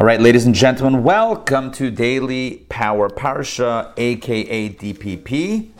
All 0.00 0.06
right, 0.06 0.18
ladies 0.18 0.46
and 0.46 0.54
gentlemen, 0.54 1.02
welcome 1.02 1.70
to 1.72 1.90
Daily 1.90 2.64
Power 2.70 3.10
Parsha, 3.10 3.92
aka 3.98 4.70
DPP. 4.70 5.72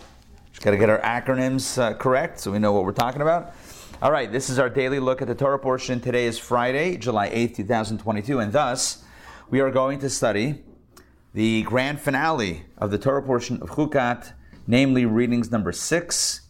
Just 0.50 0.62
got 0.62 0.72
to 0.72 0.76
get 0.76 0.90
our 0.90 1.00
acronyms 1.00 1.80
uh, 1.80 1.94
correct 1.94 2.38
so 2.38 2.52
we 2.52 2.58
know 2.58 2.70
what 2.70 2.84
we're 2.84 2.92
talking 2.92 3.22
about. 3.22 3.54
All 4.02 4.12
right, 4.12 4.30
this 4.30 4.50
is 4.50 4.58
our 4.58 4.68
daily 4.68 5.00
look 5.00 5.22
at 5.22 5.28
the 5.28 5.34
Torah 5.34 5.58
portion. 5.58 6.00
Today 6.00 6.26
is 6.26 6.38
Friday, 6.38 6.98
July 6.98 7.30
8th, 7.30 7.56
2022, 7.56 8.40
and 8.40 8.52
thus 8.52 9.02
we 9.48 9.60
are 9.60 9.70
going 9.70 9.98
to 10.00 10.10
study 10.10 10.64
the 11.32 11.62
grand 11.62 11.98
finale 11.98 12.64
of 12.76 12.90
the 12.90 12.98
Torah 12.98 13.22
portion 13.22 13.62
of 13.62 13.70
Chukat, 13.70 14.34
namely 14.66 15.06
readings 15.06 15.50
number 15.50 15.72
6 15.72 16.42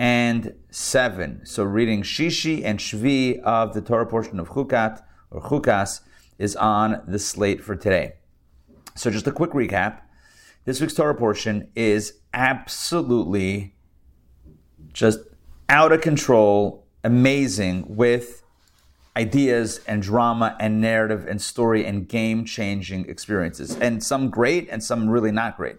and 0.00 0.52
7. 0.72 1.46
So 1.46 1.62
reading 1.62 2.02
Shishi 2.02 2.64
and 2.64 2.80
Shvi 2.80 3.38
of 3.42 3.72
the 3.72 3.82
Torah 3.82 4.04
portion 4.04 4.40
of 4.40 4.48
Chukat, 4.48 5.00
or 5.30 5.40
Chukas, 5.42 6.00
is 6.38 6.56
on 6.56 7.02
the 7.06 7.18
slate 7.18 7.62
for 7.62 7.76
today. 7.76 8.14
So 8.94 9.10
just 9.10 9.26
a 9.26 9.32
quick 9.32 9.50
recap. 9.50 10.00
This 10.64 10.80
week's 10.80 10.94
Torah 10.94 11.14
portion 11.14 11.68
is 11.74 12.20
absolutely 12.32 13.74
just 14.92 15.20
out 15.68 15.92
of 15.92 16.00
control, 16.00 16.86
amazing 17.02 17.84
with 17.96 18.42
ideas 19.16 19.80
and 19.86 20.02
drama 20.02 20.56
and 20.58 20.80
narrative 20.80 21.26
and 21.28 21.40
story 21.40 21.84
and 21.84 22.08
game 22.08 22.44
changing 22.44 23.08
experiences. 23.08 23.76
And 23.76 24.02
some 24.02 24.30
great 24.30 24.68
and 24.70 24.82
some 24.82 25.08
really 25.08 25.30
not 25.30 25.56
great. 25.56 25.76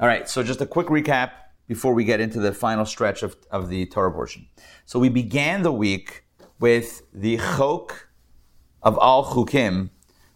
All 0.00 0.06
right, 0.06 0.28
so 0.28 0.42
just 0.42 0.60
a 0.60 0.66
quick 0.66 0.88
recap 0.88 1.30
before 1.66 1.92
we 1.92 2.04
get 2.04 2.20
into 2.20 2.40
the 2.40 2.52
final 2.52 2.84
stretch 2.84 3.22
of, 3.22 3.36
of 3.50 3.68
the 3.68 3.86
Torah 3.86 4.12
portion. 4.12 4.46
So 4.86 4.98
we 4.98 5.08
began 5.08 5.62
the 5.62 5.72
week 5.72 6.24
with 6.60 7.02
the 7.12 7.36
chok 7.36 8.07
of 8.82 8.98
all 8.98 9.24
chukim, 9.24 9.90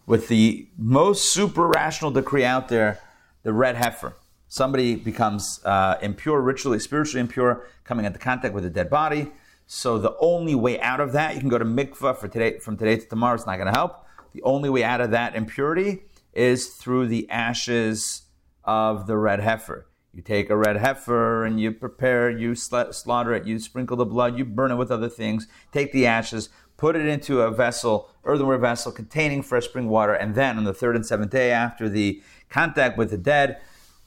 with 0.05 0.27
the 0.27 0.67
most 0.77 1.33
super 1.33 1.67
rational 1.67 2.11
decree 2.11 2.43
out 2.43 2.67
there, 2.67 2.99
the 3.43 3.53
red 3.53 3.75
heifer. 3.75 4.15
Somebody 4.47 4.95
becomes 4.95 5.61
uh, 5.65 5.97
impure, 6.01 6.41
ritually, 6.41 6.79
spiritually 6.79 7.21
impure, 7.21 7.65
coming 7.83 8.05
into 8.05 8.19
contact 8.19 8.53
with 8.53 8.65
a 8.65 8.69
dead 8.69 8.89
body. 8.89 9.31
So 9.65 9.97
the 9.97 10.15
only 10.19 10.55
way 10.55 10.79
out 10.81 10.99
of 10.99 11.13
that, 11.13 11.33
you 11.33 11.39
can 11.39 11.49
go 11.49 11.57
to 11.57 11.65
mikvah 11.65 12.17
for 12.17 12.27
today, 12.27 12.59
from 12.59 12.77
today 12.77 12.97
to 12.97 13.05
tomorrow. 13.05 13.35
It's 13.35 13.45
not 13.45 13.55
going 13.55 13.71
to 13.71 13.77
help. 13.77 14.05
The 14.33 14.41
only 14.43 14.69
way 14.69 14.83
out 14.83 15.01
of 15.01 15.11
that 15.11 15.35
impurity 15.35 16.03
is 16.33 16.67
through 16.75 17.07
the 17.07 17.29
ashes 17.29 18.23
of 18.63 19.07
the 19.07 19.17
red 19.17 19.39
heifer. 19.39 19.87
You 20.13 20.21
take 20.21 20.49
a 20.49 20.55
red 20.55 20.77
heifer 20.77 21.43
and 21.45 21.59
you 21.59 21.71
prepare, 21.71 22.29
you 22.29 22.53
slaughter 22.53 23.33
it, 23.33 23.45
you 23.45 23.57
sprinkle 23.57 23.97
the 23.97 24.05
blood, 24.05 24.37
you 24.37 24.45
burn 24.45 24.71
it 24.71 24.75
with 24.75 24.91
other 24.91 25.09
things. 25.09 25.47
Take 25.71 25.91
the 25.91 26.05
ashes, 26.05 26.49
put 26.77 26.95
it 26.95 27.07
into 27.07 27.41
a 27.41 27.49
vessel, 27.49 28.09
earthenware 28.25 28.57
vessel 28.57 28.91
containing 28.91 29.41
fresh 29.41 29.65
spring 29.65 29.89
water, 29.89 30.13
and 30.13 30.35
then 30.35 30.57
on 30.57 30.63
the 30.63 30.73
third 30.73 30.95
and 30.95 31.05
seventh 31.05 31.31
day 31.31 31.51
after 31.51 31.89
the 31.89 32.21
contact 32.49 32.97
with 32.97 33.09
the 33.09 33.17
dead, 33.17 33.59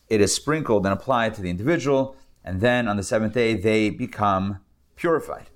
it 0.09 0.21
is 0.21 0.35
sprinkled 0.35 0.87
and 0.87 0.93
applied 0.93 1.35
to 1.35 1.43
the 1.43 1.51
individual, 1.51 2.17
and 2.45 2.61
then 2.61 2.89
on 2.89 2.97
the 2.97 3.03
seventh 3.03 3.35
day 3.35 3.55
they 3.55 3.91
become 3.91 4.61
purified. 4.95 5.47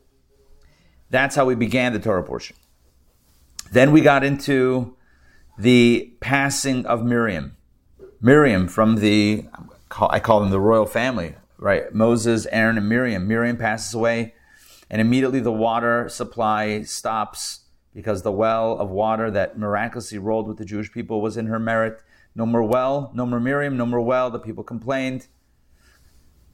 That's 1.08 1.36
how 1.36 1.44
we 1.44 1.54
began 1.54 1.92
the 1.92 1.98
Torah 1.98 2.22
portion. 2.22 2.56
Then 3.72 3.92
we 3.92 4.00
got 4.00 4.24
into 4.24 4.96
the 5.58 6.12
passing 6.20 6.86
of 6.86 7.04
Miriam. 7.04 7.56
Miriam 8.20 8.68
from 8.68 8.96
the, 8.96 9.46
I 9.98 10.20
call 10.20 10.40
them 10.40 10.50
the 10.50 10.60
royal 10.60 10.86
family, 10.86 11.34
right? 11.58 11.92
Moses, 11.94 12.46
Aaron, 12.50 12.76
and 12.76 12.88
Miriam. 12.88 13.26
Miriam 13.26 13.56
passes 13.56 13.94
away, 13.94 14.34
and 14.90 15.00
immediately 15.00 15.40
the 15.40 15.52
water 15.52 16.08
supply 16.08 16.82
stops 16.82 17.60
because 17.94 18.22
the 18.22 18.32
well 18.32 18.78
of 18.78 18.90
water 18.90 19.30
that 19.30 19.58
miraculously 19.58 20.18
rolled 20.18 20.46
with 20.46 20.58
the 20.58 20.64
Jewish 20.64 20.92
people 20.92 21.20
was 21.20 21.36
in 21.36 21.46
her 21.46 21.58
merit. 21.58 22.02
No 22.34 22.46
more 22.46 22.62
well, 22.62 23.10
no 23.14 23.26
more 23.26 23.40
Miriam, 23.40 23.76
no 23.76 23.86
more 23.86 24.00
well. 24.00 24.30
The 24.30 24.38
people 24.38 24.62
complained. 24.62 25.26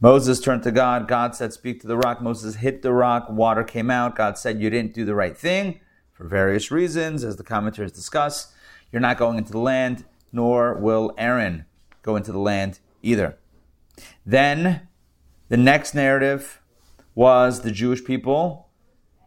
Moses 0.01 0.41
turned 0.41 0.63
to 0.63 0.71
God. 0.71 1.09
God 1.09 1.35
said, 1.35 1.53
Speak 1.53 1.81
to 1.81 1.87
the 1.87 1.97
rock. 1.97 2.21
Moses 2.21 2.57
hit 2.57 2.83
the 2.83 2.93
rock. 2.93 3.29
Water 3.31 3.65
came 3.65 3.91
out. 3.91 4.17
God 4.17 4.39
said, 4.39 4.61
You 4.61 4.71
didn't 4.71 4.95
do 4.95 5.05
the 5.05 5.15
right 5.15 5.37
thing 5.37 5.81
for 6.13 6.27
various 6.27 6.71
reasons, 6.71 7.25
as 7.25 7.37
the 7.37 7.45
commentators 7.45 7.93
discuss. 7.93 8.53
You're 8.91 9.01
not 9.01 9.19
going 9.19 9.39
into 9.39 9.53
the 9.53 9.59
land, 9.59 10.05
nor 10.33 10.75
will 10.75 11.13
Aaron 11.19 11.67
go 12.03 12.17
into 12.17 12.33
the 12.33 12.39
land 12.39 12.79
either. 13.03 13.39
Then 14.25 14.89
the 15.49 15.57
next 15.57 15.95
narrative 15.95 16.61
was 17.15 17.63
the 17.63 17.71
Jewish 17.71 18.05
people 18.05 18.66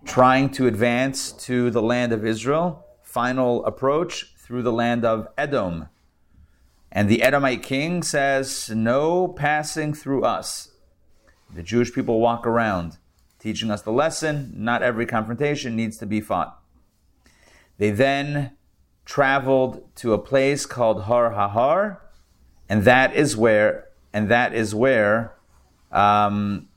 trying 0.05 0.49
to 0.51 0.67
advance 0.67 1.31
to 1.31 1.69
the 1.69 1.81
land 1.81 2.13
of 2.13 2.25
Israel, 2.25 2.85
final 3.03 3.65
approach 3.65 4.33
through 4.37 4.63
the 4.63 4.71
land 4.71 5.05
of 5.05 5.27
Edom. 5.37 5.89
And 6.91 7.07
the 7.07 7.21
Edomite 7.21 7.61
king 7.61 8.01
says, 8.01 8.69
No 8.69 9.27
passing 9.27 9.93
through 9.93 10.23
us. 10.23 10.71
The 11.53 11.63
Jewish 11.63 11.93
people 11.93 12.19
walk 12.19 12.47
around 12.47 12.97
teaching 13.39 13.71
us 13.71 13.81
the 13.81 13.91
lesson 13.91 14.53
not 14.55 14.83
every 14.83 15.05
confrontation 15.05 15.75
needs 15.75 15.97
to 15.97 16.05
be 16.05 16.21
fought. 16.21 16.59
They 17.77 17.91
then 17.91 18.51
traveled 19.05 19.95
to 19.95 20.13
a 20.13 20.19
place 20.19 20.65
called 20.65 21.03
Har 21.03 21.31
Hahar, 21.31 21.97
and 22.67 22.83
that 22.83 23.15
is 23.15 23.35
where, 23.35 23.87
and 24.13 24.29
that 24.29 24.53
is 24.53 24.75
where 24.75 25.33
um, 25.91 26.68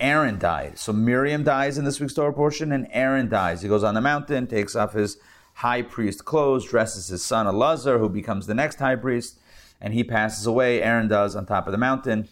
Aaron 0.00 0.38
died. 0.38 0.78
So 0.78 0.92
Miriam 0.92 1.42
dies 1.42 1.78
in 1.78 1.84
this 1.84 1.98
week's 2.00 2.14
Torah 2.14 2.32
portion, 2.32 2.72
and 2.72 2.86
Aaron 2.90 3.28
dies. 3.28 3.62
He 3.62 3.68
goes 3.68 3.82
on 3.82 3.94
the 3.94 4.00
mountain, 4.00 4.46
takes 4.46 4.76
off 4.76 4.92
his 4.92 5.18
high 5.54 5.82
priest 5.82 6.24
clothes, 6.24 6.64
dresses 6.66 7.08
his 7.08 7.24
son 7.24 7.46
Elazar, 7.46 7.98
who 7.98 8.08
becomes 8.08 8.46
the 8.46 8.54
next 8.54 8.78
high 8.78 8.96
priest 8.96 9.38
and 9.80 9.94
he 9.94 10.04
passes 10.04 10.46
away. 10.46 10.82
Aaron 10.82 11.08
does 11.08 11.36
on 11.36 11.46
top 11.46 11.66
of 11.66 11.72
the 11.72 11.78
mountain, 11.78 12.28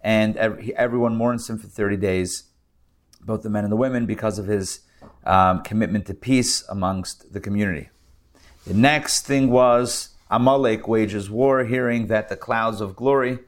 and 0.00 0.36
everyone 0.36 1.16
mourns 1.16 1.48
him 1.48 1.58
for 1.58 1.66
30 1.66 1.96
days, 1.96 2.44
both 3.20 3.42
the 3.42 3.50
men 3.50 3.64
and 3.64 3.72
the 3.72 3.76
women, 3.76 4.06
because 4.06 4.38
of 4.38 4.46
his 4.46 4.80
um, 5.24 5.62
commitment 5.62 6.06
to 6.06 6.14
peace 6.14 6.64
amongst 6.68 7.32
the 7.32 7.40
community. 7.40 7.88
The 8.66 8.74
next 8.74 9.26
thing 9.26 9.50
was 9.50 10.10
Amalek 10.30 10.88
wages 10.88 11.30
war, 11.30 11.64
hearing 11.64 12.08
that 12.08 12.28
the 12.28 12.36
clouds 12.36 12.80
of 12.80 12.96
glory, 12.96 13.38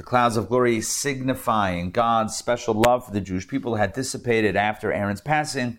the 0.00 0.04
clouds 0.04 0.38
of 0.38 0.48
glory 0.48 0.80
signifying 0.80 1.90
God's 1.90 2.34
special 2.34 2.72
love 2.72 3.04
for 3.04 3.12
the 3.12 3.20
Jewish 3.20 3.46
people, 3.46 3.74
had 3.74 3.92
dissipated 3.92 4.56
after 4.56 4.90
Aaron's 4.90 5.20
passing. 5.20 5.78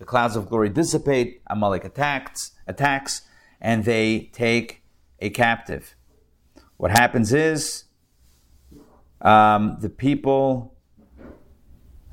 The 0.00 0.04
clouds 0.04 0.34
of 0.34 0.48
glory 0.48 0.70
dissipate. 0.70 1.40
Amalek 1.46 1.84
attacks, 1.84 2.50
attacks, 2.66 3.22
and 3.60 3.84
they 3.84 4.28
take 4.32 4.82
a 5.20 5.30
captive. 5.30 5.94
What 6.78 6.90
happens 6.90 7.32
is 7.32 7.84
um, 9.20 9.76
the 9.80 9.88
people 9.88 10.74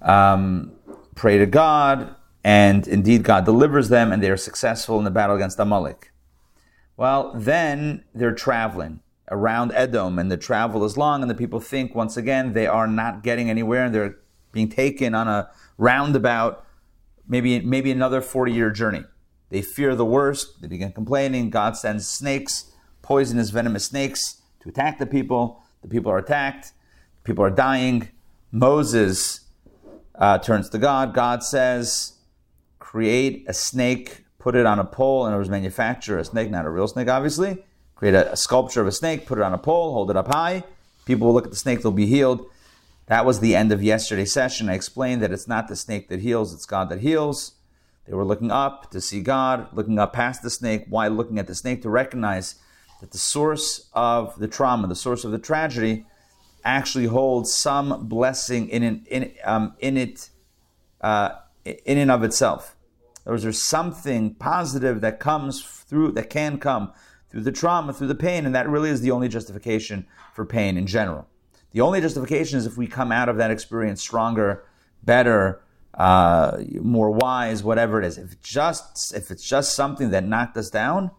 um, 0.03 0.73
pray 1.15 1.39
to 1.39 1.47
God, 1.47 2.15
and 2.43 2.87
indeed 2.87 3.23
God 3.23 3.45
delivers 3.45 3.89
them, 3.89 4.11
and 4.11 4.21
they 4.21 4.29
are 4.29 4.37
successful 4.37 4.99
in 4.99 5.05
the 5.05 5.09
battle 5.09 5.35
against 5.35 5.57
Amalek. 5.57 6.11
Well, 6.97 7.33
then 7.35 8.03
they're 8.13 8.35
traveling 8.35 8.99
around 9.29 9.71
Edom, 9.73 10.19
and 10.19 10.31
the 10.31 10.37
travel 10.37 10.83
is 10.85 10.97
long, 10.97 11.21
and 11.21 11.29
the 11.29 11.35
people 11.35 11.59
think 11.59 11.93
once 11.93 12.17
again 12.17 12.53
they 12.53 12.67
are 12.67 12.87
not 12.87 13.23
getting 13.23 13.49
anywhere, 13.49 13.85
and 13.85 13.93
they're 13.93 14.17
being 14.51 14.69
taken 14.69 15.13
on 15.13 15.27
a 15.27 15.49
roundabout, 15.77 16.65
maybe 17.27 17.59
maybe 17.59 17.91
another 17.91 18.21
40 18.21 18.51
year 18.53 18.71
journey. 18.71 19.03
They 19.49 19.61
fear 19.61 19.95
the 19.95 20.05
worst. 20.05 20.61
They 20.61 20.67
begin 20.67 20.91
complaining. 20.91 21.49
God 21.49 21.77
sends 21.77 22.07
snakes 22.07 22.71
poisonous, 23.07 23.51
venomous 23.51 23.85
snakes 23.85 24.41
to 24.59 24.67
attack 24.67 24.99
the 24.99 25.05
people. 25.05 25.63
The 25.81 25.87
people 25.87 26.11
are 26.11 26.17
attacked. 26.17 26.73
People 27.23 27.43
are 27.45 27.49
dying. 27.49 28.09
Moses 28.51 29.41
uh, 30.15 30.39
turns 30.39 30.69
to 30.71 30.77
God. 30.77 31.13
God 31.13 31.41
says, 31.41 32.17
create 32.79 33.45
a 33.47 33.53
snake, 33.53 34.25
put 34.39 34.55
it 34.55 34.65
on 34.65 34.77
a 34.77 34.83
pole, 34.83 35.25
and 35.25 35.33
it 35.33 35.37
was 35.37 35.49
manufactured 35.49 36.17
a 36.17 36.25
snake, 36.25 36.51
not 36.51 36.65
a 36.65 36.69
real 36.69 36.87
snake, 36.87 37.07
obviously. 37.07 37.63
Create 37.97 38.13
a, 38.13 38.31
a 38.31 38.37
sculpture 38.37 38.81
of 38.81 38.87
a 38.87 38.91
snake, 38.91 39.25
put 39.25 39.39
it 39.39 39.43
on 39.43 39.53
a 39.53 39.57
pole, 39.57 39.93
hold 39.93 40.09
it 40.09 40.15
up 40.15 40.27
high. 40.27 40.63
People 41.05 41.27
will 41.27 41.33
look 41.33 41.45
at 41.45 41.51
the 41.51 41.57
snake, 41.57 41.81
they'll 41.81 41.91
be 41.91 42.05
healed. 42.05 42.45
That 43.07 43.25
was 43.25 43.39
the 43.39 43.55
end 43.55 43.71
of 43.71 43.81
yesterday's 43.81 44.33
session. 44.33 44.69
I 44.69 44.73
explained 44.73 45.21
that 45.21 45.31
it's 45.31 45.47
not 45.47 45.67
the 45.67 45.75
snake 45.75 46.09
that 46.09 46.19
heals, 46.19 46.53
it's 46.53 46.65
God 46.65 46.89
that 46.89 46.99
heals. 46.99 47.53
They 48.05 48.13
were 48.13 48.25
looking 48.25 48.51
up 48.51 48.91
to 48.91 49.01
see 49.01 49.21
God, 49.21 49.67
looking 49.73 49.99
up 49.99 50.13
past 50.13 50.41
the 50.41 50.49
snake. 50.49 50.85
Why 50.87 51.07
looking 51.07 51.39
at 51.39 51.47
the 51.47 51.55
snake? 51.55 51.81
To 51.81 51.89
recognize 51.89 52.55
that 53.01 53.11
the 53.11 53.17
source 53.17 53.89
of 53.93 54.37
the 54.39 54.47
trauma, 54.47 54.87
the 54.87 54.95
source 54.95 55.23
of 55.23 55.31
the 55.31 55.39
tragedy, 55.39 56.05
actually 56.63 57.05
holds 57.05 57.53
some 57.53 58.07
blessing 58.07 58.69
in, 58.69 58.83
in, 58.83 59.05
in, 59.09 59.31
um, 59.43 59.73
in 59.79 59.97
it, 59.97 60.29
uh, 61.01 61.31
in 61.65 61.97
and 61.97 62.11
of 62.11 62.23
itself. 62.23 62.75
There's 63.25 63.61
something 63.61 64.35
positive 64.35 65.01
that 65.01 65.19
comes 65.19 65.61
through, 65.61 66.13
that 66.13 66.29
can 66.29 66.59
come 66.59 66.93
through 67.29 67.41
the 67.41 67.51
trauma, 67.51 67.93
through 67.93 68.07
the 68.07 68.15
pain, 68.15 68.45
and 68.45 68.55
that 68.55 68.69
really 68.69 68.89
is 68.89 69.01
the 69.01 69.11
only 69.11 69.27
justification 69.27 70.05
for 70.33 70.45
pain 70.45 70.77
in 70.77 70.87
general. 70.87 71.27
The 71.71 71.81
only 71.81 72.01
justification 72.01 72.57
is 72.57 72.65
if 72.65 72.77
we 72.77 72.87
come 72.87 73.11
out 73.11 73.29
of 73.29 73.37
that 73.37 73.51
experience 73.51 74.01
stronger, 74.01 74.63
better, 75.03 75.61
uh, 75.93 76.59
more 76.81 77.11
wise, 77.11 77.63
whatever 77.63 78.01
it 78.01 78.05
is. 78.05 78.17
If 78.17 78.41
just 78.41 79.13
if 79.15 79.31
it's 79.31 79.43
just 79.43 79.75
something 79.75 80.11
that 80.11 80.23
knocked 80.25 80.55
us 80.57 80.69
down, 80.69 81.11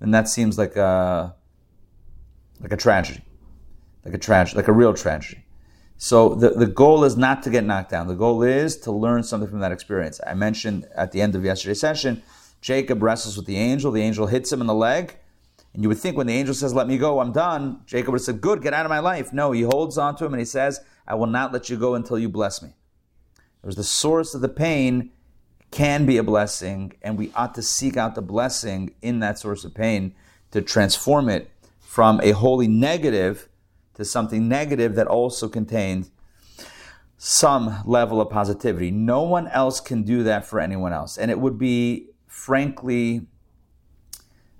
then 0.00 0.10
that 0.10 0.28
seems 0.28 0.58
like 0.58 0.76
a 0.76 1.34
like 2.60 2.72
a 2.72 2.76
tragedy, 2.76 3.22
like 4.04 4.14
a 4.14 4.18
tragedy, 4.18 4.56
like 4.56 4.68
a 4.68 4.72
real 4.72 4.92
tragedy. 4.92 5.44
So 5.96 6.34
the, 6.34 6.50
the 6.50 6.66
goal 6.66 7.04
is 7.04 7.16
not 7.16 7.44
to 7.44 7.50
get 7.50 7.62
knocked 7.62 7.90
down. 7.90 8.08
The 8.08 8.14
goal 8.14 8.42
is 8.42 8.76
to 8.78 8.90
learn 8.90 9.22
something 9.22 9.48
from 9.48 9.60
that 9.60 9.70
experience. 9.70 10.20
I 10.26 10.34
mentioned 10.34 10.88
at 10.96 11.12
the 11.12 11.20
end 11.20 11.36
of 11.36 11.44
yesterday's 11.44 11.78
session, 11.78 12.22
Jacob 12.60 13.02
wrestles 13.02 13.36
with 13.36 13.46
the 13.46 13.56
angel. 13.56 13.92
The 13.92 14.02
angel 14.02 14.26
hits 14.26 14.52
him 14.52 14.60
in 14.60 14.66
the 14.66 14.74
leg. 14.74 15.16
And 15.74 15.82
you 15.82 15.88
would 15.88 15.98
think 15.98 16.16
when 16.16 16.26
the 16.26 16.34
angel 16.34 16.54
says, 16.54 16.74
Let 16.74 16.86
me 16.86 16.98
go, 16.98 17.20
I'm 17.20 17.32
done, 17.32 17.80
Jacob 17.86 18.12
would 18.12 18.20
have 18.20 18.26
said, 18.26 18.40
Good, 18.40 18.62
get 18.62 18.74
out 18.74 18.86
of 18.86 18.90
my 18.90 18.98
life. 18.98 19.32
No, 19.32 19.52
he 19.52 19.62
holds 19.62 19.98
on 19.98 20.16
to 20.16 20.24
him 20.24 20.34
and 20.34 20.40
he 20.40 20.46
says, 20.46 20.80
I 21.06 21.14
will 21.14 21.26
not 21.26 21.52
let 21.52 21.70
you 21.70 21.76
go 21.76 21.94
until 21.94 22.18
you 22.18 22.28
bless 22.28 22.62
me. 22.62 22.70
There's 23.62 23.76
the 23.76 23.84
source 23.84 24.34
of 24.34 24.40
the 24.40 24.48
pain 24.48 25.10
can 25.70 26.04
be 26.04 26.18
a 26.18 26.22
blessing, 26.22 26.92
and 27.00 27.16
we 27.16 27.32
ought 27.34 27.54
to 27.54 27.62
seek 27.62 27.96
out 27.96 28.14
the 28.14 28.22
blessing 28.22 28.94
in 29.00 29.20
that 29.20 29.38
source 29.38 29.64
of 29.64 29.74
pain 29.74 30.14
to 30.50 30.60
transform 30.60 31.28
it 31.30 31.50
from 31.80 32.20
a 32.22 32.32
wholly 32.32 32.68
negative 32.68 33.48
to 33.94 34.04
something 34.04 34.48
negative 34.48 34.94
that 34.94 35.06
also 35.06 35.48
contains 35.48 36.10
some 37.16 37.82
level 37.86 38.20
of 38.20 38.28
positivity. 38.30 38.90
No 38.90 39.22
one 39.22 39.48
else 39.48 39.80
can 39.80 40.02
do 40.02 40.22
that 40.24 40.44
for 40.44 40.60
anyone 40.60 40.92
else. 40.92 41.16
And 41.16 41.30
it 41.30 41.38
would 41.38 41.58
be, 41.58 42.08
frankly, 42.26 43.26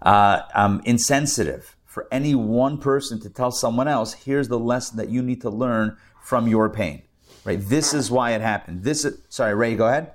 uh, 0.02 0.42
um, 0.54 0.82
insensitive 0.84 1.76
for 1.84 2.08
any 2.10 2.34
one 2.34 2.78
person 2.78 3.20
to 3.20 3.28
tell 3.28 3.50
someone 3.50 3.88
else, 3.88 4.14
here's 4.14 4.48
the 4.48 4.58
lesson 4.58 4.96
that 4.96 5.08
you 5.08 5.22
need 5.22 5.40
to 5.42 5.50
learn 5.50 5.96
from 6.22 6.48
your 6.48 6.70
pain. 6.70 7.02
Right? 7.44 7.58
This 7.60 7.92
is 7.92 8.10
why 8.10 8.32
it 8.32 8.40
happened. 8.40 8.82
This 8.82 9.04
is, 9.04 9.18
sorry, 9.28 9.54
Ray, 9.54 9.74
go 9.74 9.88
ahead. 9.88 10.12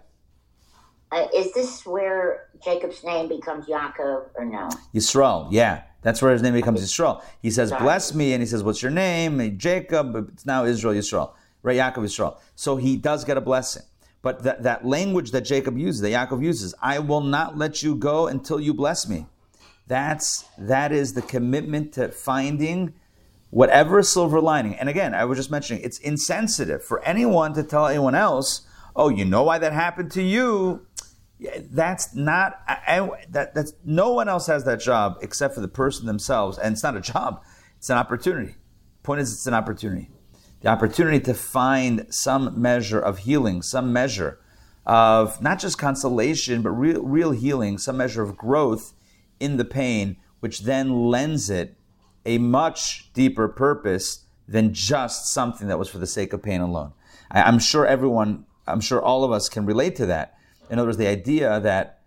Uh, 1.11 1.27
is 1.33 1.53
this 1.53 1.85
where 1.85 2.47
Jacob's 2.63 3.03
name 3.03 3.29
becomes 3.29 3.65
Yaakov 3.67 4.29
or 4.35 4.45
no? 4.45 4.69
Yisrael, 4.93 5.47
yeah. 5.51 5.83
That's 6.01 6.21
where 6.21 6.31
his 6.31 6.41
name 6.41 6.53
becomes 6.53 6.81
Yisrael. 6.81 7.21
He 7.41 7.51
says, 7.51 7.69
Sorry. 7.69 7.81
bless 7.81 8.13
me, 8.13 8.33
and 8.33 8.41
he 8.41 8.47
says, 8.47 8.63
what's 8.63 8.81
your 8.81 8.91
name? 8.91 9.57
Jacob, 9.57 10.15
it's 10.33 10.45
now 10.45 10.65
Israel, 10.65 10.93
Yisrael. 10.93 11.33
Right, 11.63 11.77
Yaakov, 11.77 12.03
Yisrael. 12.03 12.37
So 12.55 12.77
he 12.77 12.97
does 12.97 13.23
get 13.23 13.37
a 13.37 13.41
blessing. 13.41 13.83
But 14.21 14.43
that, 14.43 14.63
that 14.63 14.85
language 14.85 15.31
that 15.31 15.41
Jacob 15.41 15.77
uses, 15.77 16.01
that 16.01 16.09
Yaakov 16.09 16.43
uses, 16.43 16.73
I 16.81 16.99
will 16.99 17.21
not 17.21 17.57
let 17.57 17.83
you 17.83 17.95
go 17.95 18.27
until 18.27 18.59
you 18.59 18.73
bless 18.73 19.07
me. 19.07 19.25
That's, 19.87 20.45
that 20.57 20.91
is 20.91 21.13
the 21.13 21.21
commitment 21.21 21.93
to 21.93 22.09
finding 22.09 22.93
whatever 23.49 24.03
silver 24.03 24.41
lining. 24.41 24.75
And 24.75 24.89
again, 24.89 25.13
I 25.13 25.25
was 25.25 25.37
just 25.37 25.49
mentioning, 25.49 25.83
it's 25.83 25.99
insensitive 25.99 26.83
for 26.83 27.01
anyone 27.03 27.53
to 27.53 27.63
tell 27.63 27.87
anyone 27.87 28.15
else, 28.15 28.67
oh, 28.95 29.09
you 29.09 29.23
know 29.23 29.43
why 29.43 29.57
that 29.59 29.73
happened 29.73 30.11
to 30.11 30.21
you? 30.21 30.87
that's 31.69 32.15
not 32.15 32.61
I, 32.67 33.09
that 33.29 33.53
that's 33.53 33.73
no 33.85 34.11
one 34.11 34.27
else 34.27 34.47
has 34.47 34.63
that 34.65 34.79
job 34.79 35.17
except 35.21 35.53
for 35.53 35.61
the 35.61 35.67
person 35.67 36.05
themselves 36.05 36.57
and 36.57 36.73
it's 36.73 36.83
not 36.83 36.97
a 36.97 37.01
job 37.01 37.43
it's 37.77 37.89
an 37.89 37.97
opportunity 37.97 38.55
point 39.03 39.21
is 39.21 39.31
it's 39.33 39.47
an 39.47 39.53
opportunity 39.53 40.09
the 40.61 40.69
opportunity 40.69 41.19
to 41.19 41.33
find 41.35 42.07
some 42.09 42.59
measure 42.59 42.99
of 42.99 43.19
healing 43.19 43.61
some 43.61 43.93
measure 43.93 44.39
of 44.85 45.41
not 45.41 45.59
just 45.59 45.77
consolation 45.77 46.63
but 46.63 46.71
real 46.71 47.03
real 47.03 47.31
healing 47.31 47.77
some 47.77 47.97
measure 47.97 48.23
of 48.23 48.35
growth 48.35 48.93
in 49.39 49.57
the 49.57 49.65
pain 49.65 50.17
which 50.39 50.61
then 50.61 51.07
lends 51.07 51.49
it 51.49 51.75
a 52.25 52.37
much 52.37 53.11
deeper 53.13 53.47
purpose 53.47 54.25
than 54.47 54.73
just 54.73 55.31
something 55.31 55.67
that 55.67 55.79
was 55.79 55.89
for 55.89 55.97
the 55.97 56.07
sake 56.07 56.33
of 56.33 56.41
pain 56.41 56.61
alone 56.61 56.93
I, 57.31 57.43
i'm 57.43 57.59
sure 57.59 57.85
everyone 57.85 58.45
i'm 58.67 58.81
sure 58.81 59.01
all 59.01 59.23
of 59.23 59.31
us 59.31 59.49
can 59.49 59.65
relate 59.65 59.95
to 59.97 60.05
that 60.07 60.37
in 60.69 60.79
other 60.79 60.87
words, 60.87 60.97
the 60.97 61.07
idea 61.07 61.59
that 61.61 62.01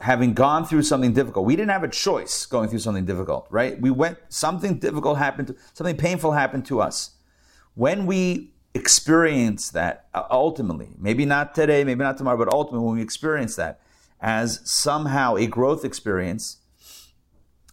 having 0.00 0.34
gone 0.34 0.64
through 0.64 0.82
something 0.82 1.12
difficult, 1.12 1.46
we 1.46 1.56
didn't 1.56 1.70
have 1.70 1.84
a 1.84 1.88
choice 1.88 2.44
going 2.46 2.68
through 2.68 2.80
something 2.80 3.06
difficult, 3.06 3.46
right? 3.50 3.80
We 3.80 3.90
went, 3.90 4.18
something 4.28 4.78
difficult 4.78 5.18
happened, 5.18 5.48
to, 5.48 5.56
something 5.72 5.96
painful 5.96 6.32
happened 6.32 6.66
to 6.66 6.80
us. 6.80 7.12
When 7.74 8.06
we 8.06 8.52
experience 8.74 9.70
that, 9.70 10.06
uh, 10.12 10.24
ultimately, 10.30 10.90
maybe 10.98 11.24
not 11.24 11.54
today, 11.54 11.82
maybe 11.82 12.04
not 12.04 12.18
tomorrow, 12.18 12.36
but 12.36 12.48
ultimately, 12.52 12.86
when 12.86 12.96
we 12.96 13.02
experience 13.02 13.56
that 13.56 13.80
as 14.20 14.60
somehow 14.64 15.36
a 15.36 15.46
growth 15.46 15.84
experience, 15.84 16.58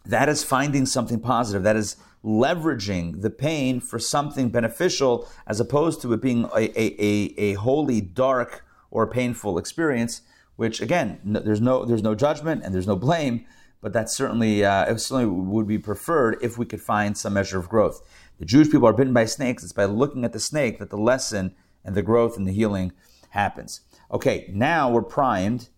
that 0.06 0.28
is 0.30 0.44
finding 0.44 0.86
something 0.86 1.20
positive. 1.20 1.64
That 1.64 1.76
is 1.76 1.96
leveraging 2.24 3.22
the 3.22 3.30
pain 3.30 3.80
for 3.80 4.00
something 4.00 4.50
beneficial 4.50 5.28
as 5.46 5.60
opposed 5.60 6.02
to 6.02 6.14
it 6.14 6.22
being 6.22 6.46
a, 6.56 6.80
a, 6.80 6.96
a, 7.00 7.34
a 7.38 7.54
wholly 7.54 8.00
dark 8.02 8.66
or 8.92 9.08
painful 9.08 9.58
experience, 9.58 10.22
which 10.56 10.82
again, 10.82 11.20
no, 11.24 11.40
there's 11.40 11.62
no 11.62 11.84
there's 11.86 12.04
no 12.04 12.16
judgment 12.16 12.64
and 12.64 12.74
there's 12.74 12.88
no 12.88 12.96
blame, 12.96 13.46
but 13.82 13.92
that 13.94 14.10
certainly 14.10 14.64
uh, 14.64 14.96
certainly 14.98 15.26
would 15.26 15.68
be 15.68 15.80
preferred 15.80 16.38
if 16.42 16.58
we 16.58 16.66
could 16.66 16.82
find 16.82 17.18
some 17.18 17.34
measure 17.34 17.60
of 17.60 17.68
growth. 17.68 18.02
The 18.40 18.46
Jewish 18.46 18.70
people 18.70 18.88
are 18.88 18.94
bitten 18.94 19.14
by 19.14 19.26
snakes. 19.26 19.64
It's 19.64 19.74
by 19.74 19.86
looking 19.86 20.24
at 20.24 20.34
the 20.34 20.40
snake 20.40 20.80
that 20.80 20.90
the 20.90 20.98
lesson 20.98 21.56
and 21.84 21.96
the 21.96 22.02
growth 22.02 22.38
and 22.38 22.48
the 22.48 22.52
healing 22.52 22.94
happens. 23.30 23.82
Okay, 24.12 24.50
now 24.54 24.90
we're 24.90 25.02
primed. 25.02 25.70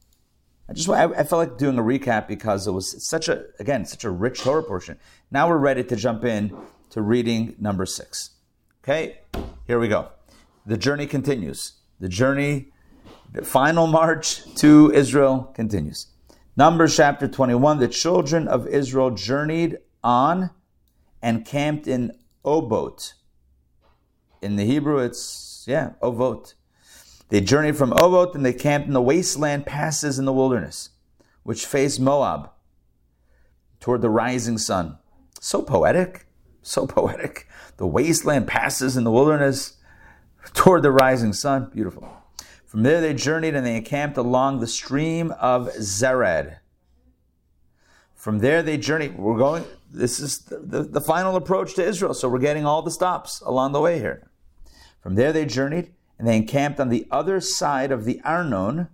I 0.68 0.74
just 0.74 0.90
I, 0.90 1.06
I 1.06 1.24
felt 1.24 1.40
like 1.40 1.58
doing 1.58 1.78
a 1.78 1.84
recap 1.84 2.28
because 2.28 2.68
it 2.68 2.72
was 2.72 3.06
such 3.06 3.30
a 3.30 3.46
again 3.60 3.86
such 3.86 4.04
a 4.04 4.10
rich 4.10 4.42
Torah 4.42 4.64
portion. 4.64 4.98
Now 5.32 5.48
we're 5.48 5.58
ready 5.58 5.84
to 5.84 5.96
jump 5.96 6.24
in 6.24 6.56
to 6.90 7.02
reading 7.02 7.56
number 7.60 7.86
six. 7.86 8.32
Okay, 8.84 9.20
here 9.68 9.80
we 9.80 9.88
go. 9.88 10.10
The 10.66 10.78
journey 10.78 11.06
continues. 11.06 11.74
The 12.00 12.10
journey 12.10 12.72
the 13.32 13.44
final 13.44 13.86
march 13.86 14.44
to 14.56 14.92
Israel 14.94 15.52
continues. 15.54 16.08
Numbers 16.56 16.96
chapter 16.96 17.28
21 17.28 17.80
The 17.80 17.88
children 17.90 18.48
of 18.48 18.66
Israel 18.68 19.12
journeyed 19.12 19.78
on 20.04 20.52
and 21.22 21.46
camped 21.46 21.86
in 21.86 22.14
Obot. 22.46 23.14
In 24.42 24.56
the 24.56 24.64
Hebrew, 24.64 25.00
it's, 25.00 25.66
yeah, 25.68 25.94
Ovot. 26.02 26.54
They 27.30 27.42
journeyed 27.42 27.76
from 27.76 27.92
Ovot 27.92 28.36
and 28.36 28.46
they 28.46 28.54
camped 28.54 28.88
in 28.88 28.94
the 28.94 29.02
wasteland 29.02 29.66
passes 29.66 30.20
in 30.20 30.26
the 30.26 30.34
wilderness, 30.34 30.90
which 31.44 31.66
face 31.66 32.00
Moab 32.00 32.52
toward 33.80 34.02
the 34.02 34.10
rising 34.10 34.58
sun. 34.58 34.98
So 35.40 35.62
poetic, 35.62 36.28
so 36.62 36.88
poetic. 36.88 37.48
The 37.78 37.88
wasteland 37.88 38.48
passes 38.48 38.96
in 38.96 39.04
the 39.04 39.12
wilderness 39.12 39.78
toward 40.54 40.84
the 40.84 40.92
rising 40.92 41.34
sun. 41.34 41.72
Beautiful. 41.74 42.08
From 42.66 42.84
there 42.84 43.02
they 43.02 43.14
journeyed 43.14 43.56
and 43.56 43.66
they 43.66 43.78
encamped 43.78 44.18
along 44.18 44.60
the 44.60 44.68
stream 44.68 45.32
of 45.40 45.70
Zered. 45.76 46.58
From 48.14 48.40
there 48.40 48.64
they 48.64 48.78
journeyed. 48.78 49.18
We're 49.18 49.38
going, 49.38 49.66
this 49.92 50.20
is 50.20 50.40
the, 50.40 50.58
the, 50.58 50.84
the, 50.84 51.02
final 51.02 51.36
approach 51.36 51.76
to 51.76 51.86
Israel, 51.86 52.14
so 52.14 52.28
we're 52.28 52.40
getting 52.40 52.66
all 52.66 52.82
the 52.82 52.92
stops 52.92 53.42
along 53.42 53.72
the 53.72 53.82
way 53.82 54.00
here. 54.00 54.30
From 55.00 55.16
there 55.16 55.32
they 55.32 55.46
journeyed 55.46 55.94
and 56.18 56.28
they 56.28 56.38
encamped 56.38 56.80
on 56.80 56.90
the 56.90 57.08
other 57.12 57.40
side 57.40 57.92
of 57.92 58.06
the 58.06 58.22
Arnon, 58.24 58.88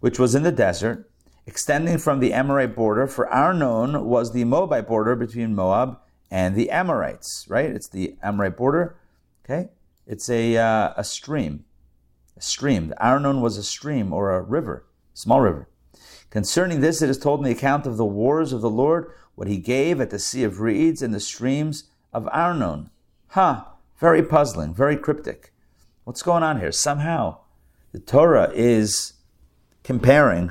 which 0.00 0.18
was 0.18 0.34
in 0.34 0.42
the 0.42 0.52
desert, 0.52 1.10
extending 1.46 1.98
from 1.98 2.20
the 2.20 2.32
Amorite 2.32 2.74
border, 2.74 3.06
for 3.06 3.28
Arnon 3.28 4.04
was 4.04 4.32
the 4.32 4.44
Moabite 4.44 4.86
border 4.86 5.16
between 5.16 5.54
Moab 5.54 5.98
and 6.30 6.54
the 6.54 6.70
Amorites, 6.70 7.46
right? 7.48 7.70
It's 7.70 7.88
the 7.88 8.16
Amorite 8.22 8.56
border, 8.56 8.96
okay? 9.44 9.70
It's 10.06 10.28
a, 10.28 10.56
uh, 10.56 10.92
a 10.96 11.04
stream 11.04 11.64
a 12.40 12.42
stream. 12.42 12.88
The 12.88 13.04
Arnon 13.04 13.42
was 13.42 13.58
a 13.58 13.62
stream 13.62 14.12
or 14.12 14.32
a 14.32 14.40
river, 14.40 14.86
small 15.12 15.42
river. 15.42 15.68
Concerning 16.30 16.80
this, 16.80 17.02
it 17.02 17.10
is 17.10 17.18
told 17.18 17.40
in 17.40 17.44
the 17.44 17.56
account 17.56 17.86
of 17.86 17.98
the 17.98 18.04
wars 18.04 18.52
of 18.52 18.62
the 18.62 18.70
Lord, 18.70 19.12
what 19.34 19.46
he 19.46 19.58
gave 19.58 20.00
at 20.00 20.10
the 20.10 20.18
Sea 20.18 20.44
of 20.44 20.60
Reeds 20.60 21.02
and 21.02 21.12
the 21.12 21.20
streams 21.20 21.84
of 22.12 22.28
Arnon. 22.32 22.90
Huh, 23.28 23.64
very 23.98 24.22
puzzling, 24.22 24.74
very 24.74 24.96
cryptic. 24.96 25.52
What's 26.10 26.22
going 26.22 26.42
on 26.42 26.58
here? 26.58 26.72
Somehow, 26.72 27.36
the 27.92 28.00
Torah 28.00 28.50
is 28.52 29.12
comparing, 29.84 30.50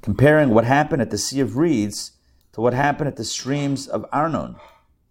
comparing 0.00 0.48
what 0.48 0.64
happened 0.64 1.02
at 1.02 1.10
the 1.10 1.18
Sea 1.18 1.40
of 1.40 1.58
Reeds 1.58 2.12
to 2.52 2.62
what 2.62 2.72
happened 2.72 3.08
at 3.08 3.16
the 3.16 3.26
streams 3.26 3.86
of 3.86 4.06
Arnon. 4.10 4.56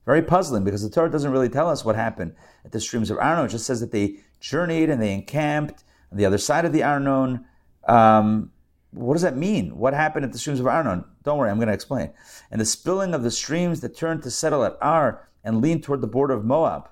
Very 0.07 0.23
puzzling 0.23 0.63
because 0.63 0.81
the 0.81 0.89
Torah 0.89 1.11
doesn't 1.11 1.31
really 1.31 1.49
tell 1.49 1.69
us 1.69 1.85
what 1.85 1.95
happened 1.95 2.33
at 2.65 2.71
the 2.71 2.79
streams 2.79 3.11
of 3.11 3.19
Arnon. 3.19 3.45
It 3.45 3.49
just 3.49 3.67
says 3.67 3.79
that 3.81 3.91
they 3.91 4.21
journeyed 4.39 4.89
and 4.89 4.99
they 4.99 5.13
encamped 5.13 5.83
on 6.11 6.17
the 6.17 6.25
other 6.25 6.39
side 6.39 6.65
of 6.65 6.73
the 6.73 6.81
Arnon. 6.81 7.45
Um, 7.87 8.51
what 8.89 9.13
does 9.13 9.21
that 9.21 9.37
mean? 9.37 9.77
What 9.77 9.93
happened 9.93 10.25
at 10.25 10.31
the 10.31 10.39
streams 10.39 10.59
of 10.59 10.65
Arnon? 10.65 11.05
Don't 11.21 11.37
worry, 11.37 11.51
I'm 11.51 11.57
going 11.57 11.67
to 11.67 11.75
explain. 11.75 12.09
And 12.49 12.59
the 12.59 12.65
spilling 12.65 13.13
of 13.13 13.21
the 13.21 13.29
streams 13.29 13.81
that 13.81 13.95
turned 13.95 14.23
to 14.23 14.31
settle 14.31 14.63
at 14.63 14.79
Ar 14.81 15.29
and 15.43 15.61
lean 15.61 15.79
toward 15.79 16.01
the 16.01 16.07
border 16.07 16.33
of 16.33 16.43
Moab. 16.43 16.89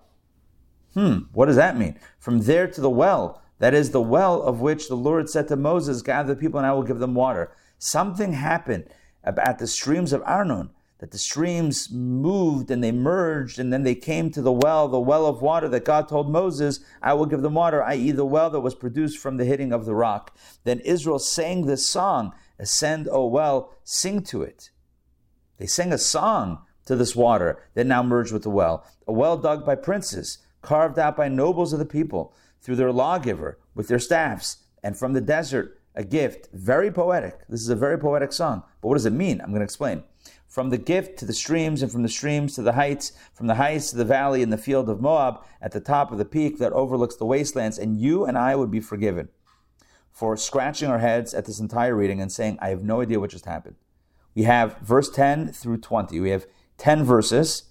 Hmm, 0.99 1.19
what 1.31 1.45
does 1.45 1.55
that 1.55 1.77
mean? 1.77 1.97
From 2.17 2.41
there 2.41 2.67
to 2.67 2.81
the 2.81 2.89
well, 2.89 3.41
that 3.59 3.73
is 3.73 3.91
the 3.91 4.01
well 4.01 4.41
of 4.41 4.59
which 4.59 4.89
the 4.89 4.97
Lord 4.97 5.29
said 5.29 5.47
to 5.47 5.55
Moses, 5.55 6.01
Gather 6.01 6.33
the 6.33 6.39
people 6.41 6.57
and 6.57 6.67
I 6.67 6.73
will 6.73 6.83
give 6.83 6.99
them 6.99 7.15
water. 7.15 7.53
Something 7.77 8.33
happened 8.33 8.89
at 9.23 9.59
the 9.59 9.67
streams 9.67 10.11
of 10.11 10.21
Arnon 10.25 10.71
that 10.97 11.11
the 11.11 11.17
streams 11.17 11.89
moved 11.89 12.69
and 12.69 12.83
they 12.83 12.91
merged 12.91 13.59
and 13.59 13.71
then 13.71 13.83
they 13.83 13.95
came 13.95 14.29
to 14.31 14.41
the 14.41 14.51
well, 14.51 14.89
the 14.89 14.99
well 14.99 15.25
of 15.25 15.41
water 15.41 15.69
that 15.69 15.85
God 15.85 16.09
told 16.09 16.29
Moses, 16.29 16.81
I 17.01 17.13
will 17.13 17.27
give 17.27 17.43
them 17.43 17.53
water, 17.53 17.81
i.e., 17.81 18.11
the 18.11 18.25
well 18.25 18.49
that 18.49 18.59
was 18.59 18.75
produced 18.75 19.19
from 19.19 19.37
the 19.37 19.45
hitting 19.45 19.71
of 19.71 19.85
the 19.85 19.95
rock. 19.95 20.35
Then 20.65 20.81
Israel 20.81 21.19
sang 21.19 21.65
this 21.65 21.87
song, 21.87 22.33
Ascend, 22.59 23.07
O 23.09 23.25
well, 23.25 23.73
sing 23.85 24.21
to 24.23 24.41
it. 24.41 24.69
They 25.59 25.65
sang 25.65 25.93
a 25.93 25.97
song 25.97 26.63
to 26.87 26.97
this 26.97 27.15
water 27.15 27.63
that 27.75 27.87
now 27.87 28.03
merged 28.03 28.33
with 28.33 28.43
the 28.43 28.49
well, 28.49 28.85
a 29.07 29.13
well 29.13 29.37
dug 29.37 29.65
by 29.65 29.75
princes, 29.75 30.39
carved 30.61 30.99
out 30.99 31.15
by 31.15 31.27
nobles 31.27 31.73
of 31.73 31.79
the 31.79 31.85
people, 31.85 32.33
through 32.61 32.75
their 32.75 32.91
lawgiver, 32.91 33.57
with 33.73 33.87
their 33.87 33.99
staffs, 33.99 34.57
and 34.83 34.97
from 34.97 35.13
the 35.13 35.21
desert, 35.21 35.79
a 35.95 36.03
gift. 36.03 36.49
Very 36.53 36.91
poetic. 36.91 37.47
This 37.47 37.61
is 37.61 37.69
a 37.69 37.75
very 37.75 37.97
poetic 37.97 38.31
song. 38.33 38.63
But 38.81 38.89
what 38.89 38.95
does 38.95 39.05
it 39.05 39.13
mean? 39.13 39.41
I'm 39.41 39.49
going 39.49 39.59
to 39.59 39.65
explain 39.65 40.03
from 40.47 40.71
the 40.71 40.77
gift 40.77 41.19
to 41.19 41.25
the 41.25 41.33
streams, 41.33 41.83
and 41.83 41.91
from 41.91 42.01
the 42.01 42.09
streams 42.09 42.55
to 42.55 42.63
the 42.63 42.73
heights, 42.73 43.11
from 43.33 43.45
the 43.45 43.55
heights 43.55 43.91
to 43.91 43.97
the 43.97 44.05
valley 44.05 44.41
in 44.41 44.49
the 44.49 44.57
field 44.57 44.89
of 44.89 44.99
Moab, 44.99 45.43
at 45.61 45.71
the 45.71 45.79
top 45.79 46.11
of 46.11 46.17
the 46.17 46.25
peak 46.25 46.57
that 46.57 46.73
overlooks 46.73 47.15
the 47.15 47.25
wastelands, 47.25 47.77
and 47.77 48.01
you 48.01 48.25
and 48.25 48.37
I 48.37 48.55
would 48.55 48.71
be 48.71 48.79
forgiven 48.79 49.29
for 50.11 50.35
scratching 50.35 50.89
our 50.89 50.97
heads 50.97 51.33
at 51.35 51.45
this 51.45 51.59
entire 51.59 51.95
reading 51.95 52.19
and 52.19 52.31
saying, 52.31 52.57
I 52.61 52.69
have 52.69 52.83
no 52.83 52.99
idea 52.99 53.19
what 53.19 53.29
just 53.29 53.45
happened. 53.45 53.75
We 54.33 54.43
have 54.43 54.77
verse 54.79 55.09
10 55.09 55.53
through 55.53 55.77
20. 55.77 56.19
We 56.19 56.31
have 56.31 56.47
10 56.77 57.03
verses, 57.03 57.63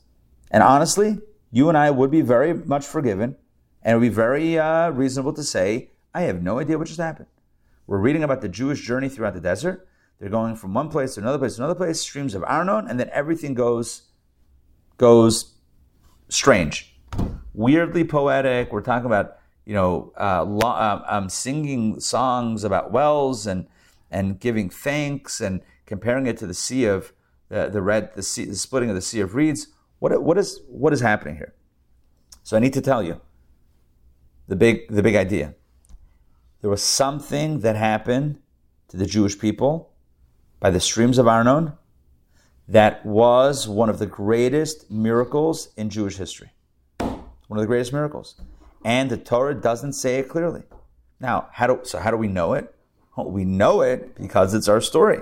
and 0.51 0.63
honestly, 0.63 1.19
you 1.51 1.69
and 1.69 1.79
I 1.79 1.91
would 1.91 2.11
be 2.11 2.21
very 2.21 2.55
much 2.55 2.87
forgiven, 2.87 3.37
and 3.83 3.93
it 3.93 3.97
would 3.97 4.09
be 4.09 4.15
very 4.15 4.59
uh, 4.59 4.91
reasonable 4.91 5.33
to 5.35 5.43
say, 5.43 5.91
I 6.15 6.23
have 6.23 6.43
no 6.43 6.59
idea 6.59 6.79
what 6.79 6.87
just 6.87 7.01
happened. 7.01 7.29
We're 7.87 7.99
reading 7.99 8.23
about 8.23 8.43
the 8.43 8.49
Jewish 8.49 8.87
journey 8.87 9.09
throughout 9.09 9.35
the 9.35 9.41
desert. 9.41 9.89
They're 10.19 10.29
going 10.29 10.57
from 10.57 10.75
one 10.75 10.89
place 10.89 11.15
to 11.15 11.21
another 11.21 11.39
place 11.39 11.57
to 11.57 11.63
another 11.63 11.75
place, 11.75 12.01
streams 12.01 12.35
of 12.35 12.45
Arnon, 12.45 12.89
and 12.89 12.99
then 12.99 13.09
everything 13.13 13.55
goes 13.55 14.03
goes 14.97 15.55
strange, 16.29 16.99
weirdly 17.55 18.05
poetic. 18.05 18.73
We're 18.73 18.83
talking 18.83 19.07
about 19.07 19.39
you 19.65 19.75
know 19.75 20.13
uh, 20.21 20.43
lo- 20.43 20.73
um, 20.73 21.03
um, 21.07 21.29
singing 21.29 22.01
songs 22.01 22.65
about 22.65 22.91
wells 22.91 23.47
and 23.47 23.69
and 24.11 24.41
giving 24.41 24.69
thanks 24.69 25.41
and 25.41 25.61
comparing 25.87 26.27
it 26.27 26.37
to 26.39 26.47
the 26.47 26.55
sea 26.55 26.85
of 26.85 27.13
the 27.49 27.81
red 27.81 28.15
the, 28.15 28.23
sea, 28.23 28.45
the 28.45 28.57
splitting 28.57 28.91
of 28.91 28.97
the 28.97 29.03
sea 29.03 29.21
of 29.21 29.35
reeds. 29.35 29.69
What 29.99 30.23
what 30.23 30.39
is 30.39 30.61
what 30.69 30.93
is 30.93 31.01
happening 31.01 31.37
here? 31.37 31.55
So 32.43 32.57
I 32.57 32.61
need 32.61 32.73
to 32.75 32.81
tell 32.81 33.03
you 33.03 33.21
the 34.47 34.57
big 34.57 34.89
the 34.89 35.03
big 35.03 35.17
idea. 35.17 35.55
There 36.61 36.71
was 36.71 36.83
something 36.83 37.61
that 37.61 37.77
happened 37.77 38.41
to 38.89 38.97
the 38.97 39.07
Jewish 39.07 39.39
people 39.39 39.93
by 40.61 40.71
the 40.71 40.81
streams 40.81 41.19
of 41.19 41.29
Arnon 41.29 41.73
that 42.67 43.05
was 43.05 43.69
one 43.69 43.89
of 43.89 43.99
the 43.99 44.07
greatest 44.07 44.91
miracles 44.91 45.69
in 45.77 45.89
Jewish 45.89 46.17
history. 46.17 46.51
One 46.99 47.59
of 47.59 47.61
the 47.61 47.67
greatest 47.67 47.93
miracles. 47.93 48.41
And 48.85 49.11
the 49.11 49.17
Torah 49.17 49.55
doesn't 49.55 49.95
say 49.95 50.19
it 50.19 50.29
clearly. 50.29 50.63
Now, 51.21 51.49
how 51.53 51.67
do, 51.67 51.81
so 51.83 51.99
how 51.99 52.11
do 52.11 52.17
we 52.17 52.29
know 52.29 52.53
it? 52.53 52.75
Well, 53.17 53.31
we 53.31 53.45
know 53.45 53.81
it 53.81 54.15
because 54.15 54.55
it's 54.55 54.69
our 54.69 54.81
story. 54.81 55.21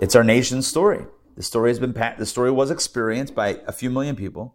It's 0.00 0.14
our 0.14 0.24
nation's 0.24 0.66
story. 0.66 1.04
The 1.36 1.42
story 1.42 1.70
has 1.70 1.78
been 1.78 1.92
the 1.92 2.26
story 2.26 2.50
was 2.50 2.70
experienced 2.70 3.34
by 3.34 3.60
a 3.66 3.72
few 3.72 3.90
million 3.90 4.16
people, 4.16 4.54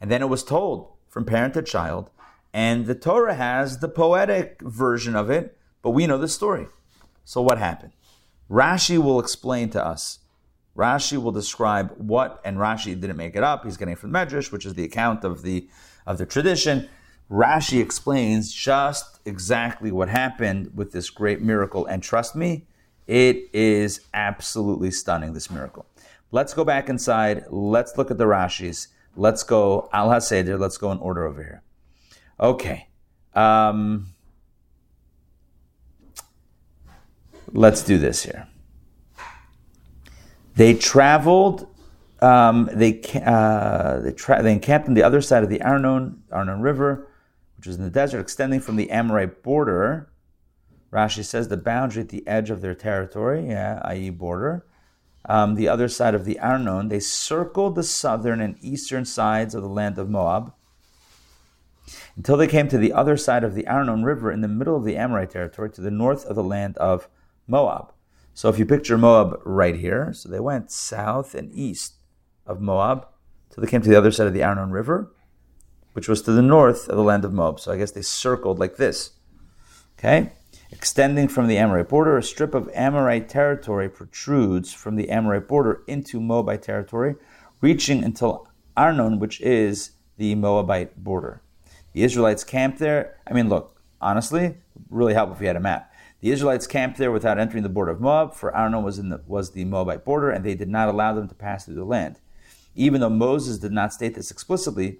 and 0.00 0.10
then 0.10 0.22
it 0.22 0.28
was 0.28 0.42
told 0.42 0.92
from 1.08 1.24
parent 1.24 1.54
to 1.54 1.62
child. 1.62 2.10
And 2.52 2.86
the 2.86 2.94
Torah 2.94 3.34
has 3.34 3.78
the 3.78 3.88
poetic 3.88 4.60
version 4.62 5.14
of 5.14 5.30
it, 5.30 5.58
but 5.82 5.90
we 5.90 6.06
know 6.06 6.18
the 6.18 6.28
story. 6.28 6.66
So 7.24 7.42
what 7.42 7.58
happened? 7.58 7.92
Rashi 8.50 8.98
will 8.98 9.20
explain 9.20 9.70
to 9.70 9.84
us. 9.84 10.20
Rashi 10.76 11.20
will 11.20 11.32
describe 11.32 11.94
what, 11.96 12.40
and 12.44 12.58
Rashi 12.58 12.98
didn't 12.98 13.16
make 13.16 13.34
it 13.34 13.42
up. 13.42 13.64
He's 13.64 13.76
getting 13.76 13.96
from 13.96 14.12
Medrash, 14.12 14.52
which 14.52 14.66
is 14.66 14.74
the 14.74 14.84
account 14.84 15.24
of 15.24 15.42
the 15.42 15.68
of 16.06 16.18
the 16.18 16.26
tradition. 16.26 16.88
Rashi 17.30 17.80
explains 17.80 18.52
just 18.52 19.20
exactly 19.24 19.90
what 19.90 20.08
happened 20.08 20.70
with 20.74 20.92
this 20.92 21.10
great 21.10 21.40
miracle, 21.40 21.86
and 21.86 22.02
trust 22.02 22.36
me, 22.36 22.66
it 23.06 23.48
is 23.52 24.00
absolutely 24.14 24.90
stunning. 24.90 25.32
This 25.32 25.50
miracle. 25.50 25.86
Let's 26.32 26.54
go 26.54 26.64
back 26.64 26.88
inside. 26.88 27.44
Let's 27.50 27.96
look 27.96 28.10
at 28.10 28.18
the 28.18 28.24
Rashis. 28.24 28.88
Let's 29.14 29.42
go 29.42 29.88
Al 29.92 30.10
Haseder. 30.10 30.58
Let's 30.58 30.76
go 30.76 30.92
in 30.92 30.98
order 30.98 31.26
over 31.26 31.42
here. 31.42 31.62
Okay. 32.38 32.88
Um, 33.34 34.08
let's 37.52 37.82
do 37.82 37.98
this 37.98 38.22
here. 38.22 38.48
They 40.56 40.74
traveled, 40.74 41.68
um, 42.20 42.68
they, 42.72 43.02
uh, 43.24 44.00
they, 44.00 44.12
tra- 44.12 44.42
they 44.42 44.52
encamped 44.52 44.88
on 44.88 44.94
the 44.94 45.02
other 45.02 45.20
side 45.20 45.42
of 45.42 45.50
the 45.50 45.60
Arnon, 45.60 46.22
Arnon 46.32 46.60
River, 46.62 47.08
which 47.56 47.66
is 47.66 47.76
in 47.76 47.84
the 47.84 47.90
desert, 47.90 48.20
extending 48.20 48.60
from 48.60 48.76
the 48.76 48.90
Amorite 48.90 49.42
border. 49.42 50.10
Rashi 50.90 51.24
says 51.24 51.48
the 51.48 51.58
boundary 51.58 52.02
at 52.02 52.08
the 52.08 52.26
edge 52.26 52.48
of 52.48 52.62
their 52.62 52.74
territory, 52.74 53.48
yeah, 53.48 53.80
i.e., 53.84 54.08
border. 54.08 54.64
Um, 55.28 55.56
the 55.56 55.68
other 55.68 55.88
side 55.88 56.14
of 56.14 56.24
the 56.24 56.38
Arnon, 56.38 56.88
they 56.88 57.00
circled 57.00 57.74
the 57.74 57.82
southern 57.82 58.40
and 58.40 58.56
eastern 58.60 59.04
sides 59.04 59.54
of 59.54 59.62
the 59.62 59.68
land 59.68 59.98
of 59.98 60.08
Moab 60.08 60.52
until 62.16 62.36
they 62.36 62.46
came 62.46 62.68
to 62.68 62.78
the 62.78 62.92
other 62.92 63.16
side 63.16 63.44
of 63.44 63.54
the 63.54 63.66
Arnon 63.66 64.04
River 64.04 64.30
in 64.30 64.40
the 64.40 64.48
middle 64.48 64.76
of 64.76 64.84
the 64.84 64.96
Amorite 64.96 65.30
territory 65.30 65.70
to 65.70 65.80
the 65.80 65.90
north 65.90 66.24
of 66.26 66.36
the 66.36 66.42
land 66.42 66.76
of 66.78 67.08
Moab. 67.46 67.92
So 68.34 68.48
if 68.48 68.58
you 68.58 68.66
picture 68.66 68.98
Moab 68.98 69.40
right 69.44 69.76
here, 69.76 70.12
so 70.12 70.28
they 70.28 70.40
went 70.40 70.70
south 70.70 71.34
and 71.34 71.52
east 71.54 71.94
of 72.46 72.60
Moab 72.60 73.06
till 73.50 73.62
they 73.62 73.70
came 73.70 73.82
to 73.82 73.88
the 73.88 73.98
other 73.98 74.10
side 74.10 74.26
of 74.26 74.34
the 74.34 74.42
Arnon 74.42 74.70
River, 74.70 75.12
which 75.94 76.08
was 76.08 76.22
to 76.22 76.32
the 76.32 76.42
north 76.42 76.88
of 76.88 76.96
the 76.96 77.02
land 77.02 77.24
of 77.24 77.32
Moab. 77.32 77.58
So 77.58 77.72
I 77.72 77.78
guess 77.78 77.90
they 77.90 78.02
circled 78.02 78.58
like 78.58 78.76
this. 78.76 79.12
Okay? 79.98 80.32
Extending 80.72 81.28
from 81.28 81.46
the 81.46 81.58
Amorite 81.58 81.88
border, 81.88 82.16
a 82.16 82.22
strip 82.22 82.52
of 82.52 82.68
Amorite 82.74 83.28
territory 83.28 83.88
protrudes 83.88 84.72
from 84.72 84.96
the 84.96 85.10
Amorite 85.10 85.46
border 85.46 85.82
into 85.86 86.20
Moabite 86.20 86.62
territory, 86.62 87.14
reaching 87.60 88.02
until 88.02 88.48
Arnon, 88.76 89.20
which 89.20 89.40
is 89.40 89.92
the 90.16 90.34
Moabite 90.34 91.02
border. 91.02 91.40
The 91.92 92.02
Israelites 92.02 92.42
camped 92.42 92.78
there. 92.78 93.16
I 93.26 93.32
mean, 93.32 93.48
look, 93.48 93.80
honestly, 94.00 94.56
really 94.90 95.14
help 95.14 95.30
if 95.30 95.40
we 95.40 95.46
had 95.46 95.56
a 95.56 95.60
map. 95.60 95.92
The 96.20 96.30
Israelites 96.32 96.66
camped 96.66 96.98
there 96.98 97.12
without 97.12 97.38
entering 97.38 97.62
the 97.62 97.68
border 97.68 97.92
of 97.92 98.00
Moab, 98.00 98.34
for 98.34 98.54
Arnon 98.54 98.82
was, 98.82 98.98
in 98.98 99.10
the, 99.10 99.22
was 99.26 99.52
the 99.52 99.64
Moabite 99.64 100.04
border, 100.04 100.30
and 100.30 100.44
they 100.44 100.54
did 100.54 100.68
not 100.68 100.88
allow 100.88 101.14
them 101.14 101.28
to 101.28 101.34
pass 101.34 101.64
through 101.64 101.76
the 101.76 101.84
land. 101.84 102.18
Even 102.74 103.00
though 103.00 103.08
Moses 103.08 103.58
did 103.58 103.72
not 103.72 103.92
state 103.92 104.14
this 104.14 104.32
explicitly, 104.32 104.98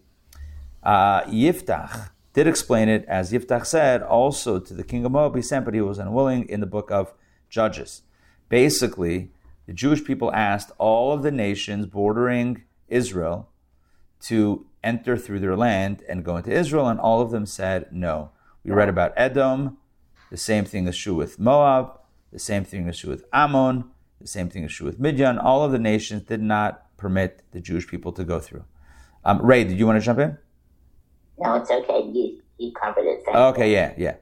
uh, 0.82 1.22
Yiftach 1.22 2.10
did 2.36 2.46
explain 2.46 2.90
it, 2.90 3.02
as 3.08 3.32
Yiftach 3.32 3.64
said, 3.64 4.02
also 4.02 4.58
to 4.60 4.74
the 4.74 4.84
king 4.84 5.06
of 5.06 5.12
Moab 5.12 5.34
he 5.34 5.40
sent, 5.40 5.64
but 5.64 5.72
he 5.72 5.80
was 5.80 5.98
unwilling 5.98 6.46
in 6.50 6.60
the 6.60 6.66
book 6.66 6.90
of 6.90 7.14
Judges. 7.48 8.02
Basically, 8.50 9.30
the 9.66 9.72
Jewish 9.72 10.04
people 10.04 10.30
asked 10.34 10.70
all 10.76 11.14
of 11.14 11.22
the 11.22 11.30
nations 11.30 11.86
bordering 11.86 12.62
Israel 12.88 13.48
to 14.24 14.66
enter 14.84 15.16
through 15.16 15.40
their 15.40 15.56
land 15.56 16.02
and 16.10 16.26
go 16.26 16.36
into 16.36 16.52
Israel, 16.52 16.88
and 16.88 17.00
all 17.00 17.22
of 17.22 17.30
them 17.30 17.46
said 17.46 17.90
no. 17.90 18.32
We 18.62 18.70
read 18.70 18.90
about 18.90 19.14
Edom, 19.16 19.78
the 20.30 20.36
same 20.36 20.66
thing 20.66 20.86
is 20.86 20.98
true 20.98 21.14
with 21.14 21.38
Moab. 21.38 21.98
The 22.32 22.38
same 22.38 22.64
thing 22.64 22.86
is 22.86 22.98
true 22.98 23.10
with 23.10 23.24
Ammon. 23.32 23.84
The 24.20 24.26
same 24.26 24.50
thing 24.50 24.64
is 24.64 24.74
true 24.74 24.86
with 24.86 25.00
Midian. 25.00 25.38
All 25.38 25.64
of 25.64 25.72
the 25.72 25.78
nations 25.78 26.24
did 26.24 26.42
not 26.42 26.94
permit 26.98 27.42
the 27.52 27.60
Jewish 27.60 27.86
people 27.86 28.12
to 28.12 28.24
go 28.24 28.40
through. 28.40 28.64
Um, 29.24 29.40
Ray, 29.40 29.64
did 29.64 29.78
you 29.78 29.86
want 29.86 29.98
to 29.98 30.04
jump 30.04 30.18
in? 30.18 30.36
No, 31.38 31.54
it's 31.56 31.70
okay. 31.70 32.10
You, 32.12 32.40
you 32.58 32.72
covered 32.72 33.04
it. 33.04 33.22
okay, 33.28 33.72
yeah, 33.72 33.92
yeah. 33.96 34.16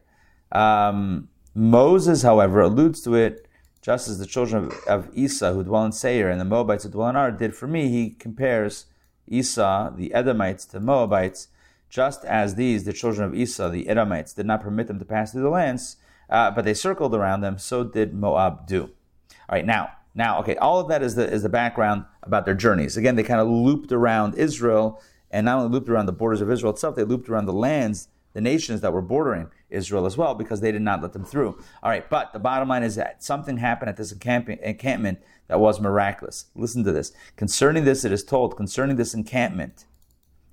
Um, 0.52 1.28
Moses, 1.54 2.22
however, 2.22 2.60
alludes 2.60 3.00
to 3.02 3.14
it 3.14 3.46
just 3.80 4.08
as 4.08 4.18
the 4.18 4.26
children 4.26 4.64
of, 4.64 4.72
of 4.86 5.10
Esau 5.14 5.52
who 5.52 5.62
dwell 5.62 5.84
in 5.84 5.92
Seir 5.92 6.30
and 6.30 6.40
the 6.40 6.44
Moabites 6.44 6.84
who 6.84 6.90
dwell 6.90 7.10
in 7.10 7.16
Ar 7.16 7.30
did 7.30 7.54
for 7.54 7.66
me. 7.66 7.88
He 7.88 8.10
compares 8.10 8.86
Esau, 9.28 9.90
the 9.94 10.12
Edomites, 10.14 10.64
to 10.66 10.80
Moabites 10.80 11.48
just 11.94 12.24
as 12.24 12.56
these, 12.56 12.82
the 12.82 12.92
children 12.92 13.24
of 13.24 13.36
Esau, 13.36 13.68
the 13.68 13.88
Edomites, 13.88 14.32
did 14.32 14.46
not 14.46 14.60
permit 14.60 14.88
them 14.88 14.98
to 14.98 15.04
pass 15.04 15.30
through 15.30 15.42
the 15.42 15.48
lands, 15.48 15.96
uh, 16.28 16.50
but 16.50 16.64
they 16.64 16.74
circled 16.74 17.14
around 17.14 17.40
them, 17.40 17.56
so 17.56 17.84
did 17.84 18.12
Moab 18.12 18.66
do. 18.66 18.90
All 19.48 19.52
right, 19.52 19.64
now, 19.64 19.90
now, 20.12 20.40
okay, 20.40 20.56
all 20.56 20.80
of 20.80 20.88
that 20.88 21.04
is 21.04 21.14
the, 21.14 21.30
is 21.30 21.44
the 21.44 21.48
background 21.48 22.04
about 22.24 22.46
their 22.46 22.54
journeys. 22.54 22.96
Again, 22.96 23.14
they 23.14 23.22
kind 23.22 23.40
of 23.40 23.46
looped 23.46 23.92
around 23.92 24.34
Israel, 24.34 25.00
and 25.34 25.46
not 25.46 25.58
only 25.58 25.70
looped 25.70 25.88
around 25.88 26.06
the 26.06 26.12
borders 26.12 26.40
of 26.40 26.50
Israel 26.50 26.72
itself, 26.72 26.94
they 26.94 27.02
looped 27.02 27.28
around 27.28 27.46
the 27.46 27.52
lands 27.52 28.08
the 28.34 28.40
nations 28.40 28.80
that 28.80 28.92
were 28.92 29.02
bordering 29.02 29.48
Israel 29.68 30.06
as 30.06 30.16
well 30.16 30.34
because 30.34 30.60
they 30.60 30.72
did 30.72 30.82
not 30.82 31.02
let 31.02 31.12
them 31.12 31.24
through. 31.24 31.58
All 31.82 31.90
right, 31.90 32.08
but 32.08 32.32
the 32.32 32.38
bottom 32.38 32.68
line 32.68 32.82
is 32.82 32.96
that 32.96 33.22
something 33.22 33.58
happened 33.58 33.88
at 33.88 33.96
this 33.96 34.12
encampment 34.12 35.18
that 35.48 35.60
was 35.60 35.80
miraculous. 35.80 36.46
Listen 36.54 36.82
to 36.84 36.92
this. 36.92 37.12
Concerning 37.36 37.84
this, 37.84 38.04
it 38.04 38.12
is 38.12 38.24
told, 38.24 38.56
concerning 38.56 38.96
this 38.96 39.14
encampment 39.14 39.86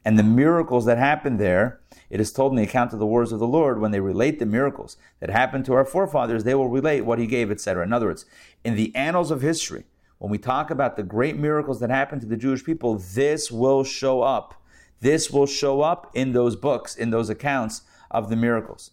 and 0.04 0.18
the 0.18 0.24
miracles 0.24 0.86
that 0.86 0.98
happened 0.98 1.40
there, 1.40 1.80
it 2.10 2.20
is 2.20 2.32
told 2.32 2.52
in 2.52 2.56
the 2.56 2.64
account 2.64 2.94
of 2.94 3.00
the 3.00 3.06
wars 3.06 3.32
of 3.32 3.40
the 3.40 3.48
Lord, 3.48 3.80
when 3.80 3.92
they 3.92 4.00
relate 4.00 4.40
the 4.40 4.46
miracles 4.46 4.98
that 5.20 5.30
happened 5.30 5.66
to 5.66 5.74
our 5.74 5.86
forefathers, 5.86 6.44
they 6.44 6.56
will 6.56 6.70
relate 6.70 7.02
what 7.02 7.20
he 7.20 7.28
gave, 7.28 7.52
etc. 7.52 7.84
In 7.84 7.94
other 7.94 8.08
words, 8.08 8.26
in 8.64 8.76
the 8.76 8.96
annals 8.96 9.32
of 9.32 9.42
history, 9.42 9.86
when 10.18 10.30
we 10.30 10.38
talk 10.38 10.70
about 10.70 10.98
the 10.98 11.04
great 11.04 11.36
miracles 11.38 11.80
that 11.80 11.90
happened 11.90 12.22
to 12.22 12.28
the 12.28 12.38
Jewish 12.38 12.64
people, 12.64 12.96
this 12.98 13.52
will 13.52 13.84
show 13.84 14.22
up. 14.22 14.61
This 15.02 15.30
will 15.30 15.48
show 15.48 15.82
up 15.82 16.12
in 16.14 16.32
those 16.32 16.56
books, 16.56 16.96
in 16.96 17.10
those 17.10 17.30
accounts 17.30 17.82
of 18.10 18.30
the 18.30 18.36
miracles. 18.36 18.92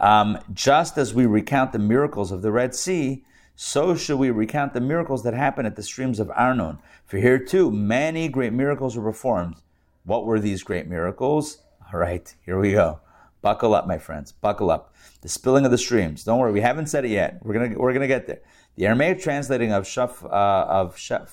Um, 0.00 0.38
just 0.52 0.98
as 0.98 1.14
we 1.14 1.26
recount 1.26 1.72
the 1.72 1.78
miracles 1.78 2.32
of 2.32 2.42
the 2.42 2.52
Red 2.52 2.74
Sea, 2.74 3.24
so 3.54 3.94
should 3.94 4.18
we 4.18 4.30
recount 4.30 4.74
the 4.74 4.80
miracles 4.80 5.22
that 5.22 5.32
happened 5.32 5.66
at 5.66 5.76
the 5.76 5.82
streams 5.82 6.20
of 6.20 6.30
Arnon. 6.34 6.78
For 7.06 7.16
here 7.16 7.38
too, 7.38 7.70
many 7.70 8.28
great 8.28 8.52
miracles 8.52 8.96
were 8.96 9.04
performed. 9.04 9.56
What 10.04 10.26
were 10.26 10.38
these 10.38 10.62
great 10.62 10.86
miracles? 10.88 11.58
All 11.92 11.98
right, 11.98 12.34
here 12.44 12.58
we 12.58 12.72
go. 12.72 13.00
Buckle 13.40 13.74
up, 13.74 13.86
my 13.86 13.98
friends. 13.98 14.32
Buckle 14.32 14.70
up. 14.70 14.94
The 15.22 15.28
spilling 15.28 15.64
of 15.64 15.70
the 15.70 15.78
streams. 15.78 16.24
Don't 16.24 16.38
worry, 16.38 16.52
we 16.52 16.60
haven't 16.60 16.86
said 16.86 17.04
it 17.04 17.10
yet. 17.10 17.38
We're 17.42 17.54
gonna 17.54 17.78
we're 17.78 17.92
gonna 17.92 18.06
get 18.06 18.26
there. 18.26 18.40
The 18.76 18.86
Aramaic 18.86 19.20
translating 19.20 19.72
of 19.72 19.84
shaf, 19.84 20.22
uh, 20.24 20.66
of 20.68 20.96
shef, 20.96 21.30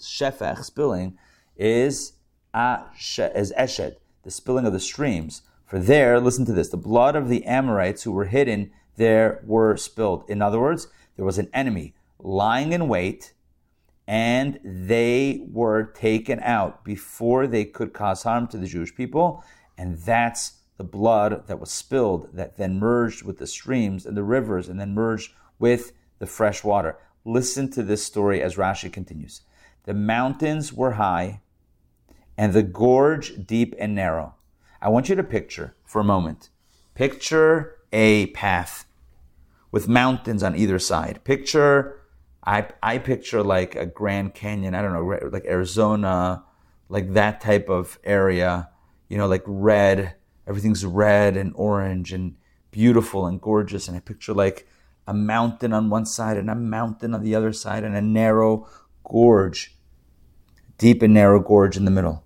shefech 0.00 0.64
spilling 0.64 1.16
is 1.56 2.12
is 2.54 3.52
eshed, 3.56 3.96
the 4.22 4.30
spilling 4.30 4.66
of 4.66 4.72
the 4.72 4.80
streams. 4.80 5.42
For 5.64 5.78
there, 5.78 6.20
listen 6.20 6.44
to 6.46 6.52
this: 6.52 6.70
the 6.70 6.76
blood 6.76 7.14
of 7.16 7.28
the 7.28 7.44
Amorites 7.44 8.02
who 8.02 8.12
were 8.12 8.26
hidden 8.26 8.70
there 8.96 9.42
were 9.44 9.76
spilled. 9.76 10.24
In 10.28 10.42
other 10.42 10.60
words, 10.60 10.88
there 11.16 11.24
was 11.24 11.38
an 11.38 11.50
enemy 11.54 11.94
lying 12.18 12.72
in 12.72 12.88
wait, 12.88 13.32
and 14.06 14.58
they 14.64 15.44
were 15.50 15.84
taken 15.84 16.40
out 16.40 16.84
before 16.84 17.46
they 17.46 17.64
could 17.64 17.92
cause 17.92 18.24
harm 18.24 18.48
to 18.48 18.56
the 18.56 18.66
Jewish 18.66 18.94
people, 18.94 19.44
and 19.76 19.98
that's 19.98 20.54
the 20.78 20.84
blood 20.84 21.46
that 21.46 21.60
was 21.60 21.70
spilled 21.70 22.30
that 22.32 22.56
then 22.56 22.78
merged 22.78 23.22
with 23.24 23.38
the 23.38 23.46
streams 23.46 24.06
and 24.06 24.16
the 24.16 24.22
rivers 24.22 24.68
and 24.68 24.80
then 24.80 24.94
merged 24.94 25.32
with 25.58 25.92
the 26.18 26.26
fresh 26.26 26.64
water. 26.64 26.96
Listen 27.24 27.70
to 27.70 27.82
this 27.82 28.04
story 28.04 28.40
as 28.40 28.56
Rashi 28.56 28.92
continues. 28.92 29.42
The 29.84 29.94
mountains 29.94 30.72
were 30.72 30.92
high 30.92 31.40
and 32.38 32.52
the 32.52 32.62
gorge 32.62 33.44
deep 33.44 33.74
and 33.78 33.96
narrow. 33.96 34.36
I 34.80 34.88
want 34.88 35.08
you 35.08 35.16
to 35.16 35.24
picture 35.24 35.74
for 35.84 36.00
a 36.00 36.04
moment. 36.04 36.50
Picture 36.94 37.78
a 37.92 38.26
path 38.28 38.86
with 39.72 39.88
mountains 39.88 40.44
on 40.44 40.54
either 40.54 40.78
side. 40.78 41.24
Picture, 41.24 42.00
I, 42.46 42.68
I 42.80 42.98
picture 42.98 43.42
like 43.42 43.74
a 43.74 43.86
Grand 43.86 44.34
Canyon, 44.34 44.76
I 44.76 44.82
don't 44.82 44.92
know, 44.92 45.28
like 45.30 45.46
Arizona, 45.46 46.44
like 46.88 47.12
that 47.14 47.40
type 47.40 47.68
of 47.68 47.98
area, 48.04 48.70
you 49.08 49.18
know, 49.18 49.26
like 49.26 49.42
red, 49.44 50.14
everything's 50.46 50.86
red 50.86 51.36
and 51.36 51.52
orange 51.56 52.12
and 52.12 52.36
beautiful 52.70 53.26
and 53.26 53.40
gorgeous. 53.40 53.88
And 53.88 53.96
I 53.96 54.00
picture 54.00 54.32
like 54.32 54.68
a 55.08 55.12
mountain 55.12 55.72
on 55.72 55.90
one 55.90 56.06
side 56.06 56.36
and 56.36 56.48
a 56.48 56.54
mountain 56.54 57.14
on 57.14 57.24
the 57.24 57.34
other 57.34 57.52
side 57.52 57.82
and 57.82 57.96
a 57.96 58.02
narrow 58.02 58.68
gorge, 59.02 59.76
deep 60.78 61.02
and 61.02 61.12
narrow 61.12 61.40
gorge 61.40 61.76
in 61.76 61.84
the 61.84 61.90
middle. 61.90 62.22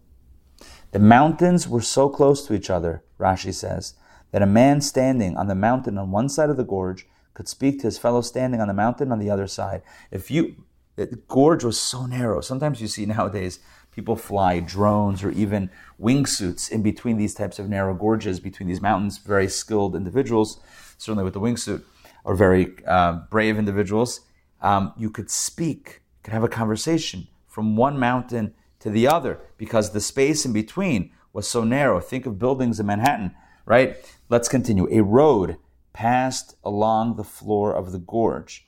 The 0.92 0.98
mountains 0.98 1.66
were 1.66 1.80
so 1.80 2.10
close 2.10 2.46
to 2.46 2.54
each 2.54 2.68
other, 2.68 3.02
Rashi 3.18 3.52
says, 3.54 3.94
that 4.30 4.42
a 4.42 4.46
man 4.46 4.82
standing 4.82 5.38
on 5.38 5.48
the 5.48 5.54
mountain 5.54 5.96
on 5.96 6.10
one 6.10 6.28
side 6.28 6.50
of 6.50 6.58
the 6.58 6.64
gorge 6.64 7.06
could 7.32 7.48
speak 7.48 7.80
to 7.80 7.86
his 7.86 7.96
fellow 7.96 8.20
standing 8.20 8.60
on 8.60 8.68
the 8.68 8.74
mountain 8.74 9.10
on 9.10 9.18
the 9.18 9.30
other 9.30 9.46
side. 9.46 9.80
If 10.10 10.30
you, 10.30 10.54
the 10.96 11.18
gorge 11.28 11.64
was 11.64 11.80
so 11.80 12.04
narrow. 12.04 12.42
Sometimes 12.42 12.82
you 12.82 12.88
see 12.88 13.06
nowadays 13.06 13.58
people 13.90 14.16
fly 14.16 14.60
drones 14.60 15.24
or 15.24 15.30
even 15.30 15.70
wingsuits 15.98 16.70
in 16.70 16.82
between 16.82 17.16
these 17.16 17.32
types 17.32 17.58
of 17.58 17.70
narrow 17.70 17.94
gorges, 17.94 18.38
between 18.38 18.68
these 18.68 18.82
mountains. 18.82 19.16
Very 19.16 19.48
skilled 19.48 19.96
individuals, 19.96 20.60
certainly 20.98 21.24
with 21.24 21.32
the 21.32 21.40
wingsuit, 21.40 21.82
or 22.24 22.34
very 22.34 22.74
uh, 22.86 23.20
brave 23.30 23.58
individuals. 23.58 24.20
Um, 24.60 24.92
you 24.98 25.08
could 25.08 25.30
speak, 25.30 26.02
could 26.22 26.34
have 26.34 26.44
a 26.44 26.48
conversation 26.48 27.28
from 27.48 27.76
one 27.76 27.98
mountain 27.98 28.52
to 28.82 28.90
the 28.90 29.06
other 29.06 29.38
because 29.56 29.90
the 29.90 30.00
space 30.00 30.44
in 30.44 30.52
between 30.52 31.12
was 31.32 31.48
so 31.48 31.62
narrow. 31.64 32.00
Think 32.00 32.26
of 32.26 32.38
buildings 32.38 32.80
in 32.80 32.86
Manhattan, 32.86 33.34
right? 33.64 33.96
Let's 34.28 34.48
continue. 34.48 34.88
A 34.90 35.02
road 35.02 35.56
passed 35.92 36.56
along 36.64 37.14
the 37.14 37.24
floor 37.24 37.72
of 37.72 37.92
the 37.92 37.98
gorge. 37.98 38.66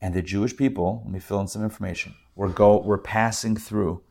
And 0.00 0.14
the 0.14 0.22
Jewish 0.22 0.56
people, 0.56 1.02
let 1.04 1.12
me 1.12 1.18
fill 1.18 1.40
in 1.40 1.48
some 1.48 1.64
information, 1.64 2.14
were, 2.34 2.48
go, 2.48 2.78
were 2.78 2.96
passing 2.96 3.56
through, 3.56 4.02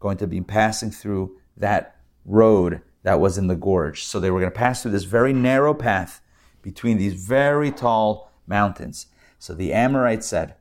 going 0.00 0.18
to 0.18 0.26
be 0.26 0.40
passing 0.40 0.90
through 0.90 1.36
that 1.56 1.96
road 2.24 2.82
that 3.04 3.20
was 3.20 3.38
in 3.38 3.46
the 3.46 3.56
gorge. 3.56 4.04
So 4.04 4.18
they 4.18 4.30
were 4.30 4.40
going 4.40 4.52
to 4.52 4.58
pass 4.58 4.82
through 4.82 4.90
this 4.90 5.04
very 5.04 5.32
narrow 5.32 5.74
path 5.74 6.20
between 6.60 6.98
these 6.98 7.14
very 7.14 7.70
tall 7.70 8.32
mountains. 8.46 9.06
So 9.38 9.54
the 9.54 9.72
Amorites 9.72 10.26
said, 10.26 10.56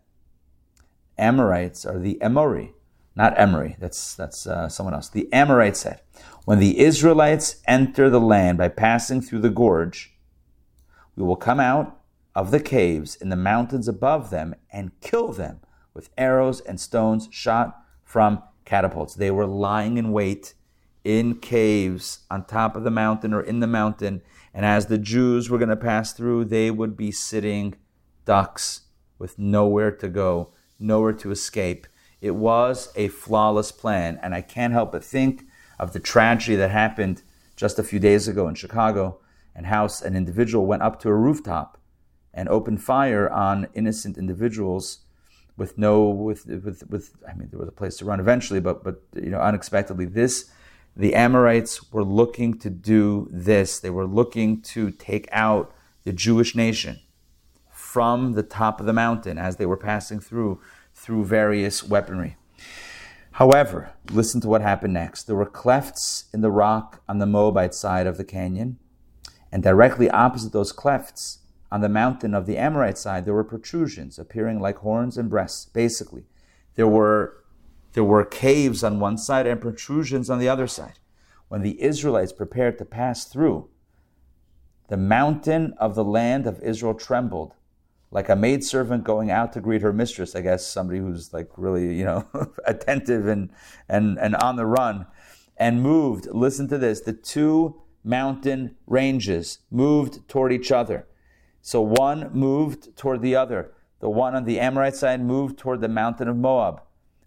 Amorites 1.18 1.86
are 1.86 1.98
the 1.98 2.20
Emori, 2.22 2.74
not 3.18 3.38
Emory. 3.38 3.76
That's 3.80 4.14
that's 4.14 4.46
uh, 4.46 4.70
someone 4.70 4.94
else. 4.94 5.10
The 5.10 5.28
Amorites 5.34 5.82
said, 5.82 6.02
when 6.46 6.60
the 6.60 6.80
Israelites 6.80 7.58
enter 7.68 8.10
the 8.10 8.22
land 8.22 8.60
by 8.60 8.70
passing 8.70 9.22
through 9.22 9.40
the 9.40 9.50
gorge, 9.50 10.14
we 11.16 11.24
will 11.24 11.36
come 11.36 11.60
out 11.60 12.00
of 12.36 12.52
the 12.52 12.60
caves 12.60 13.16
in 13.16 13.30
the 13.30 13.36
mountains 13.36 13.88
above 13.88 14.30
them 14.30 14.54
and 14.72 14.98
kill 15.02 15.34
them 15.34 15.60
with 15.96 16.12
arrows 16.16 16.62
and 16.62 16.80
stones 16.80 17.28
shot 17.32 17.82
from 18.04 18.44
catapults. 18.64 19.16
They 19.16 19.32
were 19.32 19.48
lying 19.48 19.98
in 19.98 20.12
wait 20.12 20.54
in 21.04 21.40
caves 21.40 22.20
on 22.30 22.46
top 22.46 22.76
of 22.76 22.84
the 22.84 22.92
mountain 22.92 23.34
or 23.34 23.42
in 23.42 23.60
the 23.60 23.68
mountain. 23.68 24.22
And 24.54 24.64
as 24.64 24.86
the 24.86 25.00
Jews 25.00 25.50
were 25.50 25.58
going 25.58 25.70
to 25.70 25.76
pass 25.76 26.14
through, 26.14 26.46
they 26.46 26.70
would 26.70 26.96
be 26.96 27.12
sitting 27.12 27.76
ducks 28.26 28.82
with 29.18 29.40
nowhere 29.40 29.92
to 29.92 30.08
go, 30.08 30.52
nowhere 30.80 31.14
to 31.14 31.32
escape. 31.32 31.88
It 32.22 32.36
was 32.36 32.92
a 32.96 33.10
flawless 33.10 33.72
plan. 33.72 34.20
And 34.22 34.34
I 34.34 34.42
can't 34.42 34.74
help 34.74 34.92
but 34.92 35.04
think 35.04 35.46
of 35.80 35.94
the 35.94 36.00
tragedy 36.00 36.56
that 36.56 36.72
happened 36.72 37.24
just 37.56 37.80
a 37.80 37.84
few 37.84 38.00
days 38.00 38.28
ago 38.28 38.48
in 38.48 38.56
Chicago 38.56 39.20
and 39.56 39.66
how 39.66 39.90
an 40.04 40.16
individual 40.16 40.66
went 40.66 40.84
up 40.84 41.00
to 41.02 41.10
a 41.10 41.16
rooftop 41.16 41.80
and 42.34 42.48
opened 42.50 42.82
fire 42.82 43.30
on 43.30 43.68
innocent 43.74 44.18
individuals 44.18 45.00
with 45.58 45.76
no 45.78 46.08
with 46.08 46.46
with 46.46 46.84
with 46.88 47.16
I 47.28 47.34
mean 47.34 47.50
there 47.50 47.60
was 47.60 47.68
a 47.68 47.72
place 47.72 47.98
to 47.98 48.06
run 48.06 48.20
eventually, 48.20 48.60
but 48.60 48.84
but 48.84 49.02
you 49.16 49.32
know 49.32 49.40
unexpectedly 49.40 50.06
this 50.06 50.52
the 50.96 51.14
Amorites 51.14 51.92
were 51.92 52.04
looking 52.04 52.58
to 52.60 52.70
do 52.70 53.28
this. 53.32 53.80
They 53.80 53.90
were 53.90 54.08
looking 54.08 54.62
to 54.62 54.92
take 54.92 55.28
out 55.32 55.74
the 56.04 56.14
Jewish 56.14 56.56
nation 56.56 57.00
from 57.72 58.34
the 58.34 58.44
top 58.44 58.80
of 58.80 58.86
the 58.86 58.94
mountain 58.94 59.38
as 59.38 59.58
they 59.58 59.66
were 59.66 59.78
passing 59.78 60.20
through 60.20 60.60
through 60.98 61.26
various 61.26 61.84
weaponry. 61.84 62.36
However, 63.34 63.92
listen 64.12 64.42
to 64.42 64.48
what 64.48 64.62
happened 64.62 64.94
next. 64.94 65.24
There 65.24 65.36
were 65.36 65.46
clefts 65.46 66.26
in 66.34 66.42
the 66.42 66.52
rock 66.52 67.02
on 67.08 67.20
the 67.20 67.26
Moabite 67.26 67.76
side 67.76 68.08
of 68.08 68.18
the 68.18 68.26
canyon 68.26 68.80
and 69.52 69.64
directly 69.64 70.10
opposite 70.10 70.52
those 70.52 70.72
clefts, 70.72 71.40
on 71.72 71.82
the 71.82 71.90
mountain 71.90 72.34
of 72.34 72.46
the 72.46 72.58
Amorite 72.58 72.98
side, 72.98 73.26
there 73.26 73.34
were 73.34 73.44
protrusions 73.44 74.18
appearing 74.18 74.60
like 74.60 74.78
horns 74.78 75.18
and 75.18 75.30
breasts. 75.30 75.66
Basically, 75.66 76.26
there 76.76 76.88
were 76.88 77.44
there 77.94 78.04
were 78.04 78.24
caves 78.24 78.84
on 78.84 79.00
one 79.00 79.18
side 79.18 79.48
and 79.48 79.60
protrusions 79.60 80.30
on 80.30 80.40
the 80.40 80.50
other 80.50 80.68
side. 80.68 81.00
When 81.48 81.62
the 81.62 81.82
Israelites 81.82 82.32
prepared 82.32 82.78
to 82.78 82.86
pass 82.86 83.26
through, 83.26 83.70
the 84.88 84.98
mountain 84.98 85.74
of 85.80 85.96
the 85.96 86.04
land 86.04 86.46
of 86.46 86.62
Israel 86.62 86.94
trembled, 86.94 87.56
like 88.12 88.30
a 88.30 88.36
maidservant 88.36 89.04
going 89.04 89.30
out 89.32 89.54
to 89.54 89.60
greet 89.60 89.82
her 89.82 89.94
mistress. 89.94 90.36
I 90.36 90.42
guess 90.42 90.66
somebody 90.66 91.00
who's 91.00 91.34
like 91.34 91.50
really, 91.58 91.96
you 91.96 92.06
know, 92.06 92.28
attentive 92.66 93.28
and 93.28 93.50
and 93.90 94.18
and 94.20 94.36
on 94.36 94.56
the 94.56 94.66
run, 94.66 95.08
and 95.58 95.82
moved. 95.82 96.28
Listen 96.32 96.68
to 96.70 96.78
this: 96.78 97.02
the 97.02 97.14
two 97.14 97.82
mountain 98.04 98.76
ranges 98.86 99.60
moved 99.70 100.28
toward 100.30 100.54
each 100.54 100.72
other. 100.72 101.08
So 101.62 101.82
one 101.82 102.32
moved 102.34 102.96
toward 102.96 103.22
the 103.22 103.36
other. 103.36 103.74
The 104.00 104.10
one 104.10 104.36
on 104.36 104.46
the 104.46 104.60
Amorite 104.60 104.96
side 104.96 105.22
moved 105.22 105.58
toward 105.58 105.82
the 105.82 105.90
mountain 105.90 106.28
of 106.28 106.38
Moab. 106.38 106.82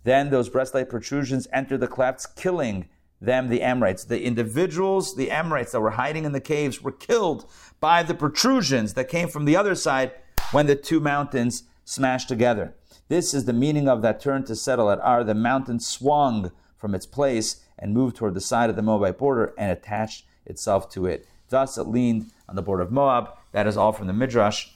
Then 0.04 0.30
those 0.30 0.48
breastplate 0.48 0.88
protrusions 0.88 1.46
entered 1.52 1.80
the 1.80 1.88
clefts, 1.88 2.24
killing 2.24 2.88
them, 3.20 3.48
the 3.48 3.60
Amorites. 3.60 4.04
The 4.04 4.22
individuals, 4.22 5.14
the 5.14 5.30
Amorites 5.30 5.72
that 5.72 5.80
were 5.80 5.90
hiding 5.90 6.24
in 6.24 6.32
the 6.32 6.40
caves, 6.40 6.80
were 6.80 6.92
killed 6.92 7.50
by 7.80 8.02
the 8.02 8.14
protrusions 8.14 8.94
that 8.94 9.08
came 9.08 9.28
from 9.28 9.44
the 9.44 9.56
other 9.56 9.74
side 9.74 10.12
when 10.52 10.66
the 10.66 10.76
two 10.76 11.00
mountains 11.00 11.64
smashed 11.84 12.28
together. 12.28 12.74
This 13.08 13.34
is 13.34 13.44
the 13.44 13.52
meaning 13.52 13.88
of 13.88 14.02
that 14.02 14.20
turn 14.20 14.44
to 14.44 14.54
settle 14.54 14.90
at 14.90 15.00
Ar. 15.00 15.24
The 15.24 15.34
mountain 15.34 15.80
swung 15.80 16.52
from 16.76 16.94
its 16.94 17.06
place 17.06 17.64
and 17.78 17.94
moved 17.94 18.16
toward 18.16 18.34
the 18.34 18.40
side 18.40 18.70
of 18.70 18.76
the 18.76 18.82
Moabite 18.82 19.18
border 19.18 19.52
and 19.58 19.70
attached 19.70 20.24
itself 20.46 20.88
to 20.90 21.06
it. 21.06 21.26
Thus, 21.48 21.76
it 21.76 21.84
leaned 21.84 22.30
on 22.48 22.56
the 22.56 22.62
border 22.62 22.82
of 22.82 22.92
Moab. 22.92 23.30
That 23.52 23.66
is 23.66 23.76
all 23.76 23.92
from 23.92 24.06
the 24.06 24.12
Midrash, 24.12 24.68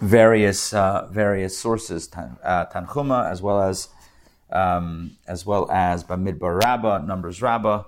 various 0.00 0.72
uh, 0.74 1.06
various 1.10 1.56
sources, 1.56 2.10
uh, 2.14 2.66
Tanchuma, 2.66 3.30
as 3.30 3.40
well 3.40 3.62
as 3.62 3.88
um, 4.50 5.16
as 5.28 5.46
well 5.46 5.70
as 5.70 6.02
Bamidbar 6.02 6.62
Rabbah, 6.62 6.98
Numbers 6.98 7.40
Rabbah, 7.40 7.84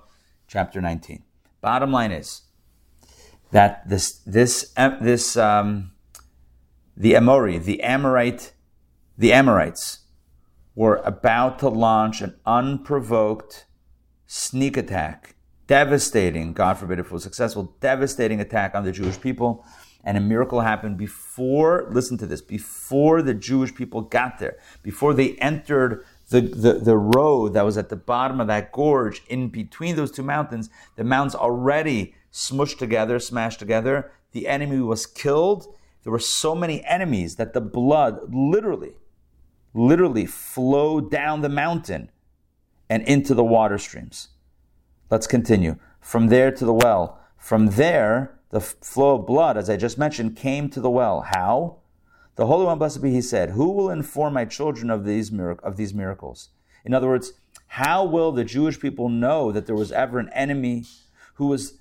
chapter 0.47 0.79
19. 0.79 1.23
Bottom 1.59 1.91
line 1.91 2.11
is 2.11 2.43
that 3.51 3.87
this 3.89 4.19
this 4.25 4.73
this 5.01 5.35
um, 5.35 5.91
the 7.01 7.15
Amori, 7.15 7.57
the 7.57 7.81
Amorite, 7.81 8.53
the 9.17 9.33
Amorites 9.33 10.01
were 10.75 10.97
about 10.97 11.57
to 11.57 11.67
launch 11.67 12.21
an 12.21 12.35
unprovoked 12.45 13.65
sneak 14.27 14.77
attack, 14.77 15.33
devastating, 15.65 16.53
God 16.53 16.77
forbid 16.77 16.99
if 16.99 17.07
it 17.07 17.11
was 17.11 17.23
successful, 17.23 17.75
devastating 17.79 18.39
attack 18.39 18.75
on 18.75 18.83
the 18.83 18.91
Jewish 18.91 19.19
people. 19.19 19.65
And 20.03 20.15
a 20.15 20.21
miracle 20.21 20.61
happened 20.61 20.97
before, 20.97 21.87
listen 21.89 22.19
to 22.19 22.27
this, 22.27 22.41
before 22.41 23.23
the 23.23 23.33
Jewish 23.33 23.73
people 23.73 24.01
got 24.01 24.37
there, 24.37 24.57
before 24.83 25.15
they 25.15 25.33
entered 25.37 26.05
the, 26.29 26.41
the, 26.41 26.73
the 26.73 26.97
road 26.97 27.53
that 27.53 27.65
was 27.65 27.79
at 27.79 27.89
the 27.89 27.95
bottom 27.95 28.39
of 28.39 28.45
that 28.45 28.71
gorge 28.71 29.23
in 29.27 29.49
between 29.49 29.95
those 29.95 30.11
two 30.11 30.23
mountains, 30.23 30.69
the 30.97 31.03
mountains 31.03 31.33
already 31.33 32.13
smushed 32.31 32.77
together, 32.77 33.17
smashed 33.17 33.57
together. 33.57 34.11
The 34.33 34.47
enemy 34.47 34.81
was 34.81 35.07
killed. 35.07 35.75
There 36.03 36.11
were 36.11 36.19
so 36.19 36.55
many 36.55 36.83
enemies 36.85 37.35
that 37.35 37.53
the 37.53 37.61
blood 37.61 38.33
literally, 38.33 38.93
literally 39.73 40.25
flowed 40.25 41.11
down 41.11 41.41
the 41.41 41.49
mountain 41.49 42.09
and 42.89 43.03
into 43.03 43.33
the 43.33 43.43
water 43.43 43.77
streams. 43.77 44.29
Let's 45.09 45.27
continue. 45.27 45.77
From 45.99 46.27
there 46.27 46.51
to 46.51 46.65
the 46.65 46.73
well. 46.73 47.19
From 47.37 47.67
there, 47.67 48.39
the 48.49 48.61
flow 48.61 49.15
of 49.15 49.27
blood, 49.27 49.57
as 49.57 49.69
I 49.69 49.77
just 49.77 49.97
mentioned, 49.97 50.35
came 50.35 50.69
to 50.69 50.81
the 50.81 50.89
well. 50.89 51.21
How? 51.21 51.77
The 52.35 52.47
Holy 52.47 52.65
One, 52.65 52.79
blessed 52.79 53.01
be 53.01 53.11
He, 53.11 53.21
said, 53.21 53.51
Who 53.51 53.71
will 53.71 53.89
inform 53.89 54.33
my 54.33 54.45
children 54.45 54.89
of 54.89 55.05
these, 55.05 55.31
of 55.33 55.77
these 55.77 55.93
miracles? 55.93 56.49
In 56.83 56.93
other 56.93 57.07
words, 57.07 57.33
how 57.67 58.03
will 58.03 58.31
the 58.31 58.43
Jewish 58.43 58.79
people 58.79 59.09
know 59.09 59.51
that 59.51 59.65
there 59.65 59.75
was 59.75 59.91
ever 59.91 60.19
an 60.19 60.29
enemy 60.33 60.85
who 61.35 61.47
was 61.47 61.77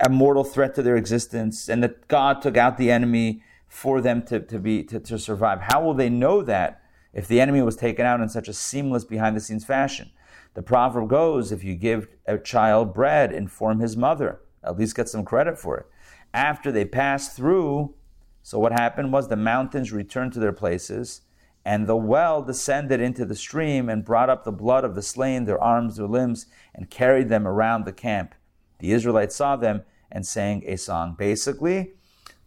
a 0.00 0.08
mortal 0.08 0.44
threat 0.44 0.74
to 0.74 0.82
their 0.82 0.96
existence 0.96 1.68
and 1.68 1.82
that 1.82 2.08
God 2.08 2.42
took 2.42 2.56
out 2.56 2.76
the 2.76 2.90
enemy 2.90 3.42
for 3.68 4.00
them 4.00 4.22
to, 4.24 4.40
to 4.40 4.58
be 4.58 4.82
to, 4.84 5.00
to 5.00 5.18
survive? 5.18 5.60
How 5.62 5.82
will 5.82 5.94
they 5.94 6.10
know 6.10 6.42
that 6.42 6.82
if 7.12 7.26
the 7.26 7.40
enemy 7.40 7.62
was 7.62 7.76
taken 7.76 8.06
out 8.06 8.20
in 8.20 8.28
such 8.28 8.48
a 8.48 8.52
seamless 8.52 9.04
behind 9.04 9.36
the 9.36 9.40
scenes 9.40 9.64
fashion? 9.64 10.10
The 10.54 10.62
proverb 10.62 11.08
goes, 11.08 11.52
if 11.52 11.62
you 11.62 11.74
give 11.74 12.08
a 12.26 12.36
child 12.36 12.92
bread, 12.92 13.32
inform 13.32 13.80
his 13.80 13.96
mother. 13.96 14.40
At 14.64 14.78
least 14.78 14.96
get 14.96 15.08
some 15.08 15.24
credit 15.24 15.58
for 15.58 15.78
it. 15.78 15.86
After 16.34 16.70
they 16.70 16.84
passed 16.84 17.36
through 17.36 17.94
so 18.42 18.58
what 18.58 18.72
happened 18.72 19.12
was 19.12 19.28
the 19.28 19.36
mountains 19.36 19.92
returned 19.92 20.32
to 20.32 20.40
their 20.40 20.52
places, 20.52 21.22
and 21.64 21.86
the 21.86 21.96
well 21.96 22.42
descended 22.42 23.00
into 23.00 23.24
the 23.24 23.34
stream 23.34 23.88
and 23.88 24.04
brought 24.04 24.30
up 24.30 24.44
the 24.44 24.52
blood 24.52 24.84
of 24.84 24.94
the 24.94 25.02
slain, 25.02 25.44
their 25.44 25.62
arms, 25.62 25.96
their 25.96 26.06
limbs, 26.06 26.46
and 26.74 26.90
carried 26.90 27.28
them 27.28 27.46
around 27.46 27.84
the 27.84 27.92
camp. 27.92 28.34
The 28.80 28.92
Israelites 28.92 29.36
saw 29.36 29.56
them 29.56 29.82
and 30.10 30.26
sang 30.26 30.64
a 30.66 30.76
song. 30.76 31.14
Basically, 31.18 31.92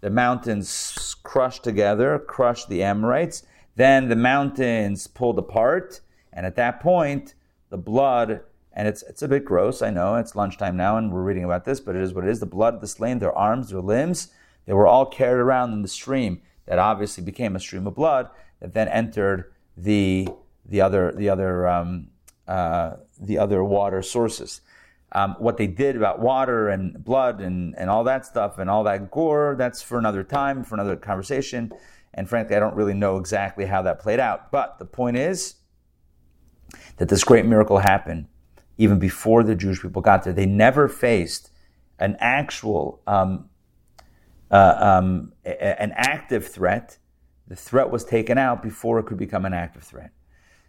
the 0.02 0.10
mountains 0.10 1.16
crushed 1.24 1.64
together, 1.64 2.20
crushed 2.20 2.70
the 2.70 2.84
Amorites. 2.84 3.44
Then 3.76 4.10
the 4.10 4.16
mountains 4.16 5.08
pulled 5.08 5.40
apart, 5.40 6.02
and 6.32 6.46
at 6.46 6.56
that 6.58 6.80
point, 6.80 7.34
the 7.70 7.78
blood, 7.78 8.42
and 8.74 8.88
it's, 8.88 9.02
it's 9.04 9.22
a 9.22 9.28
bit 9.28 9.46
gross, 9.46 9.82
I 9.82 9.90
know, 9.90 10.16
it's 10.16 10.36
lunchtime 10.36 10.78
now, 10.78 10.98
and 10.98 11.12
we're 11.12 11.24
reading 11.24 11.44
about 11.44 11.66
this, 11.66 11.80
but 11.80 11.96
it 11.96 12.02
is 12.02 12.14
what 12.14 12.26
it 12.26 12.30
is 12.30 12.40
the 12.40 12.46
blood 12.46 12.76
of 12.76 12.82
the 12.82 12.88
slain, 12.88 13.20
their 13.20 13.36
arms, 13.36 13.70
their 13.70 13.82
limbs, 13.82 14.32
they 14.66 14.74
were 14.74 14.88
all 14.88 15.06
carried 15.06 15.40
around 15.40 15.74
in 15.74 15.82
the 15.82 15.88
stream 15.88 16.42
that 16.66 16.80
obviously 16.80 17.24
became 17.24 17.56
a 17.56 17.60
stream 17.60 17.88
of 17.88 17.96
blood 17.96 18.30
that 18.60 18.74
then 18.74 18.88
entered 18.88 19.52
the 19.76 20.28
the 20.66 20.80
other 20.80 21.12
the 21.12 21.30
other 21.30 21.68
um, 21.68 22.08
uh, 22.48 22.98
the 23.20 23.38
other 23.38 23.64
water 23.64 24.02
sources. 24.02 24.62
Um, 25.14 25.36
what 25.38 25.58
they 25.58 25.68
did 25.68 25.96
about 25.96 26.20
water 26.20 26.70
and 26.70 27.04
blood 27.04 27.40
and, 27.40 27.78
and 27.78 27.90
all 27.90 28.04
that 28.06 28.26
stuff 28.26 28.58
and 28.58 28.70
all 28.70 28.84
that 28.86 29.12
gore, 29.12 29.56
that's 29.58 29.82
for 29.82 30.00
another 30.00 30.24
time, 30.24 30.64
for 30.64 30.76
another 30.76 30.96
conversation. 30.96 31.72
And 32.16 32.28
frankly, 32.28 32.56
I 32.56 32.60
don't 32.60 32.76
really 32.76 32.96
know 32.96 33.18
exactly 33.18 33.66
how 33.66 33.84
that 33.84 34.00
played 34.00 34.20
out. 34.20 34.52
But 34.52 34.80
the 34.80 34.86
point 34.86 35.18
is 35.18 35.56
that 36.98 37.10
this 37.10 37.24
great 37.24 37.46
miracle 37.46 37.78
happened 37.78 38.28
even 38.78 38.98
before 38.98 39.44
the 39.44 39.56
Jewish 39.56 39.82
people 39.82 40.02
got 40.02 40.24
there. 40.24 40.34
They 40.34 40.48
never 40.48 40.88
faced 40.88 41.52
an 42.00 42.18
actual 42.20 43.02
um, 43.06 43.50
uh, 44.54 44.76
um, 44.80 45.34
a, 45.46 45.82
an 45.82 45.92
active 45.96 46.48
threat, 46.48 47.00
the 47.48 47.56
threat 47.56 47.90
was 47.90 48.06
taken 48.06 48.38
out 48.38 48.62
before 48.62 49.00
it 49.00 49.04
could 49.04 49.18
become 49.18 49.46
an 49.46 49.54
active 49.54 49.84
threat. 49.84 50.12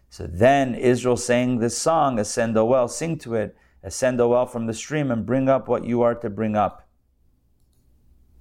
So 0.09 0.25
then 0.27 0.73
Israel 0.73 1.17
sang 1.17 1.59
this 1.59 1.77
song, 1.77 2.17
Ascend, 2.17 2.57
O 2.57 2.65
well, 2.65 2.87
sing 2.87 3.17
to 3.19 3.35
it, 3.35 3.55
Ascend, 3.85 4.19
O 4.19 4.29
well, 4.29 4.47
from 4.47 4.65
the 4.65 4.73
stream 4.73 5.11
and 5.11 5.27
bring 5.27 5.47
up 5.47 5.67
what 5.67 5.85
you 5.85 6.01
are 6.01 6.15
to 6.15 6.27
bring 6.27 6.55
up. 6.55 6.87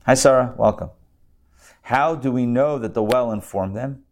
Hi, 0.07 0.15
Sarah, 0.15 0.55
welcome. 0.57 0.89
How 1.83 2.15
do 2.15 2.33
we 2.33 2.47
know 2.47 2.79
that 2.79 2.95
the 2.95 3.03
well 3.03 3.31
informed 3.31 3.77
them? 3.77 4.05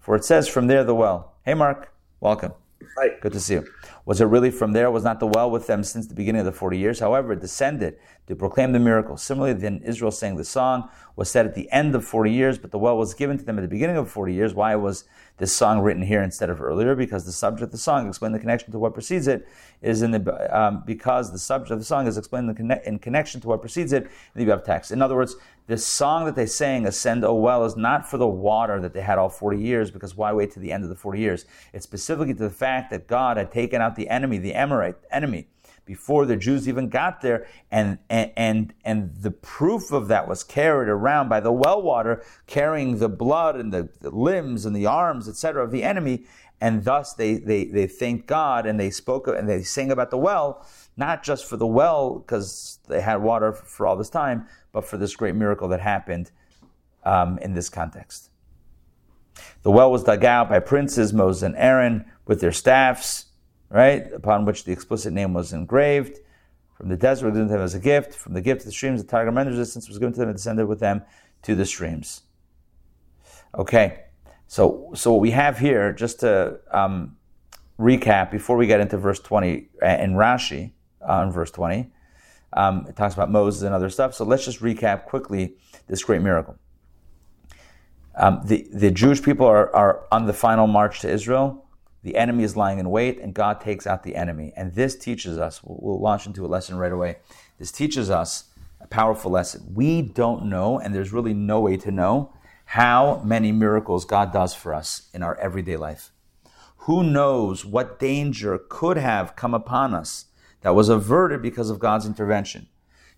For 0.00 0.16
it 0.16 0.24
says, 0.24 0.48
From 0.48 0.66
there 0.66 0.82
the 0.82 0.92
well. 0.92 1.36
Hey, 1.44 1.54
Mark, 1.54 1.94
welcome. 2.18 2.54
Hi. 2.98 3.10
Good 3.20 3.32
to 3.32 3.40
see 3.40 3.54
you. 3.54 3.66
Was 4.06 4.20
it 4.20 4.26
really 4.26 4.50
from 4.50 4.72
there? 4.72 4.90
Was 4.90 5.04
not 5.04 5.20
the 5.20 5.26
well 5.26 5.50
with 5.50 5.66
them 5.66 5.82
since 5.82 6.06
the 6.06 6.14
beginning 6.14 6.40
of 6.40 6.46
the 6.46 6.52
40 6.52 6.78
years? 6.78 7.00
However, 7.00 7.32
it 7.32 7.40
descended 7.40 7.96
to 8.26 8.34
proclaim 8.34 8.72
the 8.72 8.78
miracle. 8.78 9.16
Similarly, 9.16 9.54
then 9.54 9.80
Israel 9.84 10.10
sang 10.10 10.36
the 10.36 10.44
song, 10.44 10.88
was 11.16 11.30
said 11.30 11.46
at 11.46 11.54
the 11.54 11.70
end 11.70 11.94
of 11.94 12.04
40 12.04 12.30
years, 12.30 12.58
but 12.58 12.70
the 12.70 12.78
well 12.78 12.96
was 12.96 13.14
given 13.14 13.38
to 13.38 13.44
them 13.44 13.58
at 13.58 13.62
the 13.62 13.68
beginning 13.68 13.96
of 13.96 14.10
40 14.10 14.32
years. 14.32 14.54
Why 14.54 14.74
was 14.76 15.04
this 15.38 15.54
song 15.54 15.80
written 15.80 16.02
here 16.02 16.22
instead 16.22 16.50
of 16.50 16.62
earlier? 16.62 16.94
Because 16.94 17.24
the 17.24 17.32
subject 17.32 17.62
of 17.62 17.70
the 17.72 17.78
song, 17.78 18.08
explain 18.08 18.32
the 18.32 18.38
connection 18.38 18.72
to 18.72 18.78
what 18.78 18.94
precedes 18.94 19.26
it, 19.26 19.46
is 19.82 20.02
in 20.02 20.10
the, 20.10 20.58
um, 20.58 20.82
because 20.86 21.32
the 21.32 21.38
subject 21.38 21.70
of 21.70 21.78
the 21.78 21.84
song 21.84 22.06
is 22.06 22.16
explained 22.16 22.48
in, 22.48 22.56
conne- 22.56 22.80
in 22.84 22.98
connection 22.98 23.40
to 23.40 23.48
what 23.48 23.60
precedes 23.60 23.92
it 23.92 24.04
in 24.04 24.10
the 24.34 24.44
above 24.44 24.64
text. 24.64 24.90
In 24.90 25.02
other 25.02 25.14
words, 25.14 25.36
this 25.66 25.86
song 25.86 26.26
that 26.26 26.36
they 26.36 26.46
sang, 26.46 26.86
Ascend, 26.86 27.24
O 27.24 27.34
Well, 27.34 27.64
is 27.64 27.76
not 27.76 28.08
for 28.08 28.18
the 28.18 28.26
water 28.26 28.80
that 28.80 28.92
they 28.92 29.00
had 29.00 29.16
all 29.18 29.30
40 29.30 29.58
years, 29.58 29.90
because 29.90 30.14
why 30.14 30.32
wait 30.32 30.52
to 30.52 30.60
the 30.60 30.72
end 30.72 30.84
of 30.84 30.90
the 30.90 30.96
40 30.96 31.18
years? 31.18 31.46
It's 31.72 31.84
specifically 31.84 32.34
to 32.34 32.42
the 32.42 32.50
fact 32.50 32.90
that 32.90 33.06
God 33.06 33.38
had 33.38 33.50
taken 33.50 33.80
out 33.80 33.96
the 33.96 34.10
enemy, 34.10 34.38
the 34.38 34.52
Amorite 34.52 34.96
enemy, 35.10 35.48
before 35.86 36.26
the 36.26 36.36
Jews 36.36 36.68
even 36.68 36.88
got 36.88 37.22
there, 37.22 37.46
and, 37.70 37.98
and, 38.10 38.30
and, 38.36 38.74
and 38.84 39.14
the 39.16 39.30
proof 39.30 39.90
of 39.90 40.08
that 40.08 40.28
was 40.28 40.44
carried 40.44 40.88
around 40.88 41.28
by 41.28 41.40
the 41.40 41.52
well 41.52 41.80
water, 41.80 42.22
carrying 42.46 42.98
the 42.98 43.08
blood 43.08 43.56
and 43.56 43.72
the, 43.72 43.88
the 44.00 44.10
limbs 44.10 44.66
and 44.66 44.76
the 44.76 44.86
arms, 44.86 45.28
etc., 45.28 45.64
of 45.64 45.70
the 45.70 45.82
enemy, 45.82 46.24
and 46.60 46.84
thus 46.84 47.12
they, 47.14 47.34
they, 47.34 47.64
they 47.64 47.86
thanked 47.86 48.26
God 48.26 48.64
and 48.64 48.78
they 48.78 48.90
spoke 48.90 49.26
and 49.28 49.48
they 49.48 49.62
sang 49.62 49.90
about 49.90 50.10
the 50.10 50.18
well, 50.18 50.66
not 50.96 51.22
just 51.22 51.46
for 51.46 51.56
the 51.56 51.66
well, 51.66 52.18
because 52.18 52.78
they 52.88 53.00
had 53.00 53.16
water 53.16 53.52
for 53.52 53.86
all 53.86 53.96
this 53.96 54.10
time, 54.10 54.46
but 54.72 54.84
for 54.84 54.96
this 54.96 55.16
great 55.16 55.34
miracle 55.34 55.68
that 55.68 55.80
happened 55.80 56.30
um, 57.04 57.38
in 57.38 57.54
this 57.54 57.68
context. 57.68 58.30
The 59.62 59.70
well 59.70 59.90
was 59.90 60.04
dug 60.04 60.24
out 60.24 60.48
by 60.48 60.60
princes, 60.60 61.12
Moses 61.12 61.42
and 61.42 61.56
Aaron, 61.56 62.04
with 62.26 62.40
their 62.40 62.52
staffs, 62.52 63.26
right, 63.68 64.12
upon 64.12 64.44
which 64.44 64.64
the 64.64 64.72
explicit 64.72 65.12
name 65.12 65.34
was 65.34 65.52
engraved. 65.52 66.18
From 66.74 66.88
the 66.88 66.96
desert, 66.96 67.30
given 67.30 67.48
to 67.48 67.54
them 67.54 67.62
as 67.62 67.74
a 67.74 67.78
gift. 67.78 68.14
From 68.14 68.34
the 68.34 68.40
gift 68.40 68.62
to 68.62 68.66
the 68.66 68.72
streams, 68.72 69.02
the 69.02 69.08
tiger 69.08 69.30
men 69.30 69.46
resistance 69.46 69.88
was 69.88 69.98
given 69.98 70.12
to 70.14 70.20
them 70.20 70.28
and 70.28 70.36
descended 70.36 70.66
with 70.66 70.80
them 70.80 71.02
to 71.42 71.54
the 71.54 71.64
streams. 71.64 72.22
Okay, 73.56 74.04
so 74.48 74.90
so 74.94 75.12
what 75.12 75.20
we 75.20 75.30
have 75.30 75.58
here, 75.58 75.92
just 75.92 76.20
to 76.20 76.58
um, 76.72 77.16
recap 77.78 78.30
before 78.30 78.56
we 78.56 78.66
get 78.66 78.80
into 78.80 78.96
verse 78.96 79.20
20 79.20 79.68
uh, 79.82 79.86
in 79.86 80.14
Rashi 80.14 80.72
uh, 81.04 81.28
verse 81.30 81.50
20, 81.50 81.90
um, 82.54 82.86
it 82.88 82.96
talks 82.96 83.14
about 83.14 83.30
Moses 83.30 83.62
and 83.62 83.74
other 83.74 83.90
stuff. 83.90 84.14
So 84.14 84.24
let's 84.24 84.44
just 84.44 84.60
recap 84.60 85.04
quickly 85.04 85.56
this 85.86 86.02
great 86.02 86.22
miracle. 86.22 86.56
Um, 88.16 88.40
the, 88.44 88.66
the 88.72 88.90
Jewish 88.90 89.22
people 89.22 89.46
are, 89.46 89.74
are 89.74 90.04
on 90.12 90.26
the 90.26 90.32
final 90.32 90.66
march 90.66 91.00
to 91.00 91.10
Israel. 91.10 91.66
The 92.04 92.16
enemy 92.16 92.44
is 92.44 92.56
lying 92.56 92.78
in 92.78 92.90
wait, 92.90 93.18
and 93.18 93.34
God 93.34 93.60
takes 93.60 93.86
out 93.86 94.02
the 94.02 94.14
enemy. 94.14 94.52
And 94.56 94.74
this 94.74 94.94
teaches 94.94 95.38
us, 95.38 95.64
we'll, 95.64 95.78
we'll 95.80 96.00
launch 96.00 96.26
into 96.26 96.44
a 96.44 96.48
lesson 96.48 96.76
right 96.76 96.92
away. 96.92 97.16
This 97.58 97.72
teaches 97.72 98.10
us 98.10 98.44
a 98.80 98.86
powerful 98.86 99.30
lesson. 99.30 99.72
We 99.74 100.02
don't 100.02 100.44
know, 100.44 100.78
and 100.78 100.94
there's 100.94 101.12
really 101.12 101.34
no 101.34 101.60
way 101.60 101.76
to 101.78 101.90
know, 101.90 102.32
how 102.66 103.20
many 103.24 103.52
miracles 103.52 104.04
God 104.04 104.32
does 104.32 104.54
for 104.54 104.74
us 104.74 105.08
in 105.12 105.22
our 105.22 105.36
everyday 105.38 105.76
life. 105.76 106.12
Who 106.78 107.02
knows 107.02 107.64
what 107.64 107.98
danger 107.98 108.58
could 108.68 108.96
have 108.98 109.36
come 109.36 109.54
upon 109.54 109.94
us 109.94 110.26
that 110.64 110.74
was 110.74 110.88
averted 110.88 111.42
because 111.42 111.68
of 111.68 111.78
God's 111.78 112.06
intervention. 112.06 112.68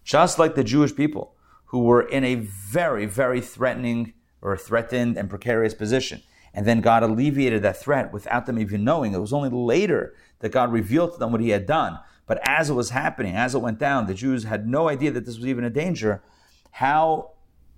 Just 0.02 0.36
like 0.36 0.56
the 0.56 0.64
Jewish 0.64 0.94
people 0.94 1.36
who 1.66 1.84
were 1.84 2.02
in 2.02 2.24
a 2.24 2.34
very, 2.34 3.06
very 3.06 3.40
threatening 3.40 4.14
or 4.42 4.56
threatened 4.56 5.16
and 5.16 5.30
precarious 5.30 5.72
position. 5.72 6.22
And 6.52 6.66
then 6.66 6.80
God 6.80 7.04
alleviated 7.04 7.62
that 7.62 7.80
threat 7.80 8.12
without 8.12 8.46
them 8.46 8.58
even 8.58 8.82
knowing. 8.82 9.14
It 9.14 9.20
was 9.20 9.32
only 9.32 9.48
later 9.48 10.14
that 10.40 10.50
God 10.50 10.72
revealed 10.72 11.12
to 11.12 11.18
them 11.20 11.30
what 11.30 11.40
He 11.40 11.50
had 11.50 11.66
done. 11.66 12.00
But 12.26 12.40
as 12.42 12.68
it 12.68 12.74
was 12.74 12.90
happening, 12.90 13.36
as 13.36 13.54
it 13.54 13.60
went 13.60 13.78
down, 13.78 14.08
the 14.08 14.14
Jews 14.14 14.42
had 14.42 14.66
no 14.66 14.88
idea 14.88 15.12
that 15.12 15.24
this 15.24 15.36
was 15.36 15.46
even 15.46 15.62
a 15.62 15.70
danger. 15.70 16.24
How 16.72 17.30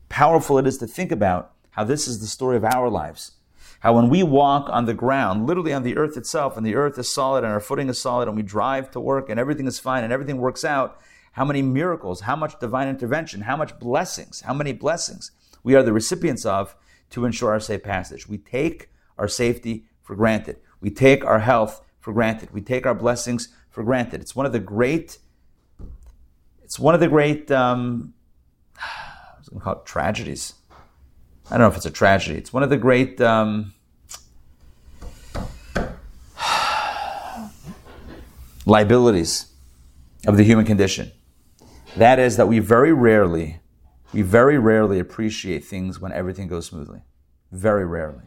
powerful 0.09 0.57
it 0.57 0.67
is 0.67 0.79
to 0.79 0.87
think 0.87 1.13
about 1.13 1.53
how 1.73 1.85
this 1.85 2.09
is 2.09 2.21
the 2.21 2.27
story 2.27 2.57
of 2.57 2.65
our 2.65 2.89
lives. 2.89 3.33
How 3.81 3.95
when 3.95 4.09
we 4.09 4.23
walk 4.23 4.69
on 4.71 4.87
the 4.87 4.95
ground, 4.95 5.47
literally 5.47 5.73
on 5.73 5.85
the 5.85 5.97
earth 5.97 6.17
itself, 6.17 6.57
and 6.57 6.67
the 6.67 6.75
earth 6.75 6.99
is 6.99 7.13
solid 7.13 7.45
and 7.45 7.53
our 7.53 7.61
footing 7.61 7.89
is 7.89 8.01
solid, 8.01 8.27
and 8.27 8.37
we 8.37 8.43
drive 8.43 8.91
to 8.91 9.01
work 9.01 9.31
and 9.31 9.39
everything 9.39 9.67
is 9.67 9.79
fine 9.79 10.03
and 10.03 10.13
everything 10.13 10.39
works 10.39 10.65
out, 10.65 11.01
how 11.33 11.45
many 11.45 11.63
miracles, 11.63 12.23
how 12.23 12.35
much 12.35 12.59
divine 12.59 12.89
intervention, 12.89 13.43
how 13.43 13.57
much 13.57 13.79
blessings, 13.79 14.41
how 14.41 14.53
many 14.53 14.73
blessings 14.73 15.31
we 15.63 15.75
are 15.75 15.83
the 15.83 15.93
recipients 15.93 16.45
of 16.45 16.75
to 17.11 17.25
ensure 17.25 17.51
our 17.53 17.61
safe 17.61 17.83
passage. 17.83 18.29
We 18.29 18.39
take 18.39 18.91
our 19.17 19.29
safety 19.29 19.87
for 20.03 20.15
granted. 20.17 20.57
We 20.81 20.91
take 20.91 21.25
our 21.25 21.41
health 21.41 21.85
for 22.01 22.13
granted. 22.13 22.51
We 22.53 22.61
take 22.61 22.87
our 22.87 22.95
blessings 22.95 23.49
for 23.71 23.83
granted. 23.83 24.21
It's 24.21 24.35
one 24.35 24.47
of 24.47 24.53
the 24.53 24.61
great, 24.61 25.19
it's 26.63 26.79
one 26.79 26.95
of 26.95 27.01
the 27.01 27.09
great, 27.09 27.51
um, 27.51 28.15
I 28.77 29.39
was 29.39 29.49
going 29.49 29.61
to 29.61 29.65
call 29.65 29.75
it 29.75 29.87
tragedies. 29.87 30.55
I 31.51 31.57
don't 31.57 31.61
know 31.61 31.69
if 31.69 31.77
it's 31.77 31.87
a 31.87 31.91
tragedy. 31.91 32.39
It's 32.39 32.53
one 32.53 32.63
of 32.63 32.69
the 32.69 32.77
great 32.77 33.19
um, 33.23 33.73
liabilities 38.67 39.47
of 40.27 40.37
the 40.37 40.45
human 40.45 40.67
condition. 40.67 41.11
That 41.97 42.19
is 42.19 42.37
that 42.37 42.49
we 42.49 42.59
very 42.59 42.93
rarely, 42.93 43.61
we 44.13 44.21
very 44.21 44.59
rarely 44.59 44.99
appreciate 44.99 45.65
things 45.65 45.99
when 45.99 46.13
everything 46.13 46.49
goes 46.49 46.67
smoothly. 46.67 47.01
Very 47.51 47.87
rarely. 47.87 48.25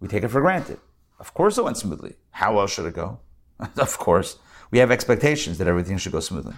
We 0.00 0.08
take 0.08 0.24
it 0.24 0.28
for 0.28 0.40
granted. 0.40 0.80
Of 1.20 1.34
course 1.34 1.56
it 1.56 1.62
went 1.62 1.76
smoothly. 1.76 2.16
How 2.32 2.58
else 2.58 2.72
should 2.74 2.86
it 2.86 2.94
go? 2.94 3.20
of 3.76 3.96
course. 3.96 4.38
We 4.72 4.78
have 4.78 4.90
expectations 4.90 5.58
that 5.58 5.68
everything 5.68 5.98
should 5.98 6.10
go 6.10 6.18
smoothly. 6.20 6.54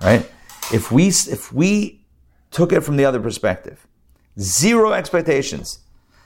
Right? 0.00 0.30
If 0.72 0.92
we 0.92 1.08
if 1.08 1.52
we 1.52 2.04
took 2.52 2.72
it 2.72 2.82
from 2.82 2.96
the 2.96 3.04
other 3.04 3.18
perspective, 3.18 3.84
zero 4.38 4.92
expectations, 4.92 5.80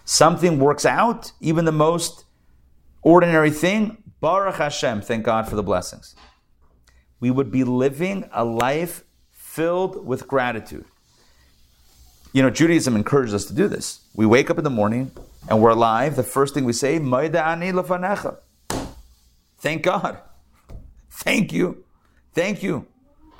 something 0.05 0.59
works 0.59 0.85
out, 0.85 1.33
even 1.41 1.65
the 1.65 1.73
most 1.73 2.25
ordinary 3.03 3.51
thing, 3.51 4.03
Baruch 4.21 4.57
Hashem, 4.57 5.03
thank 5.03 5.25
God 5.25 5.49
for 5.49 5.57
the 5.57 5.63
blessings. 5.63 6.15
We 7.19 7.31
would 7.31 7.51
be 7.51 7.65
living 7.65 8.29
a 8.33 8.45
life 8.45 9.05
filled 9.31 10.07
with 10.07 10.29
gratitude. 10.29 10.85
You 12.33 12.43
know, 12.43 12.51
Judaism 12.51 12.97
encourages 12.97 13.35
us 13.35 13.45
to 13.47 13.55
do 13.55 13.69
this. 13.69 14.01
We 14.15 14.25
wake 14.25 14.49
up 14.49 14.59
in 14.59 14.65
the 14.65 14.71
morning 14.71 15.11
and 15.49 15.61
we're 15.61 15.71
alive. 15.71 16.17
The 16.17 16.23
first 16.23 16.55
thing 16.55 16.65
we 16.65 16.73
say, 16.73 16.97
ani 16.97 17.73
Thank 19.59 19.83
God. 19.83 20.19
Thank 21.11 21.53
you. 21.53 21.85
Thank 22.33 22.63
you 22.63 22.87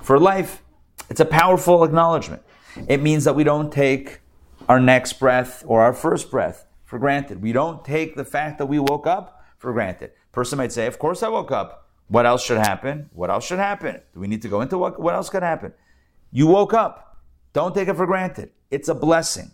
for 0.03 0.19
life. 0.19 0.63
It's 1.09 1.21
a 1.21 1.25
powerful 1.25 1.85
acknowledgement. 1.85 2.43
It 2.89 3.01
means 3.01 3.25
that 3.25 3.35
we 3.35 3.45
don't 3.45 3.73
take 3.73 4.22
our 4.73 4.81
next 4.81 5.15
breath 5.15 5.63
or 5.67 5.83
our 5.83 5.93
first 5.93 6.31
breath 6.31 6.65
for 6.83 6.99
granted. 6.99 7.43
We 7.43 7.53
don't 7.53 7.85
take 7.85 8.17
the 8.17 8.25
fact 8.25 8.57
that 8.57 8.67
we 8.67 8.79
woke 8.79 9.07
up 9.07 9.45
for 9.59 9.71
granted. 9.71 10.13
Person 10.33 10.57
might 10.57 10.73
say, 10.73 10.87
Of 10.87 10.99
course 10.99 11.23
I 11.23 11.29
woke 11.29 11.51
up. 11.51 11.91
What 12.09 12.25
else 12.25 12.43
should 12.43 12.57
happen? 12.57 13.11
What 13.13 13.29
else 13.29 13.45
should 13.47 13.59
happen? 13.59 14.01
Do 14.15 14.21
we 14.21 14.29
need 14.29 14.41
to 14.43 14.49
go 14.49 14.63
into 14.63 14.79
what, 14.79 14.99
what 14.99 15.15
else 15.15 15.29
could 15.29 15.43
happen? 15.43 15.75
You 16.31 16.47
woke 16.47 16.73
up. 16.73 17.19
Don't 17.53 17.75
take 17.75 17.89
it 17.89 17.97
for 17.97 18.07
granted. 18.07 18.51
It's 18.71 18.89
a 18.89 18.95
blessing. 18.95 19.51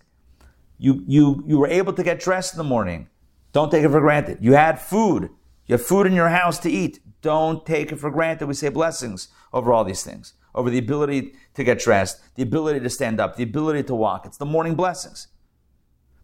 You, 0.78 1.02
you, 1.09 1.42
you 1.44 1.59
were 1.59 1.66
able 1.66 1.92
to 1.94 2.04
get 2.04 2.20
dressed 2.20 2.54
in 2.54 2.59
the 2.59 2.64
morning. 2.64 3.09
Don't 3.52 3.70
take 3.72 3.83
it 3.83 3.90
for 3.90 4.00
granted. 4.00 4.38
You 4.40 4.52
had 4.52 4.81
food. 4.81 5.31
You 5.66 5.72
have 5.72 5.85
food 5.85 6.07
in 6.07 6.12
your 6.12 6.28
house 6.28 6.61
to 6.61 6.70
eat. 6.70 7.00
Don't 7.22 7.66
take 7.66 7.90
it 7.90 7.98
for 7.98 8.11
granted. 8.11 8.46
We 8.46 8.54
say 8.54 8.68
blessings 8.68 9.28
over 9.52 9.72
all 9.72 9.83
these 9.83 10.04
things, 10.04 10.35
over 10.54 10.70
the 10.70 10.78
ability 10.78 11.34
to 11.54 11.64
get 11.64 11.78
dressed, 11.78 12.20
the 12.34 12.42
ability 12.42 12.80
to 12.80 12.90
stand 12.90 13.20
up, 13.20 13.37
the 13.37 13.42
ability 13.42 13.82
to 13.84 13.94
walk. 13.94 14.26
It's 14.26 14.37
the 14.37 14.46
morning 14.46 14.74
blessings. 14.74 15.28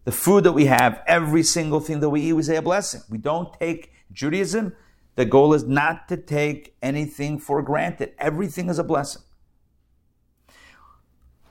The 0.05 0.13
food 0.13 0.45
that 0.45 0.53
we 0.53 0.67
have, 0.67 1.03
every 1.07 1.43
single 1.43 1.81
thing 1.81 2.01
that 2.01 2.11
we 2.11 2.21
eat, 2.21 2.33
we 2.35 2.43
say 2.43 2.57
a 2.57 2.63
blessing. 2.63 3.03
We 3.09 3.19
don't 3.19 3.53
take 3.59 3.93
Judaism. 4.13 4.75
The 5.17 5.25
goal 5.25 5.55
is 5.55 5.65
not 5.65 6.09
to 6.09 6.17
take 6.17 6.77
anything 6.83 7.39
for 7.39 7.63
granted. 7.63 8.13
Everything 8.19 8.69
is 8.69 8.79
a 8.79 8.85
blessing 8.85 9.23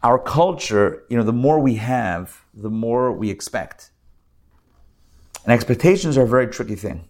our 0.04 0.20
culture, 0.20 1.06
you 1.10 1.16
know, 1.16 1.24
the 1.24 1.34
more 1.34 1.60
we 1.60 1.76
have, 1.76 2.44
the 2.54 2.70
more 2.70 3.12
we 3.12 3.30
expect. 3.30 3.92
And 5.46 5.54
expectations 5.54 6.18
are 6.18 6.24
a 6.24 6.28
very 6.28 6.48
tricky 6.48 6.76
thing. 6.76 7.08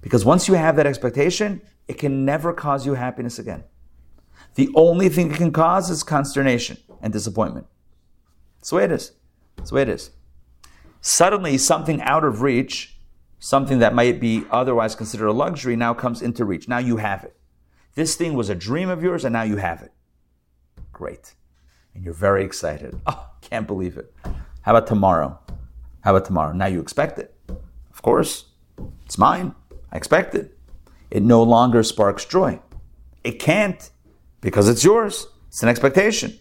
Because 0.00 0.24
once 0.24 0.48
you 0.48 0.54
have 0.54 0.74
that 0.76 0.86
expectation, 0.86 1.62
it 1.86 1.94
can 1.94 2.24
never 2.24 2.52
cause 2.52 2.84
you 2.84 2.94
happiness 2.94 3.38
again. 3.38 3.62
The 4.54 4.70
only 4.74 5.08
thing 5.08 5.30
it 5.30 5.36
can 5.36 5.52
cause 5.52 5.90
is 5.90 6.02
consternation 6.02 6.78
and 7.00 7.12
disappointment. 7.12 7.66
That's 8.58 8.70
the 8.70 8.76
way 8.76 8.84
it 8.84 8.92
is. 8.92 9.12
That's 9.56 9.70
the 9.70 9.76
way 9.76 9.82
it 9.82 9.88
is. 9.88 10.10
Suddenly, 11.00 11.58
something 11.58 12.00
out 12.02 12.24
of 12.24 12.42
reach, 12.42 12.96
something 13.38 13.78
that 13.80 13.94
might 13.94 14.20
be 14.20 14.44
otherwise 14.50 14.94
considered 14.94 15.26
a 15.26 15.32
luxury, 15.32 15.74
now 15.74 15.94
comes 15.94 16.22
into 16.22 16.44
reach. 16.44 16.68
Now 16.68 16.78
you 16.78 16.98
have 16.98 17.24
it. 17.24 17.36
This 17.94 18.14
thing 18.14 18.34
was 18.34 18.48
a 18.48 18.54
dream 18.54 18.88
of 18.88 19.02
yours, 19.02 19.24
and 19.24 19.32
now 19.32 19.42
you 19.42 19.56
have 19.56 19.82
it. 19.82 19.92
Great 20.92 21.34
and 21.94 22.04
you're 22.04 22.14
very 22.14 22.44
excited. 22.44 22.98
Oh, 23.06 23.28
can't 23.40 23.66
believe 23.66 23.98
it. 23.98 24.14
How 24.62 24.74
about 24.74 24.86
tomorrow? 24.86 25.38
How 26.02 26.14
about 26.14 26.24
tomorrow? 26.24 26.52
Now 26.52 26.66
you 26.66 26.80
expect 26.80 27.18
it. 27.18 27.34
Of 27.92 28.00
course, 28.02 28.46
it's 29.04 29.18
mine. 29.18 29.54
I 29.90 29.96
expect 29.96 30.34
it. 30.34 30.56
It 31.10 31.22
no 31.22 31.42
longer 31.42 31.82
sparks 31.82 32.24
joy. 32.24 32.60
It 33.24 33.32
can't 33.32 33.90
because 34.42 34.68
it's 34.68 34.84
yours. 34.84 35.26
It's 35.48 35.62
an 35.62 35.70
expectation. 35.70 36.38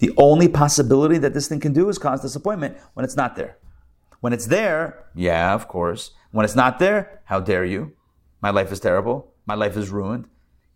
The 0.00 0.10
only 0.16 0.48
possibility 0.48 1.18
that 1.18 1.34
this 1.34 1.46
thing 1.46 1.60
can 1.60 1.72
do 1.72 1.88
is 1.88 1.98
cause 1.98 2.20
disappointment 2.20 2.76
when 2.94 3.04
it's 3.04 3.16
not 3.16 3.36
there. 3.36 3.58
When 4.20 4.32
it's 4.32 4.46
there, 4.46 5.04
yeah, 5.14 5.54
of 5.54 5.68
course. 5.68 6.10
When 6.32 6.44
it's 6.44 6.56
not 6.56 6.80
there, 6.80 7.20
how 7.24 7.38
dare 7.38 7.64
you? 7.64 7.92
My 8.40 8.50
life 8.50 8.72
is 8.72 8.80
terrible. 8.80 9.32
My 9.46 9.54
life 9.54 9.76
is 9.76 9.90
ruined. 9.90 10.26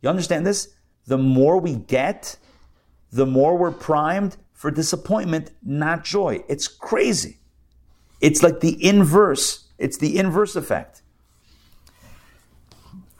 You 0.00 0.08
understand 0.08 0.46
this? 0.46 0.74
The 1.06 1.18
more 1.18 1.58
we 1.58 1.74
get, 1.74 2.36
the 3.10 3.26
more 3.26 3.56
we're 3.56 3.72
primed 3.72 4.36
for 4.52 4.70
disappointment, 4.70 5.50
not 5.62 6.04
joy. 6.04 6.44
It's 6.48 6.68
crazy. 6.68 7.40
It's 8.20 8.42
like 8.42 8.60
the 8.60 8.84
inverse. 8.84 9.68
It's 9.78 9.98
the 9.98 10.16
inverse 10.16 10.54
effect. 10.54 11.01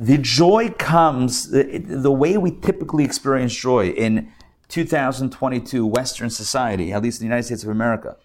The 0.03 0.19
joy 0.19 0.71
comes, 0.71 1.49
the 1.49 2.11
way 2.11 2.37
we 2.37 2.51
typically 2.51 3.05
experience 3.05 3.55
joy 3.55 3.91
in 3.91 4.33
2022 4.67 5.87
Western 5.87 6.29
society, 6.29 6.93
at 6.93 7.05
least 7.05 7.21
in 7.21 7.25
the 7.25 7.29
United 7.29 7.45
States 7.45 7.62
of 7.62 7.69
America, 7.69 8.17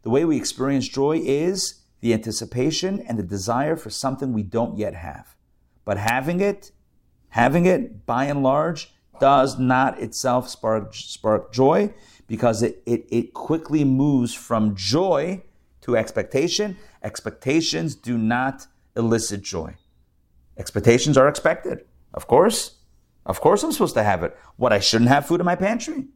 the 0.00 0.08
way 0.08 0.24
we 0.24 0.38
experience 0.38 0.88
joy 0.88 1.20
is 1.22 1.82
the 2.00 2.14
anticipation 2.14 3.00
and 3.00 3.18
the 3.18 3.22
desire 3.22 3.76
for 3.76 3.90
something 3.90 4.32
we 4.32 4.44
don't 4.44 4.78
yet 4.78 4.94
have. 4.94 5.36
But 5.84 5.98
having 5.98 6.40
it, 6.40 6.72
having 7.28 7.66
it 7.66 8.06
by 8.06 8.24
and 8.24 8.42
large, 8.42 8.94
does 9.20 9.58
not 9.58 10.00
itself 10.00 10.48
spark, 10.48 10.94
spark 10.94 11.52
joy 11.52 11.92
because 12.26 12.62
it, 12.62 12.82
it, 12.86 13.06
it 13.10 13.34
quickly 13.34 13.84
moves 13.84 14.32
from 14.32 14.74
joy 14.74 15.42
to 15.82 15.98
expectation. 15.98 16.78
Expectations 17.02 17.94
do 17.94 18.16
not 18.16 18.68
elicit 18.96 19.42
joy. 19.42 19.74
Expectations 20.58 21.16
are 21.18 21.28
expected. 21.28 21.84
Of 22.14 22.26
course. 22.26 22.76
Of 23.24 23.40
course 23.40 23.62
I'm 23.62 23.72
supposed 23.72 23.94
to 23.94 24.02
have 24.02 24.22
it. 24.22 24.36
What, 24.56 24.72
I 24.72 24.78
shouldn't 24.78 25.10
have 25.10 25.26
food 25.26 25.40
in 25.40 25.46
my 25.46 25.56
pantry? 25.56 26.06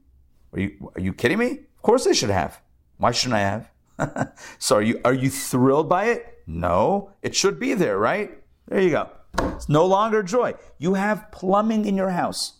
Are 0.53 0.61
you, 0.61 0.93
are 0.95 1.01
you 1.01 1.13
kidding 1.13 1.39
me? 1.39 1.51
Of 1.51 1.83
course 1.83 2.07
I 2.07 2.13
should 2.13 2.31
have. 2.31 2.61
Why 2.99 3.11
shouldn't 3.11 3.35
I 3.35 3.41
have? 3.41 4.35
so 4.59 4.77
are 4.77 4.83
you, 4.83 5.01
are 5.05 5.15
you 5.15 5.31
thrilled 5.31 5.89
by 5.89 6.07
it? 6.07 6.39
No. 6.47 7.13
It 7.23 7.35
should 7.35 7.59
be 7.59 7.75
there, 7.75 7.99
right? 7.99 8.31
There 8.69 8.81
you 8.81 8.91
go. 8.91 9.11
It's 9.39 9.69
no 9.69 9.87
longer 9.87 10.23
joy. 10.23 10.55
You 10.79 10.95
have 10.95 11.31
plumbing 11.31 11.85
in 11.85 11.97
your 11.97 12.11
house. 12.11 12.59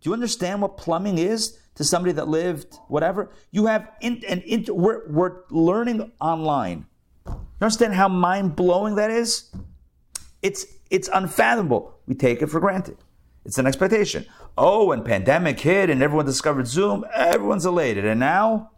Do 0.00 0.10
you 0.10 0.14
understand 0.14 0.62
what 0.62 0.76
plumbing 0.76 1.18
is 1.18 1.58
to 1.74 1.84
somebody 1.84 2.12
that 2.12 2.28
lived 2.28 2.78
whatever? 2.88 3.30
You 3.50 3.66
have 3.66 3.90
in, 4.00 4.22
an 4.28 4.40
in, 4.42 4.66
we're, 4.68 5.08
we're 5.08 5.42
learning 5.50 6.12
online. 6.20 6.86
You 7.26 7.34
understand 7.60 7.94
how 7.94 8.08
mind 8.08 8.56
blowing 8.56 8.96
that 8.96 9.10
is? 9.10 9.50
It's 10.42 10.66
it's 10.90 11.08
unfathomable. 11.12 11.98
We 12.06 12.14
take 12.14 12.42
it 12.42 12.46
for 12.46 12.60
granted. 12.60 12.98
It's 13.44 13.58
an 13.58 13.66
expectation. 13.66 14.26
Oh, 14.58 14.86
when 14.86 15.04
pandemic 15.04 15.60
hit 15.60 15.88
and 15.90 16.02
everyone 16.02 16.26
discovered 16.26 16.66
Zoom, 16.66 17.04
everyone's 17.14 17.64
elated. 17.64 18.04
And 18.04 18.18
now, 18.18 18.70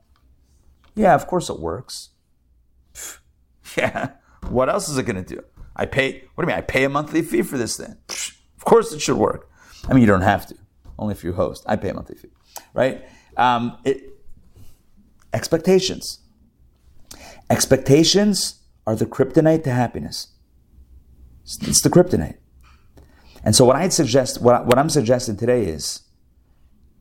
yeah, 0.95 1.15
of 1.15 1.27
course 1.27 1.49
it 1.49 1.59
works. 1.59 2.11
Yeah, 3.77 4.13
what 4.49 4.71
else 4.71 4.89
is 4.89 4.97
it 4.97 5.03
going 5.03 5.23
to 5.23 5.35
do? 5.37 5.45
I 5.77 5.85
pay. 5.85 6.25
What 6.35 6.45
do 6.45 6.51
you 6.51 6.57
mean? 6.57 6.57
I 6.57 6.63
pay 6.63 6.85
a 6.85 6.89
monthly 6.89 7.21
fee 7.21 7.43
for 7.43 7.59
this 7.59 7.77
thing. 7.77 7.97
Of 8.57 8.65
course 8.65 8.93
it 8.93 9.01
should 9.01 9.19
work. 9.19 9.51
I 9.89 9.93
mean, 9.93 10.01
you 10.01 10.07
don't 10.07 10.23
have 10.23 10.47
to 10.47 10.57
only 10.99 11.13
if 11.13 11.23
you 11.23 11.33
host. 11.33 11.65
I 11.67 11.77
pay 11.77 11.91
a 11.91 11.95
monthly 11.95 12.17
fee, 12.17 12.31
right? 12.75 13.05
Um, 13.37 13.79
it, 13.85 14.19
expectations. 15.33 16.21
Expectations 17.51 18.61
are 18.87 18.97
the 18.97 19.07
kryptonite 19.07 19.65
to 19.65 19.71
happiness. 19.71 20.29
It's 21.63 21.81
the 21.81 21.89
kryptonite. 21.89 22.37
And 23.43 23.57
so 23.57 23.65
what 23.65 23.77
I'd 23.77 23.93
suggest, 23.93 24.43
what, 24.43 24.67
what 24.67 24.79
I'm 24.79 24.91
suggesting 24.91 25.37
today 25.37 25.65
is 25.65 26.03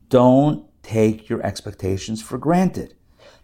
don't 0.08 0.66
take 0.82 1.28
your 1.28 1.42
expectations 1.44 2.22
for 2.22 2.38
granted. 2.38 2.94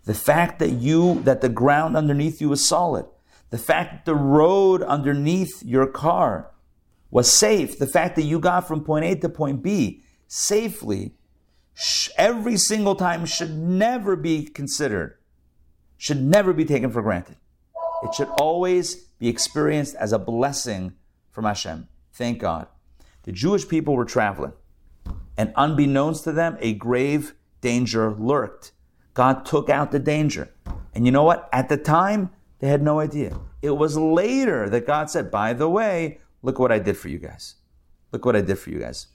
The 0.04 0.14
fact 0.14 0.58
that 0.60 0.70
you, 0.70 1.20
that 1.22 1.42
the 1.42 1.50
ground 1.50 1.96
underneath 1.96 2.40
you 2.40 2.50
is 2.52 2.66
solid, 2.66 3.04
the 3.50 3.58
fact 3.58 3.92
that 3.92 4.04
the 4.06 4.14
road 4.14 4.82
underneath 4.82 5.62
your 5.62 5.86
car 5.86 6.50
was 7.10 7.30
safe, 7.30 7.78
the 7.78 7.86
fact 7.86 8.16
that 8.16 8.22
you 8.22 8.38
got 8.38 8.66
from 8.66 8.82
point 8.82 9.04
A 9.04 9.14
to 9.16 9.28
point 9.28 9.62
B 9.62 10.02
safely, 10.26 11.14
every 12.16 12.56
single 12.56 12.94
time 12.94 13.26
should 13.26 13.56
never 13.58 14.16
be 14.16 14.46
considered, 14.46 15.18
should 15.98 16.22
never 16.22 16.52
be 16.52 16.64
taken 16.64 16.90
for 16.90 17.02
granted. 17.02 17.36
It 18.02 18.14
should 18.14 18.28
always 18.40 19.10
be 19.24 19.30
experienced 19.30 19.94
as 19.94 20.12
a 20.12 20.18
blessing 20.18 20.92
from 21.30 21.46
Hashem. 21.46 21.88
Thank 22.12 22.40
God. 22.40 22.66
The 23.22 23.32
Jewish 23.32 23.66
people 23.66 23.96
were 23.96 24.04
traveling, 24.04 24.52
and 25.38 25.50
unbeknownst 25.56 26.24
to 26.24 26.32
them, 26.32 26.58
a 26.60 26.74
grave 26.74 27.34
danger 27.62 28.12
lurked. 28.12 28.72
God 29.14 29.46
took 29.46 29.70
out 29.70 29.92
the 29.92 29.98
danger. 29.98 30.50
And 30.94 31.06
you 31.06 31.12
know 31.12 31.22
what? 31.22 31.48
At 31.54 31.70
the 31.70 31.78
time, 31.78 32.32
they 32.58 32.68
had 32.68 32.82
no 32.82 33.00
idea. 33.00 33.34
It 33.62 33.70
was 33.70 33.96
later 33.96 34.68
that 34.68 34.86
God 34.86 35.08
said, 35.08 35.30
by 35.30 35.54
the 35.54 35.70
way, 35.70 36.18
look 36.42 36.58
what 36.58 36.70
I 36.70 36.78
did 36.78 36.98
for 36.98 37.08
you 37.08 37.18
guys. 37.18 37.54
Look 38.12 38.26
what 38.26 38.36
I 38.36 38.42
did 38.42 38.58
for 38.58 38.68
you 38.68 38.78
guys. 38.78 39.06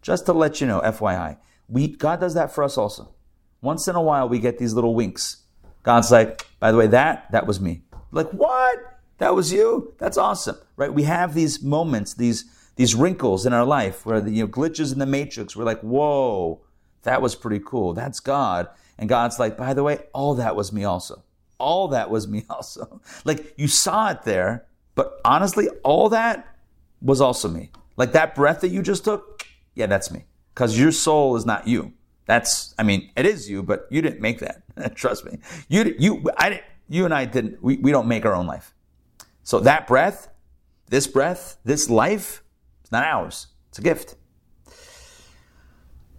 Just 0.00 0.24
to 0.26 0.32
let 0.32 0.62
you 0.62 0.66
know, 0.66 0.80
FYI, 0.80 1.36
we, 1.68 1.88
God 1.88 2.20
does 2.20 2.32
that 2.32 2.54
for 2.54 2.64
us 2.64 2.78
also. 2.78 3.12
Once 3.60 3.86
in 3.86 3.96
a 3.96 4.02
while, 4.02 4.30
we 4.30 4.38
get 4.38 4.56
these 4.56 4.72
little 4.72 4.94
winks. 4.94 5.42
God's 5.82 6.10
like, 6.10 6.46
by 6.58 6.72
the 6.72 6.78
way, 6.78 6.86
that, 6.86 7.30
that 7.32 7.46
was 7.46 7.60
me. 7.60 7.82
Like, 8.10 8.30
what? 8.30 8.97
That 9.18 9.34
was 9.34 9.52
you? 9.52 9.94
That's 9.98 10.16
awesome, 10.16 10.56
right? 10.76 10.92
We 10.92 11.02
have 11.04 11.34
these 11.34 11.62
moments, 11.62 12.14
these, 12.14 12.44
these 12.76 12.94
wrinkles 12.94 13.44
in 13.44 13.52
our 13.52 13.64
life 13.64 14.06
where 14.06 14.20
the 14.20 14.30
you 14.30 14.44
know, 14.44 14.48
glitches 14.48 14.92
in 14.92 15.00
the 15.00 15.06
matrix. 15.06 15.56
We're 15.56 15.64
like, 15.64 15.80
whoa, 15.80 16.60
that 17.02 17.20
was 17.20 17.34
pretty 17.34 17.60
cool. 17.64 17.94
That's 17.94 18.20
God. 18.20 18.68
And 18.98 19.08
God's 19.08 19.38
like, 19.38 19.56
by 19.56 19.74
the 19.74 19.82
way, 19.82 19.98
all 20.12 20.34
that 20.34 20.56
was 20.56 20.72
me 20.72 20.84
also. 20.84 21.22
All 21.58 21.88
that 21.88 22.10
was 22.10 22.28
me 22.28 22.44
also. 22.50 23.00
Like 23.24 23.54
you 23.56 23.68
saw 23.68 24.10
it 24.10 24.22
there, 24.22 24.66
but 24.94 25.20
honestly, 25.24 25.68
all 25.82 26.08
that 26.10 26.56
was 27.02 27.20
also 27.20 27.48
me. 27.48 27.70
Like 27.96 28.12
that 28.12 28.34
breath 28.34 28.60
that 28.60 28.68
you 28.68 28.82
just 28.82 29.04
took, 29.04 29.44
yeah, 29.74 29.86
that's 29.86 30.10
me. 30.10 30.24
Because 30.54 30.78
your 30.78 30.92
soul 30.92 31.36
is 31.36 31.44
not 31.44 31.66
you. 31.66 31.92
That's, 32.26 32.74
I 32.78 32.82
mean, 32.82 33.10
it 33.16 33.26
is 33.26 33.48
you, 33.48 33.62
but 33.62 33.86
you 33.90 34.02
didn't 34.02 34.20
make 34.20 34.40
that. 34.40 34.62
Trust 34.94 35.24
me. 35.24 35.38
You, 35.68 35.94
you, 35.98 36.30
I 36.36 36.50
didn't, 36.50 36.64
you 36.88 37.04
and 37.04 37.14
I 37.14 37.24
didn't, 37.24 37.62
we, 37.62 37.76
we 37.78 37.90
don't 37.90 38.06
make 38.06 38.24
our 38.24 38.34
own 38.34 38.46
life. 38.46 38.74
So 39.48 39.60
that 39.60 39.86
breath, 39.86 40.28
this 40.90 41.06
breath, 41.06 41.56
this 41.64 41.88
life, 41.88 42.42
it's 42.82 42.92
not 42.92 43.04
ours. 43.04 43.46
It's 43.70 43.78
a 43.78 43.82
gift. 43.82 44.14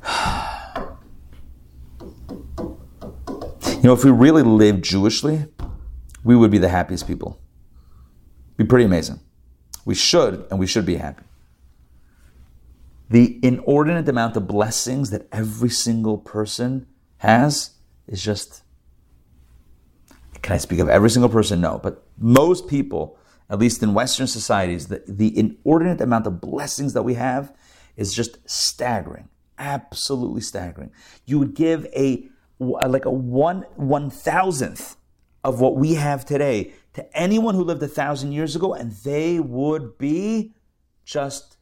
You 3.81 3.83
know, 3.83 3.93
if 3.93 4.03
we 4.03 4.11
really 4.11 4.43
lived 4.43 4.83
Jewishly, 4.83 5.47
we 6.23 6.35
would 6.35 6.51
be 6.51 6.57
the 6.57 6.67
happiest 6.67 7.07
people. 7.07 7.39
Be 8.57 8.65
pretty 8.65 8.83
amazing. 8.83 9.21
We 9.85 9.95
should, 9.95 10.45
and 10.49 10.59
we 10.59 10.67
should 10.67 10.85
be 10.85 10.95
happy. 10.95 11.23
The 13.09 13.39
inordinate 13.41 14.09
amount 14.09 14.35
of 14.35 14.47
blessings 14.47 15.11
that 15.11 15.29
every 15.31 15.69
single 15.69 16.17
person 16.17 16.87
has 17.19 17.71
is 18.05 18.21
just. 18.21 18.63
Can 20.41 20.55
I 20.55 20.57
speak 20.57 20.79
of 20.79 20.89
every 20.89 21.09
single 21.09 21.29
person? 21.29 21.61
No, 21.61 21.79
but 21.81 22.03
most 22.17 22.67
people, 22.67 23.18
at 23.49 23.59
least 23.59 23.81
in 23.81 23.93
Western 23.93 24.27
societies, 24.27 24.87
the, 24.87 25.03
the 25.07 25.37
inordinate 25.37 26.01
amount 26.01 26.27
of 26.27 26.39
blessings 26.39 26.93
that 26.93 27.03
we 27.03 27.15
have 27.15 27.53
is 27.95 28.13
just 28.13 28.37
staggering. 28.49 29.27
Absolutely 29.57 30.41
staggering. 30.41 30.91
You 31.25 31.39
would 31.39 31.53
give 31.53 31.85
a 31.87 32.29
like 32.59 33.05
a 33.05 33.11
one 33.11 33.65
one 33.75 34.09
thousandth 34.09 34.97
of 35.43 35.61
what 35.61 35.75
we 35.75 35.95
have 35.95 36.25
today 36.25 36.73
to 36.93 37.17
anyone 37.17 37.55
who 37.55 37.63
lived 37.63 37.81
a 37.83 37.87
thousand 37.87 38.31
years 38.31 38.55
ago, 38.55 38.73
and 38.73 38.91
they 39.03 39.39
would 39.39 39.97
be 39.97 40.53
just 41.05 41.57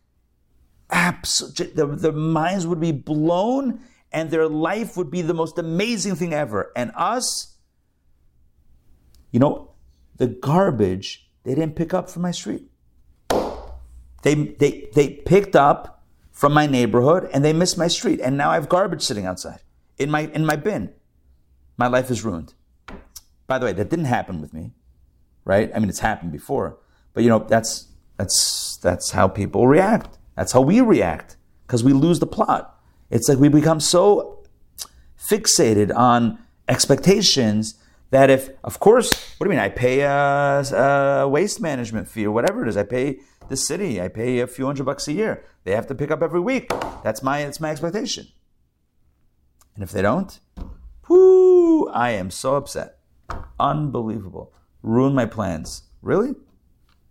absolute. 0.90 1.76
Their, 1.76 1.88
their 1.88 2.12
minds 2.12 2.68
would 2.68 2.80
be 2.80 2.92
blown, 2.92 3.82
and 4.12 4.30
their 4.30 4.48
life 4.48 4.98
would 4.98 5.10
be 5.10 5.22
the 5.22 5.34
most 5.34 5.58
amazing 5.58 6.16
thing 6.16 6.34
ever. 6.34 6.72
And 6.76 6.92
us, 6.96 7.58
you 9.32 9.40
know, 9.40 9.72
the 10.18 10.28
garbage 10.28 11.27
they 11.48 11.56
didn't 11.56 11.78
pick 11.78 11.94
up 11.94 12.10
from 12.10 12.24
my 12.24 12.32
street. 12.32 12.64
They 14.22 14.36
they 14.36 14.90
they 14.94 15.10
picked 15.26 15.56
up 15.56 16.04
from 16.34 16.54
my 16.54 16.68
neighborhood, 16.68 17.30
and 17.34 17.44
they 17.44 17.54
missed 17.54 17.78
my 17.78 17.88
street, 17.88 18.20
and 18.20 18.36
now 18.36 18.50
I 18.50 18.56
have 18.56 18.68
garbage 18.68 19.02
sitting 19.02 19.26
outside 19.26 19.62
in 19.98 20.12
my 20.12 20.30
in 20.34 20.46
my 20.46 20.58
bin. 20.58 20.94
My 21.78 21.88
life 21.88 22.12
is 22.12 22.26
ruined. 22.26 22.54
By 23.48 23.60
the 23.60 23.66
way, 23.66 23.72
that 23.72 23.90
didn't 23.90 24.06
happen 24.06 24.42
with 24.42 24.54
me, 24.54 24.74
right? 25.46 25.72
I 25.74 25.80
mean, 25.80 25.88
it's 25.88 26.00
happened 26.00 26.34
before, 26.34 26.80
but 27.14 27.24
you 27.24 27.30
know 27.30 27.40
that's 27.40 27.88
that's 28.18 28.78
that's 28.84 29.12
how 29.12 29.30
people 29.30 29.68
react. 29.68 30.18
That's 30.36 30.52
how 30.52 30.60
we 30.60 30.82
react 30.82 31.38
because 31.66 31.82
we 31.82 31.94
lose 31.94 32.20
the 32.20 32.28
plot. 32.28 32.78
It's 33.10 33.30
like 33.30 33.38
we 33.38 33.48
become 33.48 33.80
so 33.80 34.44
fixated 35.18 35.96
on 35.96 36.40
expectations 36.68 37.76
that 38.10 38.30
if, 38.30 38.50
of 38.64 38.80
course, 38.80 39.12
what 39.38 39.46
do 39.46 39.52
you 39.52 39.58
mean? 39.58 39.66
I 39.66 39.70
pay 39.70 40.02
a, 40.02 40.12
a, 40.12 41.28
waste 41.28 41.60
management 41.60 42.08
fee 42.08 42.26
or 42.26 42.32
whatever 42.32 42.64
it 42.64 42.70
is. 42.70 42.78
I 42.78 42.84
pay 42.84 43.20
the 43.50 43.58
city. 43.58 44.02
I 44.02 44.08
pay 44.08 44.40
a 44.40 44.48
few 44.48 44.66
hundred 44.66 44.86
bucks 44.86 45.08
a 45.08 45.14
year. 45.14 45.44
They 45.64 45.72
have 45.72 45.88
to 45.88 45.96
pick 45.96 46.12
up 46.12 46.22
every 46.22 46.40
week. 46.40 46.70
That's 47.04 47.22
my 47.22 47.44
that's 47.44 47.60
my 47.60 47.72
expectation. 47.72 48.28
And 49.76 49.84
if 49.84 49.92
they 49.92 50.02
don't, 50.02 50.40
whoo, 51.08 51.88
I 51.90 52.12
am 52.12 52.32
so 52.32 52.56
upset. 52.56 53.00
Unbelievable. 53.60 54.54
Ruin 54.82 55.14
my 55.14 55.26
plans. 55.26 55.84
Really? 56.02 56.34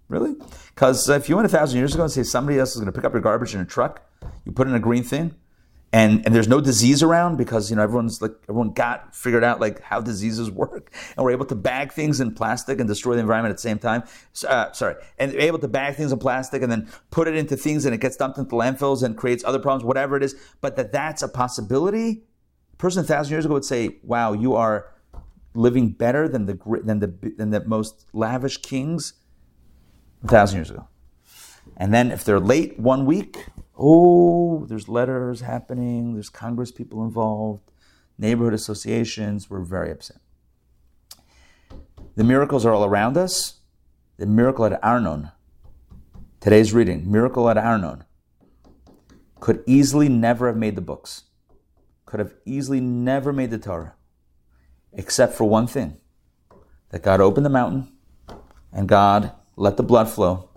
Really? 0.08 0.34
Because 0.74 1.08
if 1.08 1.28
you 1.28 1.36
went 1.36 1.46
a 1.46 1.48
thousand 1.48 1.78
years 1.78 1.94
ago 1.94 2.04
and 2.04 2.12
say 2.12 2.22
somebody 2.22 2.58
else 2.58 2.70
is 2.70 2.76
going 2.76 2.86
to 2.86 2.92
pick 2.92 3.04
up 3.04 3.12
your 3.12 3.22
garbage 3.22 3.54
in 3.54 3.60
a 3.60 3.64
truck, 3.64 4.02
you 4.44 4.52
put 4.52 4.68
in 4.68 4.74
a 4.74 4.80
green 4.80 5.02
thing, 5.02 5.34
and, 5.96 6.26
and 6.26 6.34
there's 6.34 6.46
no 6.46 6.60
disease 6.60 7.02
around 7.02 7.38
because 7.38 7.70
you 7.70 7.76
know 7.76 7.82
everyone's 7.82 8.20
like 8.20 8.34
everyone 8.50 8.72
got 8.72 9.14
figured 9.14 9.42
out 9.42 9.60
like 9.60 9.80
how 9.80 9.98
diseases 9.98 10.50
work, 10.50 10.92
and 11.16 11.24
we're 11.24 11.30
able 11.30 11.46
to 11.46 11.54
bag 11.54 11.90
things 11.90 12.20
in 12.20 12.34
plastic 12.34 12.78
and 12.78 12.86
destroy 12.86 13.14
the 13.14 13.20
environment 13.20 13.50
at 13.50 13.56
the 13.56 13.62
same 13.62 13.78
time. 13.78 14.02
Uh, 14.46 14.70
sorry, 14.72 14.96
and 15.18 15.32
able 15.34 15.58
to 15.58 15.68
bag 15.68 15.96
things 15.96 16.12
in 16.12 16.18
plastic 16.18 16.60
and 16.60 16.70
then 16.70 16.86
put 17.10 17.26
it 17.26 17.34
into 17.34 17.56
things 17.56 17.86
and 17.86 17.94
it 17.94 17.98
gets 18.02 18.14
dumped 18.14 18.36
into 18.36 18.54
landfills 18.54 19.02
and 19.02 19.16
creates 19.16 19.42
other 19.44 19.58
problems, 19.58 19.84
whatever 19.84 20.18
it 20.18 20.22
is. 20.22 20.34
But 20.60 20.76
that 20.76 20.92
that's 20.92 21.22
a 21.22 21.28
possibility 21.28 22.24
a 22.74 22.76
person 22.76 23.02
a 23.02 23.06
thousand 23.06 23.32
years 23.32 23.46
ago 23.46 23.54
would 23.54 23.64
say, 23.64 23.96
"Wow, 24.02 24.34
you 24.34 24.54
are 24.54 24.92
living 25.54 25.92
better 25.92 26.28
than 26.28 26.44
the 26.44 26.58
than 26.84 26.98
the 26.98 27.32
than 27.38 27.50
the 27.50 27.64
most 27.64 28.04
lavish 28.12 28.58
kings." 28.58 29.14
A 30.24 30.28
thousand 30.28 30.58
years 30.58 30.70
ago, 30.70 30.88
and 31.78 31.94
then 31.94 32.10
if 32.10 32.22
they're 32.22 32.40
late 32.40 32.78
one 32.78 33.06
week, 33.06 33.46
oh, 33.76 34.64
there's 34.66 34.88
letters 34.88 35.40
happening. 35.40 36.14
There's 36.14 36.28
Congress 36.28 36.72
people 36.72 37.04
involved, 37.04 37.70
neighborhood 38.18 38.54
associations. 38.54 39.50
We're 39.50 39.60
very 39.60 39.90
upset. 39.90 40.18
The 42.14 42.24
miracles 42.24 42.64
are 42.64 42.72
all 42.72 42.84
around 42.84 43.16
us. 43.16 43.60
The 44.16 44.26
miracle 44.26 44.64
at 44.64 44.82
Arnon, 44.82 45.30
today's 46.40 46.72
reading, 46.72 47.10
miracle 47.10 47.50
at 47.50 47.58
Arnon, 47.58 48.04
could 49.40 49.62
easily 49.66 50.08
never 50.08 50.46
have 50.46 50.56
made 50.56 50.74
the 50.74 50.80
books 50.80 51.24
could 52.06 52.20
have 52.20 52.34
easily 52.46 52.80
never 52.80 53.32
made 53.32 53.50
the 53.50 53.58
Torah, 53.58 53.94
except 54.92 55.34
for 55.34 55.44
one 55.44 55.66
thing 55.66 55.98
that 56.90 57.02
God 57.02 57.20
opened 57.20 57.44
the 57.44 57.50
mountain 57.50 57.92
and 58.72 58.88
God 58.88 59.32
let 59.56 59.76
the 59.76 59.82
blood 59.82 60.08
flow 60.08 60.48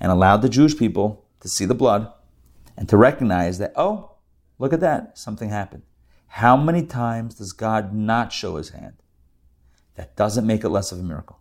and 0.00 0.12
allowed 0.12 0.38
the 0.38 0.48
Jewish 0.48 0.78
people 0.78 1.24
to 1.40 1.48
see 1.48 1.64
the 1.64 1.74
blood 1.74 2.10
and 2.78 2.88
to 2.88 2.96
recognize 2.96 3.58
that, 3.58 3.72
oh, 3.74 4.12
look 4.60 4.72
at 4.72 4.78
that, 4.80 5.18
something 5.18 5.48
happened. 5.48 5.82
How 6.28 6.56
many 6.56 6.86
times 6.86 7.34
does 7.34 7.52
God 7.52 7.92
not 7.92 8.32
show 8.32 8.54
his 8.54 8.70
hand? 8.70 8.94
That 9.96 10.14
doesn't 10.14 10.46
make 10.46 10.62
it 10.62 10.68
less 10.68 10.92
of 10.92 11.00
a 11.00 11.02
miracle. 11.02 11.40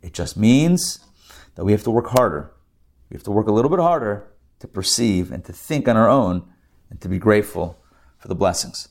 It 0.00 0.14
just 0.14 0.38
means 0.38 1.04
that 1.54 1.66
we 1.66 1.72
have 1.72 1.82
to 1.82 1.90
work 1.90 2.06
harder. 2.08 2.50
We 3.10 3.14
have 3.14 3.24
to 3.24 3.30
work 3.30 3.46
a 3.46 3.52
little 3.52 3.70
bit 3.70 3.78
harder 3.78 4.32
to 4.60 4.66
perceive 4.66 5.30
and 5.30 5.44
to 5.44 5.52
think 5.52 5.86
on 5.86 5.98
our 5.98 6.08
own 6.08 6.50
and 6.88 6.98
to 7.02 7.08
be 7.08 7.18
grateful 7.18 7.78
for 8.16 8.28
the 8.28 8.34
blessings. 8.34 8.88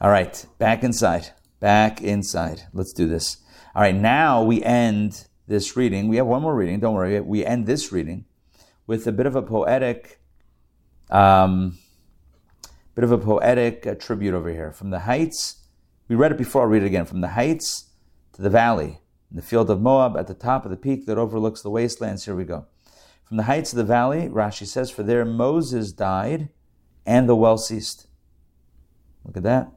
All 0.00 0.10
right, 0.10 0.46
back 0.58 0.84
inside. 0.84 1.30
Back 1.58 2.00
inside. 2.00 2.62
Let's 2.72 2.92
do 2.92 3.08
this. 3.08 3.38
All 3.74 3.82
right, 3.82 3.96
now 3.96 4.44
we 4.44 4.62
end 4.62 5.26
this 5.48 5.76
reading. 5.76 6.06
We 6.06 6.18
have 6.18 6.26
one 6.26 6.42
more 6.42 6.54
reading. 6.54 6.78
Don't 6.78 6.94
worry. 6.94 7.20
We 7.20 7.44
end 7.44 7.66
this 7.66 7.90
reading 7.90 8.26
with 8.86 9.08
a 9.08 9.12
bit 9.12 9.26
of 9.26 9.34
a 9.34 9.42
poetic, 9.42 10.20
um, 11.10 11.78
bit 12.94 13.04
of 13.04 13.12
a 13.12 13.18
poetic 13.18 13.86
uh, 13.86 13.94
tribute 13.94 14.34
over 14.34 14.50
here. 14.50 14.72
From 14.72 14.90
the 14.90 15.00
heights, 15.00 15.66
we 16.08 16.16
read 16.16 16.32
it 16.32 16.38
before. 16.38 16.62
I'll 16.62 16.68
read 16.68 16.82
it 16.82 16.86
again. 16.86 17.04
From 17.04 17.20
the 17.20 17.28
heights 17.28 17.90
to 18.32 18.42
the 18.42 18.50
valley, 18.50 19.00
in 19.30 19.36
the 19.36 19.42
field 19.42 19.70
of 19.70 19.80
Moab, 19.80 20.16
at 20.16 20.26
the 20.26 20.34
top 20.34 20.64
of 20.64 20.70
the 20.70 20.76
peak 20.76 21.06
that 21.06 21.18
overlooks 21.18 21.62
the 21.62 21.70
wastelands. 21.70 22.24
Here 22.24 22.34
we 22.34 22.44
go. 22.44 22.66
From 23.24 23.36
the 23.36 23.44
heights 23.44 23.72
of 23.72 23.76
the 23.76 23.84
valley, 23.84 24.28
Rashi 24.28 24.66
says, 24.66 24.90
For 24.90 25.02
there 25.02 25.24
Moses 25.24 25.92
died 25.92 26.48
and 27.04 27.28
the 27.28 27.36
well 27.36 27.58
ceased. 27.58 28.06
Look 29.24 29.36
at 29.36 29.42
that. 29.42 29.72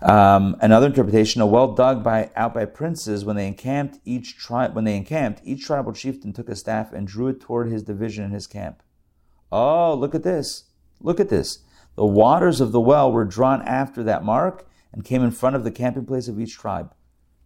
Um, 0.00 0.56
another 0.60 0.86
interpretation: 0.86 1.40
a 1.40 1.46
well 1.46 1.74
dug 1.74 2.04
by 2.04 2.30
out 2.36 2.54
by 2.54 2.66
princes 2.66 3.24
when 3.24 3.34
they 3.34 3.48
encamped 3.48 3.98
each 4.04 4.36
tribe. 4.36 4.76
When 4.76 4.84
they 4.84 4.96
encamped, 4.96 5.40
each 5.44 5.64
tribal 5.64 5.92
chieftain 5.92 6.32
took 6.32 6.48
a 6.48 6.54
staff 6.54 6.92
and 6.92 7.06
drew 7.06 7.28
it 7.28 7.40
toward 7.40 7.68
his 7.68 7.82
division 7.82 8.24
in 8.24 8.30
his 8.30 8.46
camp. 8.46 8.82
Oh, 9.50 9.94
look 9.94 10.14
at 10.14 10.22
this! 10.22 10.64
Look 11.00 11.20
at 11.20 11.28
this! 11.28 11.60
The 11.94 12.06
waters 12.06 12.60
of 12.60 12.72
the 12.72 12.80
well 12.80 13.10
were 13.10 13.24
drawn 13.24 13.62
after 13.62 14.02
that 14.04 14.24
mark 14.24 14.66
and 14.92 15.04
came 15.04 15.22
in 15.22 15.30
front 15.30 15.56
of 15.56 15.64
the 15.64 15.70
camping 15.70 16.06
place 16.06 16.28
of 16.28 16.40
each 16.40 16.56
tribe. 16.56 16.94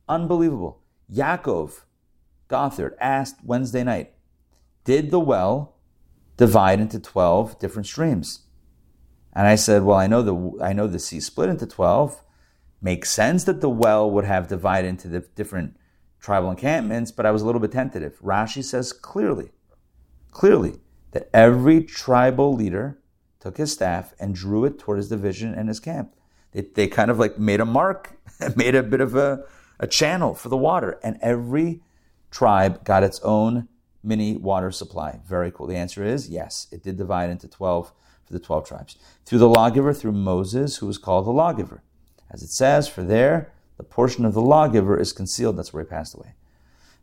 Unbelievable. 0.08 0.82
Yaakov 1.12 1.84
Gothard 2.48 2.94
asked 3.00 3.44
Wednesday 3.44 3.82
night, 3.82 4.14
"Did 4.84 5.10
the 5.10 5.20
well 5.20 5.76
divide 6.36 6.80
into 6.80 6.98
twelve 6.98 7.58
different 7.58 7.86
streams?" 7.86 8.40
And 9.32 9.46
I 9.46 9.54
said, 9.54 9.84
"Well, 9.84 9.96
I 9.96 10.06
know 10.06 10.22
the 10.22 10.62
I 10.62 10.72
know 10.72 10.86
the 10.86 10.98
sea 10.98 11.20
split 11.20 11.48
into 11.48 11.66
twelve." 11.66 12.22
Makes 12.80 13.10
sense 13.10 13.44
that 13.44 13.60
the 13.60 13.70
well 13.70 14.10
would 14.10 14.24
have 14.24 14.48
divided 14.48 14.88
into 14.88 15.08
the 15.08 15.20
different 15.20 15.76
tribal 16.18 16.50
encampments, 16.50 17.12
but 17.12 17.24
I 17.24 17.30
was 17.30 17.40
a 17.40 17.46
little 17.46 17.60
bit 17.60 17.72
tentative. 17.72 18.18
Rashi 18.20 18.62
says 18.62 18.92
clearly, 18.92 19.52
clearly, 20.30 20.80
that 21.12 21.30
every 21.32 21.82
tribal 21.82 22.54
leader 22.54 22.98
took 23.40 23.56
his 23.56 23.72
staff 23.72 24.14
and 24.18 24.34
drew 24.34 24.64
it 24.64 24.78
toward 24.78 24.98
his 24.98 25.08
division 25.08 25.54
and 25.54 25.68
his 25.68 25.80
camp. 25.80 26.14
They, 26.52 26.62
they 26.62 26.86
kind 26.86 27.10
of 27.10 27.18
like 27.18 27.38
made 27.38 27.60
a 27.60 27.64
mark, 27.64 28.12
made 28.56 28.74
a 28.74 28.82
bit 28.82 29.00
of 29.00 29.14
a, 29.14 29.44
a 29.78 29.86
channel 29.86 30.34
for 30.34 30.48
the 30.48 30.56
water, 30.56 30.98
and 31.02 31.18
every 31.20 31.82
tribe 32.30 32.84
got 32.84 33.02
its 33.02 33.20
own 33.20 33.68
mini 34.02 34.36
water 34.36 34.70
supply. 34.70 35.20
Very 35.26 35.50
cool. 35.50 35.66
The 35.66 35.76
answer 35.76 36.04
is 36.04 36.28
yes, 36.28 36.66
it 36.70 36.82
did 36.82 36.96
divide 36.96 37.30
into 37.30 37.48
12 37.48 37.92
for 38.24 38.32
the 38.32 38.38
12 38.38 38.66
tribes. 38.66 38.96
Through 39.24 39.38
the 39.38 39.48
lawgiver, 39.48 39.92
through 39.92 40.12
Moses, 40.12 40.78
who 40.78 40.86
was 40.86 40.98
called 40.98 41.26
the 41.26 41.30
lawgiver. 41.30 41.82
As 42.30 42.42
it 42.42 42.50
says, 42.50 42.88
for 42.88 43.02
there, 43.02 43.52
the 43.76 43.82
portion 43.82 44.24
of 44.24 44.34
the 44.34 44.40
lawgiver 44.40 44.98
is 44.98 45.12
concealed. 45.12 45.56
That's 45.56 45.72
where 45.72 45.82
he 45.82 45.88
passed 45.88 46.14
away. 46.14 46.34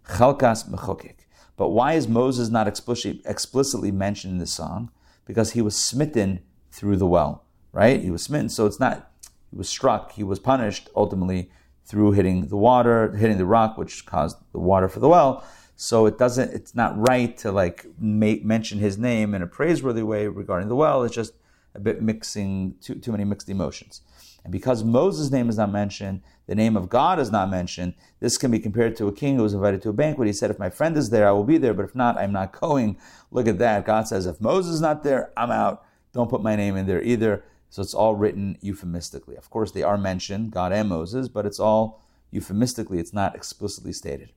Chalkas 0.06 0.68
mechokik. 0.70 1.19
But 1.60 1.72
why 1.72 1.96
is 1.96 2.08
Moses 2.08 2.48
not 2.48 2.70
explicitly, 2.70 3.92
mentioned 3.92 4.32
in 4.32 4.40
this 4.40 4.54
song? 4.54 4.92
Because 5.26 5.52
he 5.52 5.62
was 5.62 5.76
smitten 5.76 6.40
through 6.72 6.96
the 6.96 7.06
well, 7.06 7.44
right? 7.74 8.02
He 8.02 8.10
was 8.12 8.24
smitten. 8.24 8.48
So 8.48 8.66
it's 8.66 8.80
not, 8.80 9.12
he 9.52 9.58
was 9.58 9.68
struck, 9.68 10.14
he 10.14 10.24
was 10.24 10.40
punished 10.40 10.88
ultimately 10.96 11.52
through 11.84 12.14
hitting 12.14 12.48
the 12.48 12.56
water, 12.56 13.12
hitting 13.12 13.38
the 13.38 13.46
rock, 13.46 13.78
which 13.78 14.06
caused 14.06 14.38
the 14.54 14.60
water 14.60 14.88
for 14.88 15.02
the 15.02 15.10
well. 15.10 15.44
So 15.76 16.06
it 16.06 16.18
doesn't, 16.18 16.54
it's 16.54 16.76
not 16.76 16.98
right 17.10 17.38
to 17.40 17.52
like 17.52 17.86
make, 18.00 18.46
mention 18.46 18.80
his 18.80 18.98
name 18.98 19.36
in 19.36 19.42
a 19.42 19.48
praiseworthy 19.48 20.04
way 20.04 20.28
regarding 20.28 20.70
the 20.70 20.78
well. 20.78 21.04
It's 21.04 21.14
just 21.14 21.34
a 21.76 21.80
bit 21.82 22.02
mixing, 22.02 22.76
too, 22.80 22.96
too 22.96 23.12
many 23.12 23.26
mixed 23.26 23.50
emotions. 23.50 24.00
And 24.44 24.52
because 24.52 24.84
Moses' 24.84 25.32
name 25.32 25.50
is 25.50 25.58
not 25.58 25.72
mentioned, 25.72 26.22
the 26.48 26.56
name 26.56 26.76
of 26.76 26.90
God 26.90 27.20
is 27.20 27.32
not 27.32 27.50
mentioned, 27.50 27.94
this 28.20 28.38
can 28.38 28.52
be 28.52 28.60
compared 28.60 28.96
to 28.96 29.08
a 29.08 29.14
king 29.14 29.36
who 29.36 29.44
was 29.44 29.54
invited 29.54 29.82
to 29.84 29.90
a 29.90 29.94
banquet. 29.94 30.28
He 30.28 30.34
said, 30.34 30.50
If 30.50 30.60
my 30.60 30.70
friend 30.70 30.98
is 30.98 31.10
there, 31.10 31.28
I 31.28 31.32
will 31.32 31.44
be 31.44 31.58
there, 31.58 31.74
but 31.74 31.86
if 31.86 31.96
not, 31.96 32.18
I'm 32.18 32.32
not 32.32 32.60
going. 32.60 32.98
Look 33.32 33.48
at 33.48 33.60
that. 33.60 33.86
God 33.86 34.08
says, 34.08 34.26
If 34.26 34.42
Moses 34.42 34.76
is 34.76 34.82
not 34.82 35.04
there, 35.04 35.32
I'm 35.38 35.52
out. 35.52 35.86
Don't 36.14 36.30
put 36.30 36.42
my 36.42 36.56
name 36.56 36.76
in 36.76 36.88
there 36.88 37.04
either. 37.04 37.44
So 37.70 37.82
it's 37.84 37.94
all 37.94 38.16
written 38.16 38.58
euphemistically. 38.62 39.36
Of 39.36 39.50
course, 39.50 39.72
they 39.72 39.84
are 39.84 39.98
mentioned, 39.98 40.52
God 40.52 40.74
and 40.74 40.90
Moses, 40.90 41.28
but 41.28 41.46
it's 41.46 41.60
all 41.60 42.02
euphemistically. 42.32 42.98
It's 42.98 43.14
not 43.14 43.36
explicitly 43.36 43.94
stated. 43.94 44.32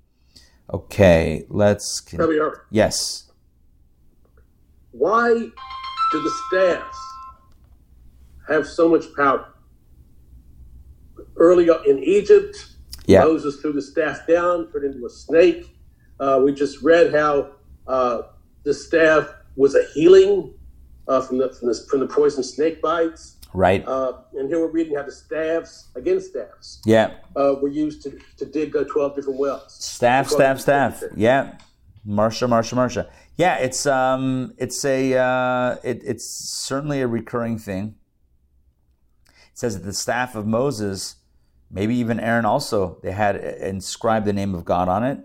Okay, 0.73 1.47
let's. 1.49 2.01
Con- 2.01 2.19
yes. 2.71 3.31
Why 4.91 5.33
do 5.33 5.53
the 6.13 6.33
staffs 6.49 6.99
have 8.49 8.67
so 8.67 8.91
much 8.91 9.05
power? 9.17 9.52
Earlier 11.43 11.75
in 11.85 11.99
Egypt, 11.99 12.55
Yeah. 13.07 13.25
Moses 13.25 13.61
threw 13.61 13.73
the 13.73 13.83
staff 13.83 14.27
down, 14.29 14.71
turned 14.71 14.85
into 14.85 15.05
a 15.05 15.11
snake. 15.11 15.77
Uh, 16.21 16.41
we 16.45 16.55
just 16.55 16.83
read 16.83 17.13
how 17.13 17.51
uh, 17.89 18.23
the 18.63 18.73
staff 18.73 19.29
was 19.57 19.75
a 19.75 19.85
healing 19.93 20.55
uh, 21.09 21.21
from 21.21 21.39
the 21.39 21.53
from 21.53 21.67
the, 21.69 21.87
from 21.91 21.99
the 21.99 22.07
poison 22.07 22.45
snake 22.45 22.81
bites. 22.81 23.39
Right. 23.55 23.87
Uh, 23.87 24.13
and 24.35 24.49
here 24.49 24.61
we're 24.61 24.71
reading 24.71 24.97
how 24.97 25.03
the 25.03 25.13
staffs, 25.13 25.89
again 25.97 26.21
staffs, 26.21 26.81
yeah. 26.87 27.15
uh, 27.37 27.57
were 27.61 27.69
used 27.69 28.03
to, 28.05 28.19
to 28.39 28.47
dig 28.47 28.75
uh, 28.75 28.85
12 28.85 29.17
different 29.17 29.39
wells. 29.39 29.75
Staff, 29.85 30.29
staff, 30.29 30.59
staff. 30.61 31.03
Yeah, 31.15 31.59
Marsha, 32.07 32.49
Marsha, 32.49 32.75
Marsha. 32.75 33.11
Yeah, 33.37 33.57
it's 33.57 33.85
um, 33.85 34.55
it's 34.59 34.85
a 34.85 35.15
uh, 35.17 35.77
it, 35.83 36.03
it's 36.05 36.25
certainly 36.25 37.01
a 37.01 37.09
recurring 37.09 37.59
thing. 37.59 37.97
It 39.27 39.59
says 39.59 39.75
that 39.75 39.85
the 39.85 39.93
staff 39.93 40.35
of 40.35 40.47
Moses, 40.47 41.17
maybe 41.73 41.97
even 41.97 42.21
Aaron, 42.21 42.45
also 42.45 42.99
they 43.03 43.13
had 43.13 43.37
uh, 43.37 43.67
inscribed 43.67 44.27
the 44.27 44.33
name 44.33 44.55
of 44.55 44.65
God 44.65 44.89
on 44.89 45.03
it, 45.05 45.19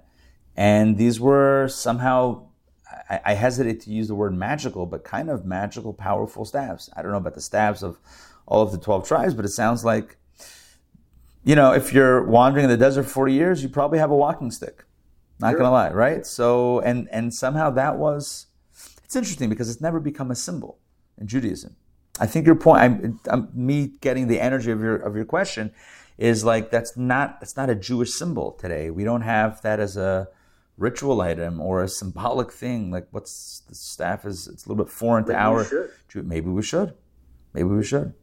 and 0.55 0.97
these 0.97 1.19
were 1.19 1.67
somehow. 1.67 2.43
I, 3.09 3.19
I 3.25 3.33
hesitate 3.33 3.81
to 3.81 3.91
use 3.91 4.07
the 4.07 4.15
word 4.15 4.33
magical, 4.33 4.85
but 4.85 5.03
kind 5.03 5.29
of 5.29 5.45
magical, 5.45 5.93
powerful 5.93 6.45
staffs. 6.45 6.89
I 6.95 7.01
don't 7.01 7.11
know 7.11 7.17
about 7.17 7.35
the 7.35 7.41
staffs 7.41 7.83
of 7.83 7.99
all 8.45 8.61
of 8.61 8.71
the 8.71 8.77
twelve 8.77 9.07
tribes, 9.07 9.33
but 9.33 9.45
it 9.45 9.49
sounds 9.49 9.83
like 9.85 10.17
you 11.43 11.55
know, 11.55 11.71
if 11.71 11.93
you're 11.93 12.23
wandering 12.23 12.65
in 12.65 12.69
the 12.69 12.75
desert 12.75 13.03
for 13.03 13.09
40 13.09 13.33
years, 13.33 13.63
you 13.63 13.69
probably 13.69 13.99
have 13.99 14.11
a 14.11 14.15
walking 14.15 14.51
stick. 14.51 14.83
Not 15.39 15.51
Sure. 15.51 15.59
gonna 15.59 15.71
lie, 15.71 15.91
right? 15.91 16.25
So, 16.25 16.79
and 16.81 17.07
and 17.09 17.33
somehow 17.33 17.69
that 17.69 17.97
was, 17.97 18.47
it's 19.05 19.15
interesting 19.15 19.47
because 19.49 19.69
it's 19.69 19.79
never 19.79 20.01
become 20.01 20.29
a 20.29 20.35
symbol 20.35 20.79
in 21.17 21.27
Judaism. 21.27 21.77
I 22.19 22.25
think 22.25 22.45
your 22.45 22.55
point, 22.55 22.81
I'm, 22.81 23.19
I'm, 23.29 23.49
me 23.53 23.93
getting 24.01 24.27
the 24.27 24.41
energy 24.41 24.71
of 24.71 24.81
your 24.81 24.97
of 24.97 25.15
your 25.15 25.25
question, 25.25 25.71
is 26.17 26.43
like 26.43 26.71
that's 26.71 26.97
not 26.97 27.39
that's 27.39 27.55
not 27.55 27.69
a 27.69 27.75
Jewish 27.75 28.11
symbol 28.13 28.51
today. 28.53 28.89
We 28.89 29.03
don't 29.03 29.21
have 29.21 29.61
that 29.61 29.79
as 29.79 29.97
a 29.97 30.27
ritual 30.77 31.21
item 31.21 31.59
or 31.59 31.81
a 31.83 31.87
symbolic 31.87 32.51
thing. 32.51 32.91
Like 32.91 33.07
what's 33.11 33.61
the 33.67 33.75
staff 33.75 34.25
is 34.25 34.47
it's 34.47 34.65
a 34.65 34.69
little 34.69 34.83
bit 34.83 34.91
foreign 34.91 35.25
to 35.25 35.33
Maybe 35.33 35.39
we 35.39 35.43
our. 35.43 35.89
Jew- 36.07 36.23
Maybe 36.23 36.49
we 36.49 36.61
should. 36.63 36.93
Maybe 37.53 37.69
we 37.69 37.83
should. 37.83 38.13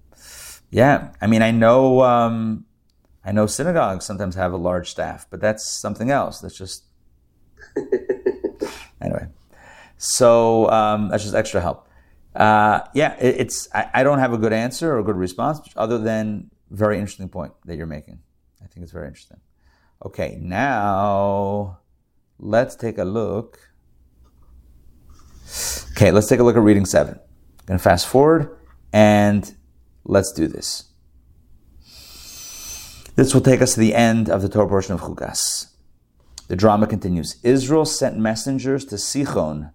Yeah, 0.70 1.12
I 1.20 1.26
mean, 1.26 1.42
I 1.42 1.50
know. 1.50 2.02
Um, 2.02 2.64
I 3.24 3.32
know 3.32 3.46
synagogues 3.46 4.04
sometimes 4.04 4.34
have 4.34 4.52
a 4.52 4.56
large 4.56 4.90
staff, 4.90 5.26
but 5.30 5.40
that's 5.40 5.64
something 5.66 6.10
else. 6.10 6.40
That's 6.40 6.56
just 6.58 6.84
anyway. 9.00 9.26
So 9.96 10.68
um, 10.70 11.08
that's 11.08 11.22
just 11.22 11.34
extra 11.34 11.60
help. 11.60 11.88
Uh, 12.34 12.80
yeah, 12.94 13.14
it, 13.20 13.36
it's. 13.40 13.68
I, 13.72 13.88
I 13.94 14.02
don't 14.02 14.18
have 14.18 14.32
a 14.32 14.38
good 14.38 14.52
answer 14.52 14.92
or 14.92 14.98
a 14.98 15.04
good 15.04 15.16
response 15.16 15.60
other 15.76 15.98
than 15.98 16.50
very 16.70 16.98
interesting 16.98 17.28
point 17.28 17.52
that 17.64 17.76
you're 17.76 17.86
making. 17.86 18.20
I 18.62 18.66
think 18.66 18.82
it's 18.82 18.92
very 18.92 19.06
interesting. 19.08 19.40
Okay, 20.04 20.38
now 20.40 21.78
let's 22.38 22.76
take 22.76 22.98
a 22.98 23.04
look. 23.04 23.58
Okay, 25.92 26.10
let's 26.10 26.26
take 26.26 26.40
a 26.40 26.42
look 26.42 26.56
at 26.56 26.62
reading 26.62 26.86
seven. 26.86 27.14
I'm 27.14 27.66
going 27.66 27.78
to 27.78 27.82
fast 27.82 28.06
forward 28.06 28.56
and 28.92 29.54
let's 30.04 30.32
do 30.32 30.46
this. 30.46 30.90
This 33.16 33.32
will 33.32 33.40
take 33.40 33.62
us 33.62 33.74
to 33.74 33.80
the 33.80 33.94
end 33.94 34.28
of 34.28 34.42
the 34.42 34.48
Torah 34.48 34.68
portion 34.68 34.94
of 34.94 35.00
Chukas. 35.00 35.68
The 36.48 36.56
drama 36.56 36.86
continues. 36.86 37.36
Israel 37.42 37.84
sent 37.84 38.18
messengers 38.18 38.84
to 38.86 38.96
Sichon, 38.96 39.72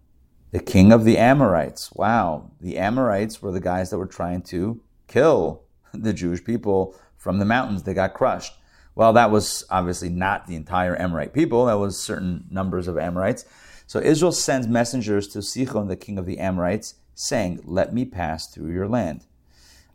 the 0.52 0.60
king 0.60 0.92
of 0.92 1.06
the 1.06 1.18
Amorites. 1.18 1.92
Wow, 1.94 2.52
the 2.60 2.78
Amorites 2.78 3.42
were 3.42 3.52
the 3.52 3.62
guys 3.62 3.90
that 3.90 3.98
were 3.98 4.06
trying 4.06 4.42
to 4.44 4.82
kill 5.08 5.64
the 5.94 6.14
Jewish 6.14 6.44
people 6.44 6.96
from 7.18 7.40
the 7.40 7.46
mountains. 7.46 7.84
They 7.84 7.94
got 7.94 8.14
crushed. 8.14 8.54
Well, 8.96 9.14
that 9.14 9.32
was 9.32 9.66
obviously 9.70 10.10
not 10.10 10.48
the 10.48 10.56
entire 10.56 11.00
Amorite 11.00 11.34
people. 11.34 11.66
That 11.66 11.80
was 11.80 11.98
certain 11.98 12.46
numbers 12.50 12.88
of 12.88 12.98
Amorites. 12.98 13.46
So 13.88 14.00
Israel 14.00 14.32
sends 14.32 14.68
messengers 14.68 15.28
to 15.30 15.40
Sichon, 15.40 15.88
the 15.88 15.96
king 15.96 16.18
of 16.18 16.26
the 16.26 16.38
Amorites, 16.40 16.96
saying, 17.16 17.62
"Let 17.64 17.94
me 17.94 18.06
pass 18.06 18.48
through 18.48 18.72
your 18.72 18.88
land." 18.88 19.26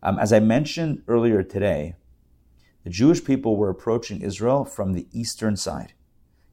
Um, 0.03 0.19
as 0.19 0.33
I 0.33 0.41
mentioned 0.41 1.03
earlier 1.07 1.43
today, 1.43 1.97
the 2.83 2.91
Jewish 2.91 3.25
people 3.25 3.57
were 3.57 3.71
approaching 3.71 4.21
Israel 4.21 4.65
from 4.65 4.93
the 4.93 5.07
eastern 5.13 5.57
side. 5.57 5.95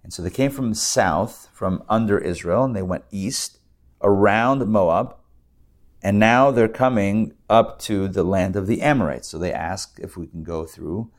And 0.04 0.14
so 0.14 0.22
they 0.22 0.30
came 0.30 0.52
from 0.52 0.70
the 0.70 0.76
south, 0.76 1.50
from 1.54 1.84
under 1.89 2.18
Israel, 2.18 2.64
and 2.64 2.76
they 2.76 2.82
went 2.82 3.04
east 3.12 3.60
around 4.02 4.66
Moab. 4.68 5.16
And 6.04 6.20
now 6.20 6.52
they're 6.52 6.68
coming 6.68 7.34
up 7.49 7.80
to 7.82 8.08
the 8.08 8.24
land 8.24 8.56
of 8.56 8.68
the 8.68 8.82
Amorites. 8.82 9.28
So 9.28 9.38
they 9.38 9.54
ask 9.54 9.99
if 10.02 10.18
we 10.18 10.28
can 10.28 10.43
go 10.43 10.66
through. 10.66 11.12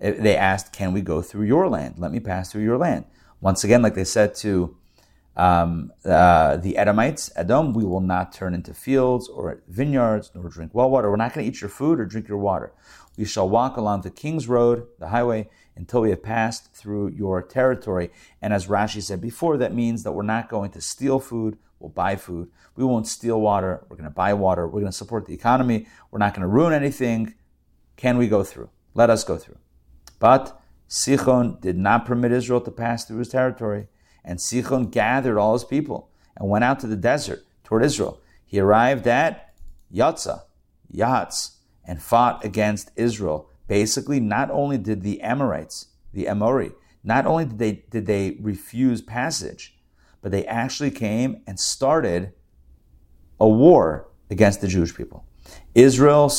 eh, 0.00 0.12
They 0.18 0.36
asked, 0.36 0.72
Can 0.72 0.92
we 0.92 1.00
go 1.02 1.22
through 1.22 1.46
your 1.46 1.68
land? 1.68 1.96
Let 1.98 2.12
me 2.12 2.20
pass 2.20 2.50
through 2.52 2.64
your 2.64 2.78
land. 2.78 3.04
Once 3.40 3.64
again, 3.64 3.82
like 3.82 3.94
they 3.94 4.04
said 4.04 4.34
to 4.36 4.76
um, 5.36 5.92
uh, 6.04 6.56
the 6.58 6.76
Edomites, 6.76 7.30
Edom, 7.36 7.72
we 7.72 7.84
will 7.84 8.00
not 8.00 8.32
turn 8.32 8.54
into 8.54 8.74
fields 8.74 9.28
or 9.28 9.62
vineyards, 9.68 10.30
nor 10.34 10.48
drink 10.48 10.72
well 10.74 10.90
water. 10.90 11.10
We're 11.10 11.16
not 11.16 11.32
going 11.34 11.46
to 11.46 11.50
eat 11.50 11.60
your 11.60 11.70
food 11.70 12.00
or 12.00 12.04
drink 12.04 12.28
your 12.28 12.38
water. 12.38 12.72
We 13.16 13.24
shall 13.24 13.48
walk 13.48 13.76
along 13.76 14.02
the 14.02 14.10
king's 14.10 14.48
road, 14.48 14.86
the 14.98 15.08
highway, 15.08 15.48
until 15.76 16.02
we 16.02 16.10
have 16.10 16.22
passed 16.22 16.74
through 16.74 17.08
your 17.10 17.42
territory. 17.42 18.10
And 18.42 18.52
as 18.52 18.66
Rashi 18.66 19.02
said 19.02 19.20
before, 19.20 19.56
that 19.58 19.74
means 19.74 20.02
that 20.02 20.12
we're 20.12 20.22
not 20.22 20.48
going 20.48 20.70
to 20.72 20.80
steal 20.80 21.20
food, 21.20 21.58
we'll 21.80 21.90
buy 21.90 22.14
food. 22.14 22.48
We 22.76 22.84
won't 22.84 23.08
steal 23.08 23.40
water, 23.40 23.84
we're 23.88 23.96
going 23.96 24.08
to 24.08 24.14
buy 24.14 24.34
water. 24.34 24.66
We're 24.66 24.80
going 24.80 24.86
to 24.86 24.92
support 24.92 25.26
the 25.26 25.34
economy, 25.34 25.86
we're 26.10 26.18
not 26.18 26.34
going 26.34 26.42
to 26.42 26.48
ruin 26.48 26.72
anything. 26.72 27.34
Can 27.96 28.16
we 28.16 28.28
go 28.28 28.44
through? 28.44 28.70
Let 28.94 29.10
us 29.10 29.24
go 29.24 29.36
through. 29.36 29.58
But 30.18 30.60
Sichon 30.88 31.60
did 31.60 31.76
not 31.76 32.06
permit 32.06 32.32
Israel 32.32 32.60
to 32.62 32.70
pass 32.70 33.04
through 33.04 33.18
his 33.18 33.28
territory. 33.28 33.88
And 34.24 34.38
Sichon 34.38 34.90
gathered 34.90 35.38
all 35.38 35.54
his 35.54 35.64
people 35.64 36.10
and 36.36 36.48
went 36.48 36.64
out 36.64 36.80
to 36.80 36.86
the 36.86 36.96
desert 36.96 37.44
toward 37.64 37.84
Israel. 37.84 38.20
He 38.44 38.58
arrived 38.58 39.06
at 39.06 39.54
Yatzah, 39.92 40.42
Yatz, 40.92 41.56
and 41.84 42.02
fought 42.02 42.44
against 42.44 42.90
Israel. 42.96 43.48
Basically, 43.68 44.20
not 44.20 44.50
only 44.50 44.76
did 44.78 45.02
the 45.02 45.20
Amorites, 45.20 45.86
the 46.12 46.28
Amori, 46.28 46.72
not 47.04 47.26
only 47.26 47.44
did 47.44 47.58
they, 47.58 47.72
did 47.90 48.06
they 48.06 48.36
refuse 48.40 49.00
passage, 49.00 49.78
but 50.22 50.32
they 50.32 50.44
actually 50.46 50.90
came 50.90 51.42
and 51.46 51.58
started 51.58 52.32
a 53.38 53.48
war 53.48 54.08
against 54.30 54.60
the 54.60 54.68
Jewish 54.68 54.94
people. 54.94 55.24
Israel, 55.74 56.32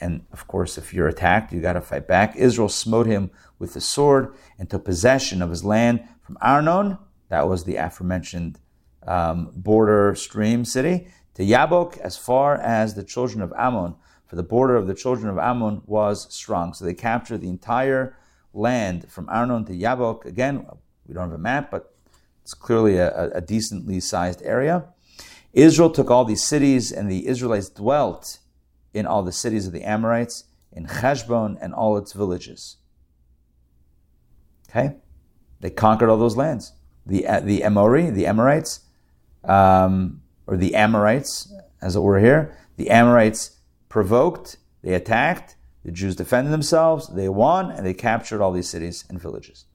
and 0.00 0.24
of 0.32 0.46
course, 0.46 0.78
if 0.78 0.94
you're 0.94 1.08
attacked, 1.08 1.52
you 1.52 1.60
got 1.60 1.74
to 1.74 1.80
fight 1.80 2.06
back. 2.06 2.36
Israel 2.36 2.68
smote 2.68 3.06
him 3.06 3.30
with 3.58 3.74
the 3.74 3.80
sword 3.80 4.34
and 4.58 4.70
took 4.70 4.84
possession 4.84 5.42
of 5.42 5.50
his 5.50 5.64
land 5.64 6.06
from 6.22 6.38
Arnon 6.40 6.98
that 7.28 7.48
was 7.48 7.64
the 7.64 7.76
aforementioned 7.76 8.60
um, 9.06 9.50
border 9.54 10.14
stream 10.14 10.64
city, 10.64 11.08
to 11.34 11.42
Yabok, 11.42 11.98
as 11.98 12.16
far 12.16 12.56
as 12.56 12.94
the 12.94 13.02
children 13.02 13.42
of 13.42 13.52
Ammon. 13.56 13.96
For 14.26 14.36
the 14.36 14.42
border 14.42 14.76
of 14.76 14.86
the 14.86 14.94
children 14.94 15.28
of 15.28 15.38
Ammon 15.38 15.82
was 15.84 16.32
strong. 16.32 16.74
So 16.74 16.84
they 16.84 16.94
captured 16.94 17.38
the 17.38 17.48
entire 17.48 18.16
land 18.52 19.10
from 19.10 19.28
Arnon 19.28 19.64
to 19.66 19.72
Yabok. 19.72 20.24
Again, 20.24 20.66
we 21.06 21.14
don't 21.14 21.24
have 21.24 21.38
a 21.38 21.38
map, 21.38 21.70
but 21.70 21.93
it's 22.44 22.52
clearly 22.52 22.98
a, 22.98 23.30
a 23.30 23.40
decently 23.40 24.00
sized 24.00 24.42
area. 24.42 24.84
Israel 25.54 25.88
took 25.88 26.10
all 26.10 26.26
these 26.26 26.44
cities, 26.44 26.92
and 26.92 27.10
the 27.10 27.26
Israelites 27.26 27.70
dwelt 27.70 28.38
in 28.92 29.06
all 29.06 29.22
the 29.22 29.32
cities 29.32 29.66
of 29.66 29.72
the 29.72 29.82
Amorites, 29.82 30.44
in 30.70 30.84
Heshbon 30.84 31.56
and 31.62 31.72
all 31.72 31.96
its 31.96 32.12
villages. 32.12 32.76
Okay? 34.68 34.96
They 35.60 35.70
conquered 35.70 36.10
all 36.10 36.18
those 36.18 36.36
lands 36.36 36.74
the 37.06 37.26
uh, 37.26 37.40
the 37.40 37.64
Amori, 37.64 38.10
the 38.10 38.26
Amorites, 38.26 38.80
um, 39.44 40.22
or 40.46 40.56
the 40.58 40.74
Amorites, 40.74 41.52
as 41.80 41.96
it 41.96 42.00
were 42.00 42.20
here. 42.20 42.58
The 42.76 42.90
Amorites 42.90 43.58
provoked, 43.88 44.56
they 44.82 44.94
attacked, 44.94 45.56
the 45.84 45.92
Jews 45.92 46.16
defended 46.16 46.52
themselves, 46.52 47.08
they 47.08 47.28
won, 47.28 47.70
and 47.70 47.86
they 47.86 47.94
captured 47.94 48.42
all 48.42 48.52
these 48.52 48.68
cities 48.68 49.04
and 49.08 49.20
villages. 49.20 49.66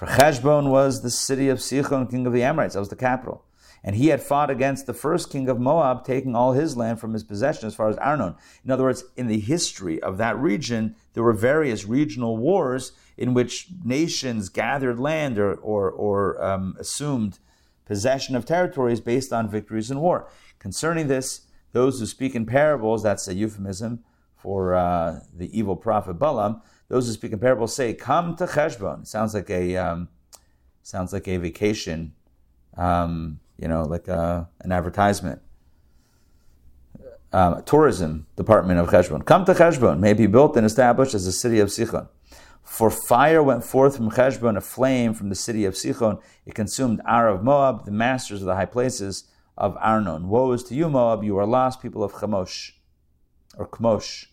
For 0.00 0.06
Heshbon 0.06 0.70
was 0.70 1.02
the 1.02 1.10
city 1.10 1.50
of 1.50 1.58
Sichon, 1.58 2.10
king 2.10 2.26
of 2.26 2.32
the 2.32 2.42
Amorites. 2.42 2.72
That 2.72 2.80
was 2.80 2.88
the 2.88 2.96
capital. 2.96 3.44
And 3.84 3.94
he 3.94 4.06
had 4.06 4.22
fought 4.22 4.48
against 4.48 4.86
the 4.86 4.94
first 4.94 5.28
king 5.28 5.46
of 5.46 5.60
Moab, 5.60 6.06
taking 6.06 6.34
all 6.34 6.52
his 6.52 6.74
land 6.74 6.98
from 6.98 7.12
his 7.12 7.22
possession 7.22 7.66
as 7.66 7.74
far 7.74 7.90
as 7.90 7.98
Arnon. 7.98 8.34
In 8.64 8.70
other 8.70 8.84
words, 8.84 9.04
in 9.18 9.26
the 9.26 9.40
history 9.40 10.02
of 10.02 10.16
that 10.16 10.38
region, 10.38 10.96
there 11.12 11.22
were 11.22 11.34
various 11.34 11.84
regional 11.84 12.38
wars 12.38 12.92
in 13.18 13.34
which 13.34 13.68
nations 13.84 14.48
gathered 14.48 14.98
land 14.98 15.38
or, 15.38 15.52
or, 15.56 15.90
or 15.90 16.42
um, 16.42 16.76
assumed 16.80 17.38
possession 17.84 18.34
of 18.34 18.46
territories 18.46 19.02
based 19.02 19.34
on 19.34 19.50
victories 19.50 19.90
in 19.90 20.00
war. 20.00 20.30
Concerning 20.58 21.08
this, 21.08 21.42
those 21.72 22.00
who 22.00 22.06
speak 22.06 22.34
in 22.34 22.46
parables, 22.46 23.02
that's 23.02 23.28
a 23.28 23.34
euphemism 23.34 24.02
for 24.34 24.74
uh, 24.74 25.20
the 25.36 25.54
evil 25.58 25.76
prophet 25.76 26.14
Balaam, 26.14 26.62
those 26.90 27.06
who 27.06 27.12
speak 27.12 27.32
in 27.32 27.38
parables 27.38 27.74
say, 27.74 27.94
"Come 27.94 28.36
to 28.36 28.46
Cheshbon." 28.46 29.06
Sounds 29.06 29.32
like 29.32 29.48
a 29.48 29.76
um, 29.76 30.08
sounds 30.82 31.12
like 31.12 31.28
a 31.28 31.36
vacation, 31.38 32.12
um, 32.76 33.38
you 33.56 33.68
know, 33.68 33.84
like 33.84 34.08
a, 34.08 34.14
uh, 34.14 34.44
an 34.60 34.72
advertisement. 34.72 35.40
Um, 37.32 37.62
tourism 37.62 38.26
department 38.34 38.80
of 38.80 38.88
Cheshbon. 38.88 39.24
Come 39.24 39.44
to 39.44 39.54
Cheshbon, 39.54 40.00
may 40.00 40.14
be 40.14 40.26
built 40.26 40.56
and 40.56 40.66
established 40.66 41.14
as 41.14 41.28
a 41.28 41.32
city 41.32 41.60
of 41.60 41.68
Sichon. 41.68 42.08
For 42.64 42.90
fire 42.90 43.40
went 43.40 43.62
forth 43.62 43.96
from 43.96 44.10
Cheshbon, 44.10 44.56
a 44.56 44.60
flame 44.60 45.14
from 45.14 45.28
the 45.28 45.36
city 45.36 45.64
of 45.64 45.74
Sichon. 45.74 46.20
It 46.44 46.56
consumed 46.56 47.00
Ar 47.04 47.28
of 47.28 47.44
Moab, 47.44 47.84
the 47.84 47.92
masters 47.92 48.40
of 48.40 48.46
the 48.46 48.56
high 48.56 48.66
places 48.66 49.28
of 49.56 49.76
Arnon. 49.80 50.28
Woe 50.28 50.50
is 50.50 50.64
to 50.64 50.74
you, 50.74 50.88
Moab, 50.88 51.22
you 51.22 51.36
are 51.38 51.46
lost, 51.46 51.80
people 51.80 52.02
of 52.02 52.14
Chemosh, 52.14 52.72
or 53.56 53.68
Kmosh. 53.68 54.26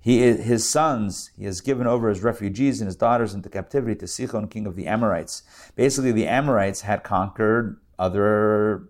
He, 0.00 0.20
his 0.20 0.66
sons, 0.66 1.30
he 1.36 1.44
has 1.44 1.60
given 1.60 1.86
over 1.86 2.08
his 2.08 2.22
refugees 2.22 2.80
and 2.80 2.88
his 2.88 2.96
daughters 2.96 3.34
into 3.34 3.50
captivity 3.50 3.94
to 3.96 4.06
Sichon, 4.06 4.50
king 4.50 4.66
of 4.66 4.74
the 4.74 4.86
Amorites. 4.86 5.42
Basically, 5.76 6.10
the 6.10 6.26
Amorites 6.26 6.80
had 6.80 7.04
conquered 7.04 7.78
other 7.98 8.88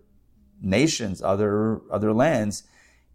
nations, 0.61 1.21
other, 1.21 1.81
other 1.91 2.13
lands, 2.13 2.63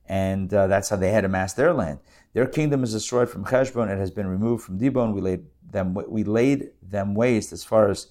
and 0.05 0.53
uh, 0.53 0.67
that's 0.67 0.91
how 0.91 0.97
they 0.97 1.11
had 1.11 1.25
amassed 1.25 1.57
their 1.57 1.73
land. 1.73 2.01
Their 2.35 2.47
kingdom 2.47 2.85
is 2.85 2.93
destroyed 2.93 3.31
from 3.31 3.47
Heshbon; 3.47 3.89
it 3.89 3.99
has 3.99 4.11
been 4.11 4.27
removed 4.27 4.63
from 4.63 4.79
Dibon. 4.79 5.15
We 5.15 5.23
laid 5.23 5.47
them, 5.71 5.95
we 5.95 6.23
laid 6.23 6.71
them 6.83 7.15
waste 7.15 7.51
as 7.53 7.65
far 7.65 7.89
as 7.89 8.09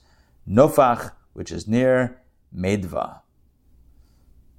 Nofach, 0.50 1.12
which 1.34 1.52
is 1.52 1.68
near 1.68 2.22
Medva. 2.56 3.20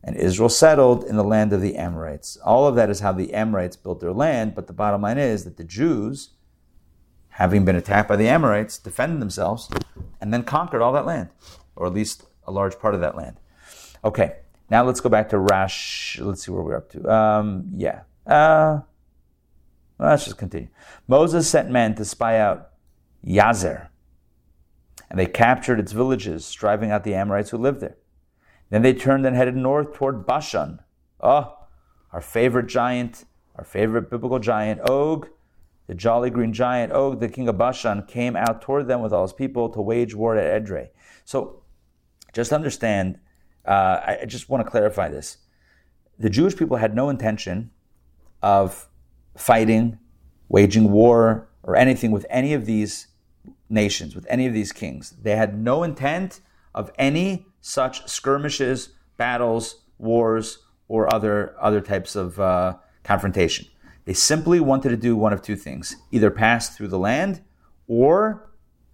And 0.06 0.14
Israel 0.16 0.48
settled 0.48 1.02
in 1.02 1.16
the 1.16 1.24
land 1.24 1.52
of 1.52 1.60
the 1.60 1.74
Amorites. 1.74 2.36
All 2.44 2.68
of 2.68 2.76
that 2.76 2.88
is 2.90 3.00
how 3.00 3.10
the 3.10 3.34
Amorites 3.34 3.74
built 3.74 3.98
their 3.98 4.12
land, 4.12 4.54
but 4.54 4.68
the 4.68 4.72
bottom 4.72 5.02
line 5.02 5.18
is 5.18 5.42
that 5.42 5.56
the 5.56 5.64
Jews, 5.64 6.30
having 7.30 7.64
been 7.64 7.74
attacked 7.74 8.08
by 8.08 8.14
the 8.14 8.28
Amorites, 8.28 8.78
defended 8.78 9.20
themselves 9.20 9.68
and 10.20 10.32
then 10.32 10.44
conquered 10.44 10.80
all 10.80 10.92
that 10.92 11.06
land, 11.06 11.30
or 11.74 11.88
at 11.88 11.92
least 11.92 12.22
a 12.46 12.52
large 12.52 12.78
part 12.78 12.94
of 12.94 13.00
that 13.00 13.16
land. 13.16 13.40
Okay, 14.04 14.36
now 14.70 14.84
let's 14.84 15.00
go 15.00 15.08
back 15.08 15.28
to 15.30 15.38
Rash. 15.40 16.20
Let's 16.20 16.46
see 16.46 16.52
where 16.52 16.62
we're 16.62 16.76
up 16.76 16.88
to. 16.90 17.12
Um, 17.12 17.72
yeah. 17.76 18.02
Uh, 18.24 18.82
let's 19.98 20.24
just 20.24 20.38
continue. 20.38 20.68
Moses 21.08 21.50
sent 21.50 21.68
men 21.68 21.96
to 21.96 22.04
spy 22.04 22.38
out 22.38 22.70
Yazer, 23.26 23.88
and 25.10 25.18
they 25.18 25.26
captured 25.26 25.80
its 25.80 25.90
villages, 25.90 26.52
driving 26.52 26.92
out 26.92 27.02
the 27.02 27.14
Amorites 27.14 27.50
who 27.50 27.58
lived 27.58 27.80
there. 27.80 27.96
Then 28.70 28.82
they 28.82 28.92
turned 28.92 29.24
and 29.26 29.36
headed 29.36 29.56
north 29.56 29.92
toward 29.94 30.26
Bashan. 30.26 30.80
Oh, 31.20 31.56
our 32.12 32.20
favorite 32.20 32.66
giant, 32.66 33.24
our 33.56 33.64
favorite 33.64 34.10
biblical 34.10 34.38
giant, 34.38 34.80
Og, 34.80 35.28
the 35.86 35.94
jolly 35.94 36.30
green 36.30 36.52
giant, 36.52 36.92
Og, 36.92 37.20
the 37.20 37.28
king 37.28 37.48
of 37.48 37.58
Bashan, 37.58 38.02
came 38.02 38.36
out 38.36 38.60
toward 38.60 38.88
them 38.88 39.02
with 39.02 39.12
all 39.12 39.22
his 39.22 39.32
people 39.32 39.68
to 39.70 39.80
wage 39.80 40.14
war 40.14 40.36
at 40.36 40.62
Edrei. 40.62 40.88
So 41.24 41.62
just 42.32 42.52
understand, 42.52 43.18
uh, 43.64 44.00
I 44.20 44.24
just 44.26 44.48
want 44.48 44.64
to 44.64 44.70
clarify 44.70 45.08
this. 45.08 45.38
The 46.18 46.30
Jewish 46.30 46.56
people 46.56 46.78
had 46.78 46.94
no 46.94 47.08
intention 47.08 47.70
of 48.42 48.88
fighting, 49.36 49.98
waging 50.48 50.90
war, 50.90 51.48
or 51.62 51.76
anything 51.76 52.10
with 52.10 52.26
any 52.30 52.52
of 52.52 52.66
these 52.66 53.08
nations, 53.68 54.14
with 54.14 54.26
any 54.28 54.46
of 54.46 54.54
these 54.54 54.72
kings. 54.72 55.14
They 55.22 55.36
had 55.36 55.58
no 55.58 55.82
intent 55.82 56.40
of 56.74 56.90
any 56.98 57.46
such 57.60 58.06
skirmishes, 58.08 58.90
battles, 59.16 59.82
wars, 59.98 60.58
or 60.88 61.12
other, 61.12 61.54
other 61.60 61.80
types 61.80 62.14
of 62.14 62.38
uh, 62.38 62.74
confrontation. 63.02 63.66
They 64.04 64.14
simply 64.14 64.60
wanted 64.60 64.90
to 64.90 64.96
do 64.96 65.16
one 65.16 65.32
of 65.32 65.42
two 65.42 65.56
things 65.56 65.96
either 66.10 66.30
pass 66.30 66.76
through 66.76 66.88
the 66.88 66.98
land 66.98 67.42
or 67.88 68.50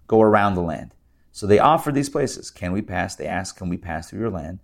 go 0.07 0.21
around 0.21 0.55
the 0.55 0.61
land. 0.61 0.93
So 1.31 1.47
they 1.47 1.59
offered 1.59 1.95
these 1.95 2.09
places. 2.09 2.51
Can 2.51 2.71
we 2.71 2.81
pass? 2.81 3.15
They 3.15 3.27
asked, 3.27 3.57
Can 3.57 3.69
we 3.69 3.77
pass 3.77 4.09
through 4.09 4.19
your 4.19 4.29
land? 4.29 4.59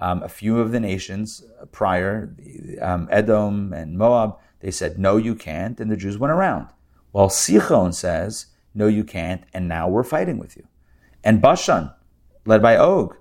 Um, 0.00 0.22
a 0.22 0.28
few 0.28 0.60
of 0.60 0.70
the 0.70 0.80
nations 0.80 1.44
prior, 1.72 2.34
um, 2.80 3.08
Edom 3.10 3.72
and 3.72 3.98
Moab, 3.98 4.38
they 4.60 4.70
said, 4.70 4.98
No, 4.98 5.16
you 5.16 5.34
can't, 5.34 5.80
and 5.80 5.90
the 5.90 5.96
Jews 5.96 6.18
went 6.18 6.32
around. 6.32 6.68
Well, 7.12 7.28
Sichon 7.28 7.94
says, 7.94 8.46
No, 8.74 8.86
you 8.86 9.04
can't, 9.04 9.44
and 9.52 9.68
now 9.68 9.88
we're 9.88 10.04
fighting 10.04 10.38
with 10.38 10.56
you. 10.56 10.66
And 11.24 11.42
Bashan, 11.42 11.90
led 12.44 12.62
by 12.62 12.76
Og, 12.76 13.16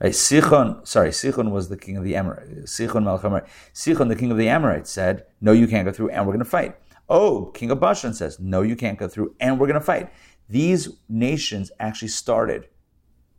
Sichon, 0.00 0.86
sorry, 0.86 1.10
Sichon 1.10 1.50
was 1.50 1.68
the 1.68 1.76
king 1.76 1.96
of 1.96 2.04
the 2.04 2.14
Amorites. 2.14 2.72
Sichon 2.72 3.02
Melchamar. 3.02 3.46
Sichon, 3.74 4.08
the 4.08 4.16
king 4.16 4.30
of 4.30 4.38
the 4.38 4.48
Amorites, 4.48 4.90
said, 4.90 5.26
No, 5.40 5.52
you 5.52 5.66
can't 5.66 5.84
go 5.84 5.92
through, 5.92 6.10
and 6.10 6.24
we're 6.24 6.32
going 6.32 6.44
to 6.44 6.50
fight. 6.50 6.76
Og, 7.08 7.54
king 7.54 7.70
of 7.70 7.80
Bashan, 7.80 8.14
says, 8.14 8.38
No, 8.38 8.62
you 8.62 8.76
can't 8.76 8.98
go 8.98 9.08
through, 9.08 9.34
and 9.40 9.58
we're 9.58 9.66
going 9.66 9.80
to 9.80 9.84
fight. 9.84 10.10
These 10.48 10.88
nations 11.08 11.72
actually 11.80 12.08
started 12.08 12.68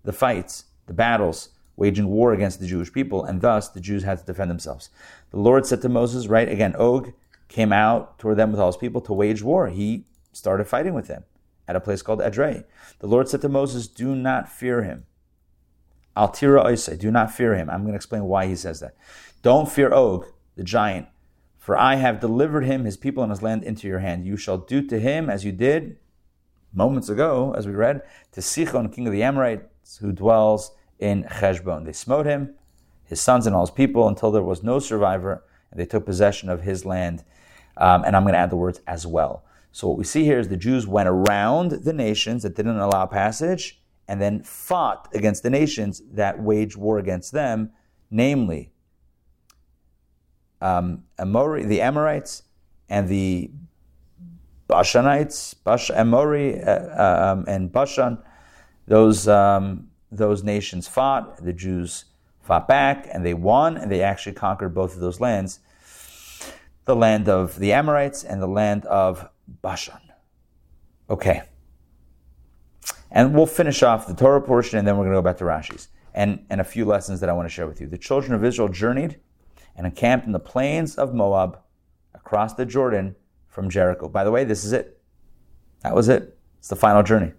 the 0.04 0.14
fights, 0.14 0.66
the 0.86 0.94
battles, 0.94 1.50
waging 1.76 2.08
war 2.08 2.34
against 2.34 2.60
the 2.60 2.68
Jewish 2.68 2.92
people, 2.92 3.24
and 3.24 3.42
thus 3.42 3.70
the 3.70 3.80
Jews 3.80 4.04
had 4.04 4.20
to 4.20 4.26
defend 4.26 4.52
themselves. 4.52 4.90
The 5.32 5.40
Lord 5.40 5.66
said 5.66 5.82
to 5.84 5.90
Moses, 5.90 6.28
right, 6.28 6.50
again, 6.50 6.76
Og, 6.76 7.14
came 7.48 7.72
out 7.72 8.20
toward 8.20 8.38
them 8.38 8.52
with 8.52 8.60
all 8.60 8.68
his 8.68 8.78
people 8.78 9.02
to 9.02 9.14
wage 9.14 9.42
war. 9.42 9.70
He 9.70 10.06
started 10.34 10.66
fighting 10.66 10.94
with 10.94 11.08
them 11.08 11.24
at 11.68 11.76
a 11.76 11.80
place 11.80 12.02
called 12.02 12.20
Edrei. 12.20 12.66
The 13.00 13.08
Lord 13.08 13.30
said 13.30 13.42
to 13.42 13.50
Moses, 13.50 13.88
Do 13.88 14.16
not 14.16 14.50
fear 14.50 14.84
him. 14.84 15.06
Al 16.20 16.28
tira 16.28 16.62
oisei, 16.66 17.00
do 17.00 17.10
not 17.12 17.32
fear 17.32 17.56
him. 17.56 17.70
I'm 17.70 17.84
going 17.84 17.94
to 17.94 17.96
explain 17.96 18.26
why 18.26 18.46
he 18.46 18.56
says 18.58 18.82
that. 18.82 18.98
Don't 19.42 19.72
fear 19.72 19.94
Og, 19.94 20.26
the 20.58 20.66
giant, 20.66 21.08
for 21.58 21.78
I 21.78 21.96
have 21.96 22.20
delivered 22.20 22.66
him, 22.66 22.84
his 22.84 22.98
people, 22.98 23.24
and 23.24 23.32
his 23.32 23.42
land 23.42 23.64
into 23.64 23.88
your 23.88 24.00
hand. 24.00 24.26
You 24.26 24.36
shall 24.36 24.58
do 24.58 24.86
to 24.88 25.00
him 25.00 25.30
as 25.30 25.46
you 25.46 25.54
did 25.54 25.98
moments 26.74 27.08
ago, 27.08 27.54
as 27.58 27.66
we 27.66 27.74
read, 27.74 28.02
to 28.34 28.42
Sichon, 28.42 28.94
king 28.94 29.08
of 29.08 29.14
the 29.14 29.24
Amorites, 29.24 29.98
who 30.02 30.12
dwells 30.12 30.72
in 31.00 31.24
Cheshbon. 31.24 31.86
They 31.86 31.94
smote 31.94 32.26
him, 32.26 32.54
his 33.06 33.22
sons, 33.22 33.48
and 33.48 33.56
all 33.56 33.66
his 33.66 33.72
people 33.72 34.06
until 34.06 34.30
there 34.30 34.44
was 34.44 34.62
no 34.62 34.80
survivor, 34.80 35.46
and 35.72 35.80
they 35.80 35.86
took 35.86 36.06
possession 36.06 36.50
of 36.50 36.64
his 36.64 36.84
land. 36.84 37.24
Um, 37.78 38.04
and 38.04 38.14
I'm 38.14 38.24
going 38.24 38.34
to 38.34 38.40
add 38.40 38.50
the 38.50 38.58
words 38.58 38.82
as 38.88 39.08
well. 39.08 39.46
So 39.72 39.88
what 39.88 39.98
we 39.98 40.04
see 40.04 40.26
here 40.26 40.40
is 40.40 40.50
the 40.50 40.58
Jews 40.58 40.86
went 40.86 41.08
around 41.08 41.72
the 41.72 41.94
nations 41.94 42.44
that 42.44 42.58
didn't 42.58 42.78
allow 42.78 43.06
passage 43.06 43.79
and 44.10 44.20
then 44.20 44.42
fought 44.42 45.08
against 45.14 45.44
the 45.44 45.52
nations 45.52 46.02
that 46.14 46.42
waged 46.42 46.76
war 46.76 46.98
against 46.98 47.32
them, 47.32 47.72
namely 48.10 48.72
um, 50.62 51.04
Amori, 51.20 51.64
the 51.64 51.80
Amorites 51.80 52.42
and 52.90 53.08
the 53.08 53.52
Bashanites, 54.68 55.54
Bash, 55.64 55.92
Amori 55.92 56.60
uh, 56.60 56.72
uh, 56.72 57.34
um, 57.34 57.46
and 57.48 57.72
Bashan. 57.72 58.18
Those 58.88 59.28
um, 59.28 59.90
those 60.12 60.44
nations 60.44 60.88
fought. 60.88 61.44
The 61.44 61.54
Jews 61.54 62.06
fought 62.42 62.68
back, 62.68 63.08
and 63.14 63.24
they 63.24 63.36
won, 63.36 63.78
and 63.78 63.92
they 63.92 64.02
actually 64.02 64.34
conquered 64.34 64.74
both 64.74 64.96
of 64.96 65.02
those 65.02 65.20
lands, 65.20 65.60
the 66.86 66.96
land 66.96 67.30
of 67.30 67.60
the 67.60 67.74
Amorites 67.74 68.24
and 68.24 68.42
the 68.42 68.48
land 68.48 68.86
of 68.86 69.30
Bashan. 69.62 70.02
Okay. 71.12 71.44
And 73.12 73.34
we'll 73.34 73.46
finish 73.46 73.82
off 73.84 74.08
the 74.08 74.14
Torah 74.14 74.42
portion 74.42 74.78
and 74.80 74.88
then 74.88 74.98
we're 74.98 75.06
going 75.06 75.16
to 75.16 75.18
go 75.18 75.24
back 75.24 75.38
to 75.38 75.44
Rashi's 75.44 75.88
and, 76.14 76.46
and 76.50 76.62
a 76.62 76.64
few 76.64 76.86
lessons 76.86 77.20
that 77.20 77.30
I 77.30 77.34
want 77.34 77.48
to 77.48 77.54
share 77.54 77.68
with 77.68 77.82
you. 77.82 77.88
The 77.88 77.98
children 77.98 78.34
of 78.34 78.44
Israel 78.44 78.68
journeyed 78.68 79.20
and 79.76 79.86
encamped 79.86 80.26
in 80.26 80.32
the 80.32 80.40
plains 80.40 80.96
of 80.96 81.14
Moab 81.14 81.60
across 82.14 82.54
the 82.54 82.66
Jordan 82.66 83.16
from 83.48 83.70
Jericho. 83.70 84.08
By 84.08 84.24
the 84.24 84.32
way, 84.32 84.44
this 84.44 84.64
is 84.64 84.74
it. 84.74 85.02
That 85.82 85.96
was 85.96 86.10
it. 86.10 86.38
It's 86.60 86.68
the 86.68 86.76
final 86.76 87.04
journey. 87.04 87.34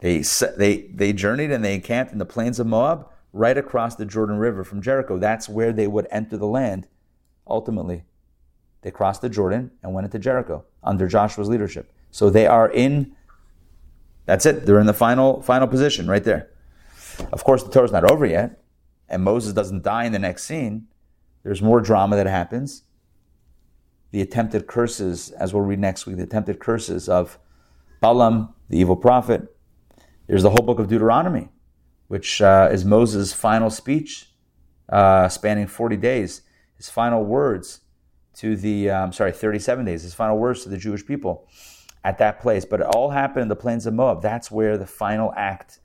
They, 0.00 0.22
they, 0.56 0.90
they 0.92 1.12
journeyed 1.12 1.50
and 1.50 1.64
they 1.64 1.74
encamped 1.74 2.12
in 2.12 2.18
the 2.18 2.26
plains 2.26 2.58
of 2.58 2.66
Moab 2.66 3.08
right 3.32 3.56
across 3.56 3.96
the 3.96 4.06
Jordan 4.06 4.38
River 4.38 4.64
from 4.64 4.82
Jericho. 4.82 5.18
That's 5.18 5.48
where 5.48 5.72
they 5.72 5.86
would 5.86 6.06
enter 6.10 6.36
the 6.36 6.46
land 6.46 6.86
ultimately. 7.46 8.04
They 8.82 8.90
crossed 8.90 9.22
the 9.22 9.28
Jordan 9.28 9.72
and 9.82 9.92
went 9.92 10.04
into 10.04 10.18
Jericho 10.18 10.64
under 10.82 11.08
Joshua's 11.08 11.48
leadership. 11.48 11.92
So 12.10 12.30
they 12.30 12.46
are 12.46 12.70
in 12.70 13.14
that's 14.28 14.44
it. 14.44 14.66
They're 14.66 14.78
in 14.78 14.86
the 14.86 14.92
final 14.92 15.40
final 15.40 15.66
position 15.66 16.06
right 16.06 16.22
there. 16.22 16.50
Of 17.32 17.44
course, 17.44 17.62
the 17.62 17.70
Torah's 17.70 17.92
not 17.92 18.08
over 18.08 18.26
yet, 18.26 18.62
and 19.08 19.24
Moses 19.24 19.54
doesn't 19.54 19.82
die 19.82 20.04
in 20.04 20.12
the 20.12 20.18
next 20.18 20.44
scene. 20.44 20.86
There's 21.42 21.62
more 21.62 21.80
drama 21.80 22.14
that 22.16 22.26
happens. 22.26 22.82
The 24.10 24.20
attempted 24.20 24.66
curses, 24.66 25.30
as 25.30 25.54
we'll 25.54 25.62
read 25.62 25.78
next 25.78 26.04
week, 26.04 26.18
the 26.18 26.24
attempted 26.24 26.60
curses 26.60 27.08
of 27.08 27.38
Balaam, 28.02 28.52
the 28.68 28.78
evil 28.78 28.96
prophet. 28.96 29.56
There's 30.26 30.42
the 30.42 30.50
whole 30.50 30.64
book 30.64 30.78
of 30.78 30.88
Deuteronomy, 30.88 31.48
which 32.08 32.42
uh, 32.42 32.68
is 32.70 32.84
Moses' 32.84 33.32
final 33.32 33.70
speech, 33.70 34.30
uh, 34.90 35.30
spanning 35.30 35.66
40 35.66 35.96
days. 35.96 36.42
His 36.76 36.90
final 36.90 37.24
words 37.24 37.80
to 38.34 38.56
the, 38.56 38.90
um, 38.90 39.10
sorry, 39.10 39.32
37 39.32 39.86
days, 39.86 40.02
his 40.02 40.12
final 40.12 40.36
words 40.36 40.64
to 40.64 40.68
the 40.68 40.76
Jewish 40.76 41.06
people 41.06 41.48
at 42.04 42.18
that 42.18 42.40
place. 42.40 42.64
But 42.64 42.80
it 42.80 42.86
all 42.86 43.10
happened 43.10 43.42
in 43.42 43.48
the 43.48 43.56
plains 43.56 43.86
of 43.86 43.94
Moab. 43.94 44.22
That's 44.22 44.50
where 44.50 44.76
the 44.76 44.86
final 44.86 45.32
act 45.36 45.80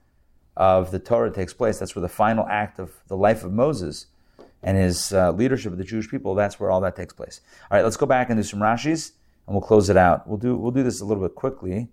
of 0.56 0.92
the 0.92 1.00
Torah 1.00 1.32
takes 1.32 1.54
place. 1.54 1.80
That's 1.80 1.96
where 1.96 2.02
the 2.02 2.10
final 2.10 2.46
act 2.48 2.80
of 2.80 2.94
the 3.08 3.18
life 3.18 3.44
of 3.44 3.52
Moses 3.52 4.08
and 4.62 4.78
his 4.78 5.14
uh, 5.14 5.32
leadership 5.32 5.72
of 5.72 5.78
the 5.78 5.84
Jewish 5.84 6.10
people. 6.10 6.36
That's 6.36 6.60
where 6.60 6.72
all 6.72 6.82
that 6.82 6.96
takes 6.96 7.14
place. 7.14 7.42
All 7.70 7.78
right, 7.78 7.84
let's 7.84 7.98
go 7.98 8.06
back 8.06 8.30
and 8.30 8.38
do 8.38 8.44
some 8.44 8.60
Rashi's, 8.60 9.14
and 9.48 9.56
we'll 9.56 9.62
close 9.62 9.90
it 9.90 9.98
out. 9.98 10.28
We'll 10.28 10.38
do 10.38 10.56
we'll 10.56 10.72
do 10.72 10.84
this 10.84 11.02
a 11.02 11.06
little 11.06 11.24
bit 11.24 11.36
quickly 11.36 11.90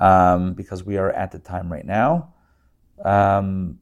um, 0.00 0.54
because 0.54 0.84
we 0.84 0.96
are 0.96 1.10
at 1.10 1.32
the 1.32 1.38
time 1.38 1.70
right 1.70 1.84
now. 1.84 2.32
Um, 3.04 3.80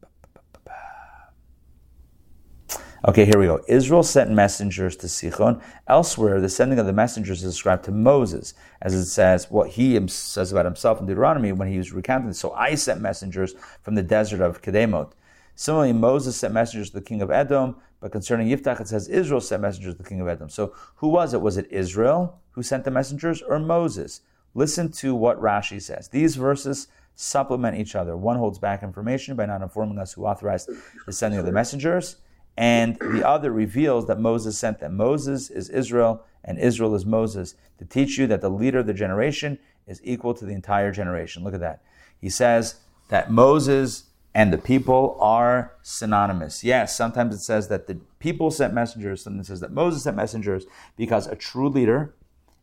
Okay, 3.06 3.26
here 3.26 3.38
we 3.38 3.44
go. 3.44 3.60
Israel 3.68 4.02
sent 4.02 4.30
messengers 4.30 4.96
to 4.96 5.08
Sichon. 5.08 5.60
Elsewhere, 5.88 6.40
the 6.40 6.48
sending 6.48 6.78
of 6.78 6.86
the 6.86 6.92
messengers 6.94 7.44
is 7.44 7.52
described 7.52 7.84
to 7.84 7.90
Moses, 7.90 8.54
as 8.80 8.94
it 8.94 9.04
says 9.04 9.50
what 9.50 9.68
he 9.68 10.08
says 10.08 10.50
about 10.50 10.64
himself 10.64 11.00
in 11.00 11.06
Deuteronomy 11.06 11.52
when 11.52 11.68
he 11.68 11.76
was 11.76 11.92
recounting. 11.92 12.32
So 12.32 12.52
I 12.52 12.76
sent 12.76 13.02
messengers 13.02 13.54
from 13.82 13.94
the 13.94 14.02
desert 14.02 14.40
of 14.40 14.62
Kedemot. 14.62 15.12
Similarly, 15.54 15.92
Moses 15.92 16.38
sent 16.38 16.54
messengers 16.54 16.88
to 16.90 16.94
the 16.94 17.04
king 17.04 17.20
of 17.20 17.30
Edom, 17.30 17.76
but 18.00 18.10
concerning 18.10 18.48
Yiftach, 18.48 18.80
it 18.80 18.88
says 18.88 19.06
Israel 19.08 19.42
sent 19.42 19.60
messengers 19.60 19.96
to 19.96 20.02
the 20.02 20.08
king 20.08 20.22
of 20.22 20.28
Edom. 20.28 20.48
So 20.48 20.72
who 20.96 21.08
was 21.08 21.34
it? 21.34 21.42
Was 21.42 21.58
it 21.58 21.70
Israel 21.70 22.40
who 22.52 22.62
sent 22.62 22.84
the 22.84 22.90
messengers 22.90 23.42
or 23.42 23.58
Moses? 23.58 24.22
Listen 24.54 24.90
to 24.92 25.14
what 25.14 25.38
Rashi 25.42 25.82
says. 25.82 26.08
These 26.08 26.36
verses 26.36 26.88
supplement 27.16 27.76
each 27.76 27.94
other. 27.94 28.16
One 28.16 28.38
holds 28.38 28.58
back 28.58 28.82
information 28.82 29.36
by 29.36 29.44
not 29.44 29.60
informing 29.60 29.98
us 29.98 30.14
who 30.14 30.24
authorized 30.24 30.70
the 31.04 31.12
sending 31.12 31.38
of 31.38 31.44
the 31.44 31.52
messengers 31.52 32.16
and 32.56 32.96
the 33.00 33.26
other 33.26 33.50
reveals 33.50 34.06
that 34.06 34.20
Moses 34.20 34.58
sent 34.58 34.80
them. 34.80 34.96
Moses 34.96 35.50
is 35.50 35.68
Israel, 35.70 36.24
and 36.44 36.58
Israel 36.58 36.94
is 36.94 37.04
Moses, 37.04 37.54
to 37.78 37.84
teach 37.84 38.18
you 38.18 38.26
that 38.28 38.40
the 38.40 38.50
leader 38.50 38.80
of 38.80 38.86
the 38.86 38.94
generation 38.94 39.58
is 39.86 40.00
equal 40.04 40.34
to 40.34 40.44
the 40.44 40.52
entire 40.52 40.92
generation. 40.92 41.42
Look 41.44 41.54
at 41.54 41.60
that. 41.60 41.82
He 42.20 42.30
says 42.30 42.76
that 43.08 43.30
Moses 43.30 44.04
and 44.34 44.52
the 44.52 44.58
people 44.58 45.16
are 45.20 45.74
synonymous. 45.82 46.64
Yes, 46.64 46.96
sometimes 46.96 47.34
it 47.34 47.40
says 47.40 47.68
that 47.68 47.86
the 47.86 48.00
people 48.18 48.50
sent 48.50 48.74
messengers, 48.74 49.22
sometimes 49.22 49.46
it 49.46 49.52
says 49.52 49.60
that 49.60 49.72
Moses 49.72 50.04
sent 50.04 50.16
messengers, 50.16 50.64
because 50.96 51.26
a 51.26 51.36
true 51.36 51.68
leader 51.68 52.14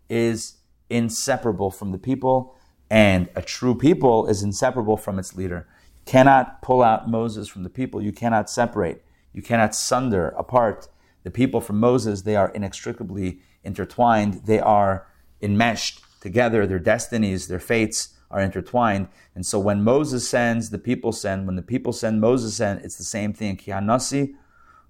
is 0.10 0.58
inseparable 0.90 1.72
from 1.72 1.92
the 1.92 1.98
people, 1.98 2.56
and 2.90 3.30
a 3.36 3.42
true 3.42 3.74
people 3.74 4.28
is 4.28 4.44
inseparable 4.44 4.98
from 4.98 5.18
its 5.18 5.36
leader. 5.36 5.68
cannot 6.06 6.62
pull 6.62 6.82
out 6.82 7.10
Moses 7.10 7.48
from 7.48 7.64
the 7.64 7.70
people. 7.70 8.02
You 8.02 8.12
cannot 8.12 8.50
separate. 8.50 9.04
You 9.34 9.42
cannot 9.42 9.76
sunder 9.76 10.30
apart 10.30 10.88
the 11.24 11.32
people 11.32 11.62
from 11.62 11.80
Moses. 11.80 12.22
They 12.22 12.36
are 12.36 12.50
inextricably 12.50 13.40
intertwined. 13.64 14.42
They 14.46 14.60
are 14.60 15.08
enmeshed 15.42 16.02
together. 16.20 16.66
Their 16.66 16.80
destinies, 16.80 17.48
their 17.48 17.60
fates 17.60 18.18
are 18.30 18.42
intertwined. 18.42 19.08
And 19.36 19.46
so 19.46 19.60
when 19.60 19.84
Moses 19.84 20.28
sends, 20.28 20.70
the 20.70 20.80
people 20.80 21.12
send. 21.12 21.46
When 21.46 21.56
the 21.56 21.62
people 21.62 21.94
send, 21.94 22.22
Moses 22.22 22.56
send. 22.56 22.84
It's 22.84 22.98
the 22.98 23.04
same 23.04 23.34
thing. 23.34 23.58
Kihanasi 23.58 24.34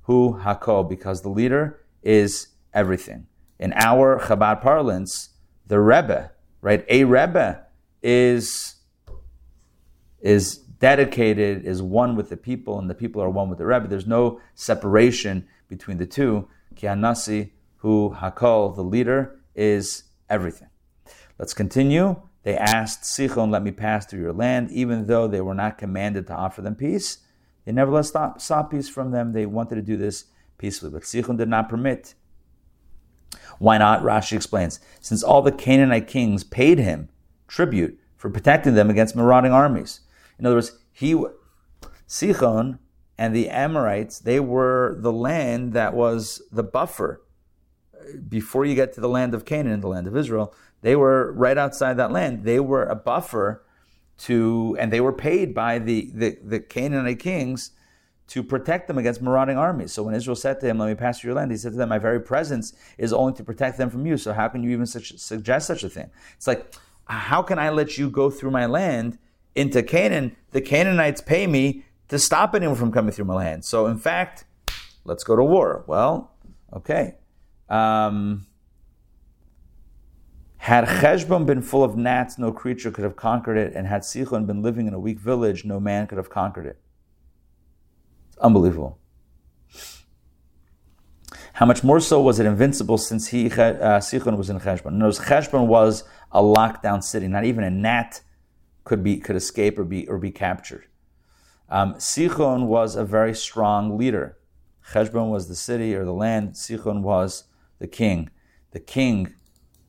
hu 0.03 0.33
hako, 0.33 0.83
because 0.83 1.21
the 1.21 1.29
leader 1.29 1.79
is 2.03 2.49
everything. 2.73 3.27
In 3.59 3.73
our 3.73 4.19
Chabad 4.19 4.61
parlance, 4.61 5.29
the 5.67 5.79
Rebbe, 5.79 6.31
right? 6.61 6.85
A 6.89 7.03
Rebbe 7.03 7.65
is 8.01 8.75
is 10.19 10.63
dedicated, 10.81 11.63
is 11.63 11.81
one 11.81 12.15
with 12.15 12.29
the 12.29 12.35
people, 12.35 12.77
and 12.79 12.89
the 12.89 12.95
people 12.95 13.21
are 13.21 13.29
one 13.29 13.49
with 13.49 13.59
the 13.59 13.65
Rebbe. 13.65 13.87
There's 13.87 14.07
no 14.07 14.41
separation 14.55 15.47
between 15.69 15.97
the 15.97 16.07
two. 16.07 16.47
Kianasi, 16.75 17.51
who 17.77 18.15
Hakol, 18.17 18.75
the 18.75 18.83
leader, 18.83 19.39
is 19.55 20.03
everything. 20.29 20.69
Let's 21.37 21.53
continue. 21.53 22.21
They 22.43 22.57
asked 22.57 23.03
Sichon, 23.03 23.51
let 23.51 23.61
me 23.61 23.71
pass 23.71 24.07
through 24.07 24.21
your 24.21 24.33
land, 24.33 24.71
even 24.71 25.05
though 25.05 25.27
they 25.27 25.41
were 25.41 25.53
not 25.53 25.77
commanded 25.77 26.25
to 26.27 26.33
offer 26.33 26.61
them 26.61 26.75
peace. 26.75 27.19
They 27.65 27.71
nevertheless 27.71 28.11
sought, 28.11 28.41
sought 28.41 28.71
peace 28.71 28.89
from 28.89 29.11
them. 29.11 29.31
They 29.31 29.45
wanted 29.45 29.75
to 29.75 29.81
do 29.83 29.95
this 29.95 30.25
peacefully, 30.57 30.91
but 30.91 31.03
Sichon 31.03 31.37
did 31.37 31.47
not 31.47 31.69
permit. 31.69 32.15
Why 33.59 33.77
not? 33.77 34.01
Rashi 34.01 34.33
explains. 34.33 34.79
Since 34.99 35.21
all 35.21 35.43
the 35.43 35.51
Canaanite 35.51 36.07
kings 36.07 36.43
paid 36.43 36.79
him 36.79 37.09
tribute 37.47 37.99
for 38.17 38.31
protecting 38.31 38.73
them 38.73 38.89
against 38.89 39.15
marauding 39.15 39.51
armies. 39.51 39.99
In 40.39 40.45
other 40.45 40.55
words, 40.55 40.79
he, 40.91 41.23
Sichon 42.07 42.79
and 43.17 43.35
the 43.35 43.49
Amorites, 43.49 44.19
they 44.19 44.39
were 44.39 44.97
the 44.99 45.13
land 45.13 45.73
that 45.73 45.93
was 45.93 46.41
the 46.51 46.63
buffer. 46.63 47.21
Before 48.27 48.65
you 48.65 48.75
get 48.75 48.93
to 48.93 49.01
the 49.01 49.09
land 49.09 49.33
of 49.33 49.45
Canaan, 49.45 49.81
the 49.81 49.87
land 49.87 50.07
of 50.07 50.17
Israel, 50.17 50.53
they 50.81 50.95
were 50.95 51.31
right 51.33 51.57
outside 51.57 51.97
that 51.97 52.11
land. 52.11 52.43
They 52.43 52.59
were 52.59 52.85
a 52.85 52.95
buffer 52.95 53.63
to, 54.19 54.75
and 54.79 54.91
they 54.91 55.01
were 55.01 55.13
paid 55.13 55.53
by 55.53 55.79
the, 55.79 56.11
the, 56.13 56.37
the 56.43 56.59
Canaanite 56.59 57.19
kings 57.19 57.71
to 58.27 58.41
protect 58.41 58.87
them 58.87 58.97
against 58.97 59.21
marauding 59.21 59.57
armies. 59.57 59.91
So 59.91 60.03
when 60.03 60.15
Israel 60.15 60.35
said 60.35 60.59
to 60.61 60.67
him, 60.67 60.79
Let 60.79 60.87
me 60.87 60.95
pass 60.95 61.19
through 61.19 61.29
your 61.29 61.35
land, 61.35 61.51
he 61.51 61.57
said 61.57 61.73
to 61.73 61.77
them, 61.77 61.89
My 61.89 61.99
very 61.99 62.21
presence 62.21 62.73
is 62.97 63.11
only 63.13 63.33
to 63.33 63.43
protect 63.43 63.77
them 63.77 63.89
from 63.89 64.05
you. 64.05 64.15
So 64.17 64.31
how 64.33 64.47
can 64.47 64.63
you 64.63 64.71
even 64.71 64.85
such, 64.85 65.17
suggest 65.17 65.67
such 65.67 65.83
a 65.83 65.89
thing? 65.89 66.09
It's 66.37 66.47
like, 66.47 66.73
how 67.05 67.41
can 67.41 67.59
I 67.59 67.69
let 67.69 67.97
you 67.97 68.09
go 68.09 68.29
through 68.29 68.51
my 68.51 68.65
land 68.65 69.17
into 69.55 69.83
Canaan, 69.83 70.35
the 70.51 70.61
Canaanites 70.61 71.21
pay 71.21 71.47
me 71.47 71.83
to 72.07 72.19
stop 72.19 72.55
anyone 72.55 72.75
from 72.75 72.91
coming 72.91 73.11
through 73.11 73.25
my 73.25 73.35
land. 73.35 73.65
So, 73.65 73.87
in 73.87 73.97
fact, 73.97 74.45
let's 75.05 75.23
go 75.23 75.35
to 75.35 75.43
war. 75.43 75.83
Well, 75.87 76.31
okay. 76.73 77.15
Um, 77.69 78.47
had 80.57 80.85
Cheshbon 80.85 81.45
been 81.45 81.61
full 81.61 81.83
of 81.83 81.97
gnats, 81.97 82.37
no 82.37 82.51
creature 82.51 82.91
could 82.91 83.03
have 83.03 83.15
conquered 83.15 83.57
it, 83.57 83.73
and 83.73 83.87
had 83.87 84.01
Sichon 84.01 84.45
been 84.45 84.61
living 84.61 84.87
in 84.87 84.93
a 84.93 84.99
weak 84.99 85.19
village, 85.19 85.65
no 85.65 85.79
man 85.79 86.05
could 86.05 86.17
have 86.17 86.29
conquered 86.29 86.67
it. 86.67 86.79
It's 88.27 88.37
unbelievable. 88.37 88.99
How 91.53 91.65
much 91.65 91.83
more 91.83 91.99
so 91.99 92.21
was 92.21 92.39
it 92.39 92.45
invincible 92.45 92.97
since 92.97 93.29
he 93.29 93.47
uh, 93.47 93.99
Sichon 93.99 94.37
was 94.37 94.49
in 94.49 94.59
Cheshbon? 94.59 94.93
Notice 94.93 95.19
Cheshbon 95.19 95.67
was 95.67 96.03
a 96.31 96.41
lockdown 96.41 97.03
city. 97.03 97.27
Not 97.27 97.43
even 97.45 97.63
a 97.63 97.69
gnat 97.69 98.21
could 98.83 99.03
be 99.03 99.17
could 99.17 99.35
escape 99.35 99.77
or 99.77 99.83
be 99.83 100.07
or 100.07 100.17
be 100.17 100.31
captured. 100.31 100.85
Um, 101.69 101.95
Sichon 101.95 102.65
was 102.67 102.95
a 102.95 103.05
very 103.05 103.33
strong 103.33 103.97
leader. 103.97 104.37
Cheshbon 104.91 105.29
was 105.29 105.47
the 105.47 105.55
city 105.55 105.95
or 105.95 106.03
the 106.03 106.13
land. 106.13 106.53
Sichon 106.53 107.01
was 107.01 107.45
the 107.79 107.87
king. 107.87 108.29
The 108.71 108.79
king 108.79 109.33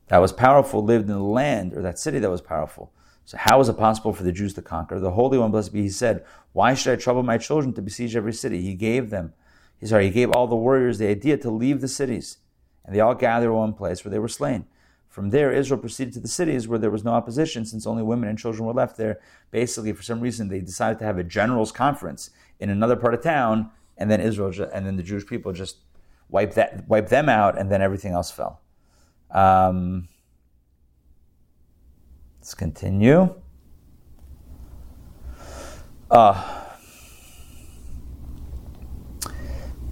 that 0.07 0.19
was 0.19 0.31
powerful 0.31 0.83
lived 0.83 1.09
in 1.09 1.15
the 1.15 1.23
land 1.23 1.73
or 1.73 1.81
that 1.81 1.99
city 1.99 2.19
that 2.19 2.29
was 2.29 2.41
powerful. 2.41 2.93
So 3.25 3.37
how 3.37 3.57
was 3.57 3.69
it 3.69 3.77
possible 3.77 4.13
for 4.13 4.23
the 4.23 4.31
Jews 4.31 4.53
to 4.55 4.61
conquer? 4.61 4.99
The 4.99 5.11
Holy 5.11 5.37
One, 5.37 5.51
blessed 5.51 5.73
be 5.73 5.83
He, 5.83 5.89
said, 5.89 6.25
"Why 6.51 6.73
should 6.73 6.93
I 6.93 7.01
trouble 7.01 7.23
my 7.23 7.37
children 7.37 7.73
to 7.73 7.81
besiege 7.81 8.15
every 8.15 8.33
city?" 8.33 8.61
He 8.61 8.75
gave 8.75 9.09
them, 9.09 9.33
he 9.83 9.87
sorry, 9.87 10.05
He 10.05 10.11
gave 10.11 10.31
all 10.31 10.47
the 10.47 10.55
warriors 10.55 10.97
the 10.97 11.07
idea 11.07 11.37
to 11.37 11.49
leave 11.51 11.81
the 11.81 11.89
cities, 11.89 12.37
and 12.85 12.95
they 12.95 13.01
all 13.01 13.15
gathered 13.15 13.49
in 13.49 13.53
one 13.53 13.73
place 13.73 14.03
where 14.03 14.11
they 14.11 14.19
were 14.19 14.29
slain. 14.29 14.65
From 15.13 15.29
there, 15.29 15.51
Israel 15.51 15.79
proceeded 15.79 16.11
to 16.15 16.19
the 16.19 16.27
cities 16.27 16.67
where 16.67 16.79
there 16.79 16.89
was 16.89 17.03
no 17.03 17.11
opposition, 17.11 17.65
since 17.65 17.85
only 17.85 18.01
women 18.01 18.27
and 18.29 18.39
children 18.39 18.65
were 18.65 18.73
left 18.73 18.97
there. 18.97 19.19
Basically, 19.51 19.93
for 19.93 20.01
some 20.01 20.19
reason, 20.19 20.47
they 20.47 20.59
decided 20.59 20.97
to 20.97 21.05
have 21.05 21.19
a 21.19 21.23
generals' 21.23 21.71
conference 21.71 22.31
in 22.59 22.71
another 22.71 22.95
part 22.95 23.13
of 23.13 23.21
town, 23.21 23.69
and 23.95 24.09
then 24.09 24.19
Israel, 24.19 24.51
and 24.73 24.87
then 24.87 24.95
the 24.95 25.03
Jewish 25.03 25.27
people 25.27 25.53
just 25.53 25.77
wiped 26.29 26.55
that, 26.55 26.87
wiped 26.87 27.11
them 27.11 27.29
out, 27.29 27.59
and 27.59 27.71
then 27.71 27.79
everything 27.79 28.11
else 28.11 28.31
fell. 28.31 28.61
Um, 29.29 30.09
let's 32.39 32.55
continue. 32.55 33.35
Uh, 36.09 36.65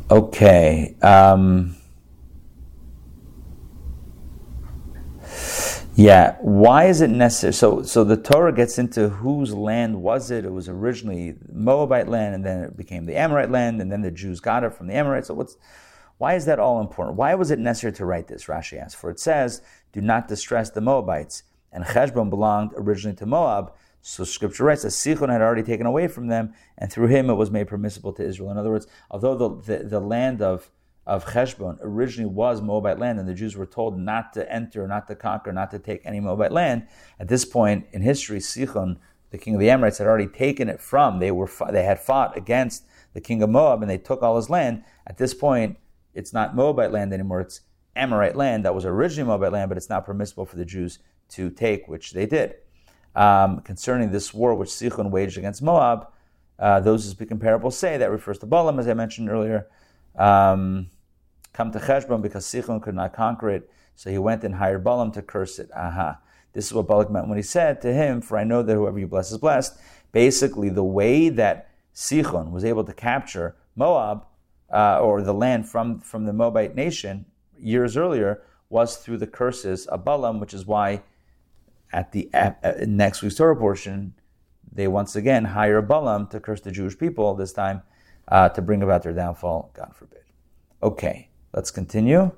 okay. 0.09 0.95
Um, 1.03 1.75
Yeah, 5.95 6.37
why 6.39 6.85
is 6.85 7.01
it 7.01 7.09
necessary? 7.09 7.53
So, 7.53 7.83
so 7.83 8.03
the 8.03 8.15
Torah 8.15 8.53
gets 8.53 8.79
into 8.79 9.09
whose 9.09 9.53
land 9.53 10.01
was 10.01 10.31
it? 10.31 10.45
It 10.45 10.51
was 10.51 10.69
originally 10.69 11.35
Moabite 11.51 12.07
land, 12.07 12.33
and 12.33 12.45
then 12.45 12.63
it 12.63 12.77
became 12.77 13.05
the 13.05 13.17
Amorite 13.17 13.51
land, 13.51 13.81
and 13.81 13.91
then 13.91 14.01
the 14.01 14.11
Jews 14.11 14.39
got 14.39 14.63
it 14.63 14.73
from 14.73 14.87
the 14.87 14.95
Amorites. 14.95 15.27
So, 15.27 15.33
what's 15.33 15.57
why 16.17 16.35
is 16.35 16.45
that 16.45 16.59
all 16.59 16.79
important? 16.79 17.17
Why 17.17 17.35
was 17.35 17.51
it 17.51 17.59
necessary 17.59 17.93
to 17.93 18.05
write 18.05 18.27
this? 18.27 18.45
Rashi 18.45 18.79
asks. 18.79 18.99
For 18.99 19.09
it 19.09 19.19
says, 19.19 19.61
"Do 19.91 20.01
not 20.01 20.27
distress 20.27 20.69
the 20.69 20.81
Moabites." 20.81 21.43
And 21.73 21.83
Cheshbon 21.83 22.29
belonged 22.29 22.71
originally 22.75 23.15
to 23.17 23.25
Moab, 23.25 23.73
so 24.01 24.23
Scripture 24.23 24.63
writes 24.63 24.83
that 24.83 24.89
Sichon 24.89 25.29
had 25.29 25.41
already 25.41 25.63
taken 25.63 25.85
away 25.85 26.07
from 26.07 26.27
them, 26.27 26.53
and 26.77 26.91
through 26.91 27.07
him 27.07 27.29
it 27.29 27.35
was 27.35 27.51
made 27.51 27.67
permissible 27.67 28.13
to 28.13 28.25
Israel. 28.25 28.51
In 28.51 28.57
other 28.57 28.71
words, 28.71 28.87
although 29.09 29.35
the, 29.35 29.77
the, 29.77 29.83
the 29.85 29.99
land 29.99 30.41
of 30.41 30.69
of 31.05 31.25
Cheshbon 31.25 31.79
originally 31.81 32.29
was 32.29 32.61
Moabite 32.61 32.99
land, 32.99 33.19
and 33.19 33.27
the 33.27 33.33
Jews 33.33 33.55
were 33.55 33.65
told 33.65 33.97
not 33.97 34.33
to 34.33 34.51
enter, 34.51 34.87
not 34.87 35.07
to 35.07 35.15
conquer, 35.15 35.51
not 35.51 35.71
to 35.71 35.79
take 35.79 36.01
any 36.05 36.19
Moabite 36.19 36.51
land. 36.51 36.87
At 37.19 37.27
this 37.27 37.43
point 37.43 37.87
in 37.91 38.01
history, 38.01 38.39
Sichon, 38.39 38.97
the 39.31 39.37
king 39.37 39.55
of 39.55 39.59
the 39.59 39.69
Amorites, 39.69 39.97
had 39.97 40.07
already 40.07 40.27
taken 40.27 40.69
it 40.69 40.79
from. 40.79 41.19
They 41.19 41.31
were 41.31 41.49
they 41.71 41.83
had 41.83 41.99
fought 41.99 42.37
against 42.37 42.83
the 43.13 43.21
king 43.21 43.41
of 43.41 43.49
Moab, 43.49 43.81
and 43.81 43.89
they 43.89 43.97
took 43.97 44.21
all 44.21 44.35
his 44.35 44.49
land. 44.49 44.83
At 45.07 45.17
this 45.17 45.33
point, 45.33 45.77
it's 46.13 46.33
not 46.33 46.55
Moabite 46.55 46.91
land 46.91 47.13
anymore; 47.13 47.41
it's 47.41 47.61
Amorite 47.95 48.35
land 48.35 48.63
that 48.63 48.75
was 48.75 48.85
originally 48.85 49.27
Moabite 49.27 49.53
land, 49.53 49.69
but 49.69 49.77
it's 49.77 49.89
not 49.89 50.05
permissible 50.05 50.45
for 50.45 50.57
the 50.57 50.65
Jews 50.65 50.99
to 51.29 51.49
take, 51.49 51.87
which 51.87 52.11
they 52.11 52.27
did. 52.27 52.55
Um, 53.15 53.59
concerning 53.61 54.11
this 54.11 54.33
war 54.33 54.53
which 54.53 54.69
Sichon 54.69 55.09
waged 55.09 55.37
against 55.37 55.61
Moab, 55.61 56.07
uh, 56.59 56.79
those 56.79 57.03
who 57.03 57.09
speak 57.09 57.31
in 57.31 57.39
parables 57.39 57.77
say 57.77 57.97
that 57.97 58.11
refers 58.11 58.37
to 58.39 58.45
Balaam, 58.45 58.79
as 58.79 58.87
I 58.87 58.93
mentioned 58.93 59.29
earlier 59.29 59.67
um, 60.15 60.89
come 61.53 61.71
to 61.71 61.79
Cheshbon 61.79 62.21
because 62.21 62.45
Sichon 62.45 62.81
could 62.81 62.95
not 62.95 63.13
conquer 63.13 63.49
it. 63.49 63.69
So 63.95 64.09
he 64.09 64.17
went 64.17 64.43
and 64.43 64.55
hired 64.55 64.83
Balaam 64.83 65.11
to 65.13 65.21
curse 65.21 65.59
it. 65.59 65.69
Aha. 65.75 66.19
This 66.53 66.65
is 66.65 66.73
what 66.73 66.87
Balak 66.87 67.11
meant 67.11 67.27
when 67.27 67.37
he 67.37 67.43
said 67.43 67.81
to 67.81 67.93
him, 67.93 68.21
For 68.21 68.37
I 68.37 68.43
know 68.43 68.63
that 68.63 68.73
whoever 68.73 68.99
you 68.99 69.07
bless 69.07 69.31
is 69.31 69.37
blessed. 69.37 69.79
Basically, 70.11 70.69
the 70.69 70.83
way 70.83 71.29
that 71.29 71.69
Sichon 71.93 72.51
was 72.51 72.65
able 72.65 72.83
to 72.83 72.93
capture 72.93 73.55
Moab, 73.75 74.25
uh, 74.73 74.99
or 74.99 75.21
the 75.21 75.33
land 75.33 75.67
from, 75.67 75.99
from 75.99 76.25
the 76.25 76.33
Moabite 76.33 76.75
nation 76.75 77.25
years 77.57 77.95
earlier, 77.95 78.41
was 78.69 78.97
through 78.97 79.17
the 79.17 79.27
curses 79.27 79.85
of 79.87 80.03
Balaam, 80.05 80.39
which 80.39 80.53
is 80.53 80.65
why 80.65 81.03
at 81.93 82.11
the 82.11 82.29
uh, 82.33 82.53
next 82.87 83.21
week's 83.21 83.35
Torah 83.35 83.55
portion, 83.55 84.13
they 84.71 84.87
once 84.87 85.15
again 85.15 85.45
hire 85.45 85.81
Balaam 85.81 86.27
to 86.27 86.39
curse 86.39 86.61
the 86.61 86.71
Jewish 86.71 86.97
people, 86.97 87.33
this 87.35 87.53
time 87.53 87.83
uh, 88.27 88.49
to 88.49 88.61
bring 88.61 88.83
about 88.83 89.03
their 89.03 89.13
downfall, 89.13 89.71
God 89.73 89.93
forbid. 89.95 90.23
Okay, 90.81 91.29
let's 91.53 91.71
continue. 91.71 92.31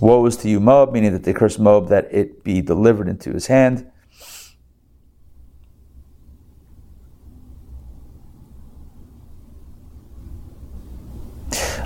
Woe 0.00 0.26
is 0.26 0.36
to 0.38 0.48
you, 0.48 0.58
Moab, 0.58 0.92
meaning 0.92 1.12
that 1.12 1.22
they 1.22 1.32
curse 1.32 1.58
Moab 1.58 1.88
that 1.88 2.08
it 2.12 2.42
be 2.42 2.60
delivered 2.60 3.08
into 3.08 3.32
his 3.32 3.46
hand. 3.46 3.90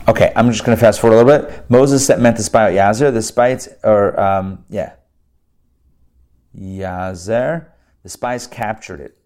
Okay, 0.08 0.32
I'm 0.36 0.50
just 0.50 0.64
going 0.64 0.76
to 0.76 0.80
fast 0.80 1.00
forward 1.00 1.16
a 1.16 1.24
little 1.24 1.46
bit. 1.48 1.68
Moses 1.68 2.08
meant 2.16 2.36
to 2.36 2.42
spy 2.42 2.68
out 2.68 2.72
Yazer. 2.72 3.12
The 3.12 3.20
spies, 3.20 3.68
or 3.82 4.18
um, 4.18 4.64
yeah, 4.70 4.94
Yazer. 6.56 7.66
The 8.04 8.08
spies 8.08 8.46
captured 8.46 9.00
it. 9.00 9.18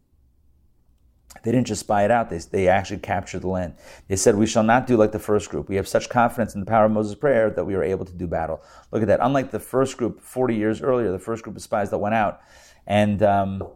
They 1.42 1.52
didn't 1.52 1.66
just 1.66 1.80
spy 1.80 2.04
it 2.04 2.10
out, 2.10 2.30
they, 2.30 2.38
they 2.38 2.68
actually 2.68 2.98
captured 2.98 3.40
the 3.40 3.48
land. 3.48 3.74
They 4.08 4.16
said, 4.16 4.36
We 4.36 4.46
shall 4.46 4.62
not 4.62 4.86
do 4.86 4.96
like 4.96 5.12
the 5.12 5.18
first 5.18 5.50
group. 5.50 5.68
We 5.68 5.76
have 5.76 5.88
such 5.88 6.08
confidence 6.08 6.54
in 6.54 6.60
the 6.60 6.66
power 6.66 6.86
of 6.86 6.92
Moses' 6.92 7.14
prayer 7.14 7.50
that 7.50 7.64
we 7.64 7.74
are 7.74 7.82
able 7.82 8.04
to 8.04 8.12
do 8.12 8.26
battle. 8.26 8.62
Look 8.90 9.02
at 9.02 9.08
that. 9.08 9.20
Unlike 9.22 9.50
the 9.50 9.60
first 9.60 9.96
group 9.96 10.20
40 10.20 10.54
years 10.54 10.82
earlier, 10.82 11.10
the 11.10 11.18
first 11.18 11.42
group 11.42 11.56
of 11.56 11.62
spies 11.62 11.90
that 11.90 11.98
went 11.98 12.14
out 12.14 12.40
and 12.86 13.22
um, 13.22 13.68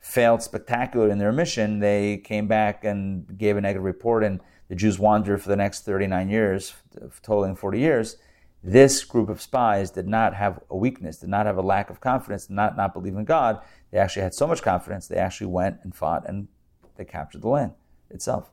failed 0.00 0.42
spectacularly 0.42 1.12
in 1.12 1.18
their 1.18 1.32
mission, 1.32 1.80
they 1.80 2.18
came 2.18 2.48
back 2.48 2.84
and 2.84 3.38
gave 3.38 3.56
a 3.56 3.60
negative 3.60 3.84
report, 3.84 4.24
and 4.24 4.40
the 4.68 4.74
Jews 4.74 4.98
wandered 4.98 5.42
for 5.42 5.48
the 5.48 5.56
next 5.56 5.84
39 5.84 6.28
years, 6.28 6.74
totaling 7.22 7.56
40 7.56 7.78
years. 7.78 8.16
This 8.62 9.04
group 9.04 9.28
of 9.28 9.40
spies 9.40 9.90
did 9.90 10.08
not 10.08 10.34
have 10.34 10.60
a 10.68 10.76
weakness, 10.76 11.18
did 11.18 11.28
not 11.28 11.46
have 11.46 11.56
a 11.56 11.62
lack 11.62 11.90
of 11.90 12.00
confidence, 12.00 12.46
did 12.46 12.54
not 12.54 12.76
not 12.76 12.92
believe 12.92 13.14
in 13.14 13.24
God. 13.24 13.60
They 13.90 13.98
actually 13.98 14.22
had 14.22 14.34
so 14.34 14.46
much 14.46 14.62
confidence, 14.62 15.06
they 15.06 15.16
actually 15.16 15.46
went 15.46 15.78
and 15.82 15.94
fought 15.94 16.28
and 16.28 16.48
they 16.98 17.06
captured 17.06 17.40
the 17.40 17.48
land 17.48 17.72
itself. 18.10 18.50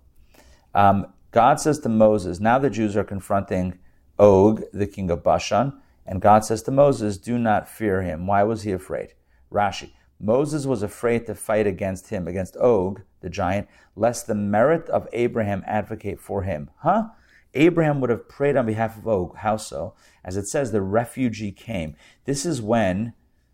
Um, 0.74 1.08
God 1.32 1.60
says 1.60 1.80
to 1.80 1.90
Moses, 1.90 2.40
now 2.40 2.58
the 2.58 2.70
Jews 2.70 2.96
are 2.96 3.04
confronting 3.04 3.78
Og, 4.18 4.64
the 4.72 4.88
king 4.88 5.12
of 5.12 5.22
Bashan, 5.22 5.74
and 6.06 6.22
God 6.22 6.46
says 6.46 6.62
to 6.64 6.72
Moses, 6.72 7.18
do 7.18 7.38
not 7.38 7.68
fear 7.68 8.02
him. 8.02 8.28
Why 8.28 8.44
was 8.44 8.62
he 8.62 8.72
afraid? 8.72 9.16
Rashi, 9.52 9.92
Moses 10.20 10.66
was 10.66 10.82
afraid 10.82 11.26
to 11.26 11.36
fight 11.36 11.68
against 11.68 12.10
him, 12.10 12.28
against 12.28 12.56
Og, 12.58 13.02
the 13.20 13.30
giant, 13.30 13.68
lest 13.96 14.28
the 14.28 14.36
merit 14.36 14.88
of 14.90 15.10
Abraham 15.12 15.64
advocate 15.66 16.20
for 16.20 16.44
him. 16.44 16.70
Huh? 16.78 17.10
Abraham 17.54 18.00
would 18.02 18.10
have 18.10 18.30
prayed 18.30 18.56
on 18.56 18.66
behalf 18.66 18.98
of 18.98 19.08
Og. 19.08 19.38
How 19.38 19.58
so? 19.58 19.96
As 20.24 20.38
it 20.38 20.48
says, 20.48 20.72
the 20.72 20.82
refugee 20.82 21.52
came. 21.52 21.96
This 22.26 22.46
is 22.46 22.62
when 22.62 23.14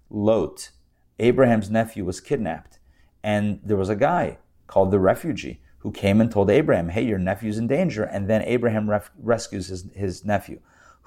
Lot, 0.10 0.72
Abraham's 1.20 1.70
nephew, 1.70 2.04
was 2.04 2.20
kidnapped. 2.20 2.80
And 3.24 3.60
there 3.64 3.78
was 3.78 3.90
a 3.90 3.96
guy 3.96 4.38
called 4.72 4.90
the 4.90 5.00
refugee, 5.00 5.60
who 5.80 5.92
came 5.92 6.22
and 6.22 6.32
told 6.32 6.50
Abraham, 6.50 6.90
Hey, 6.90 7.04
your 7.04 7.20
nephew's 7.20 7.58
in 7.58 7.68
danger. 7.68 8.04
And 8.04 8.30
then 8.30 8.42
Abraham 8.44 8.90
ref- 8.90 9.12
rescues 9.20 9.68
his, 9.68 9.86
his 9.94 10.24
nephew. 10.24 10.62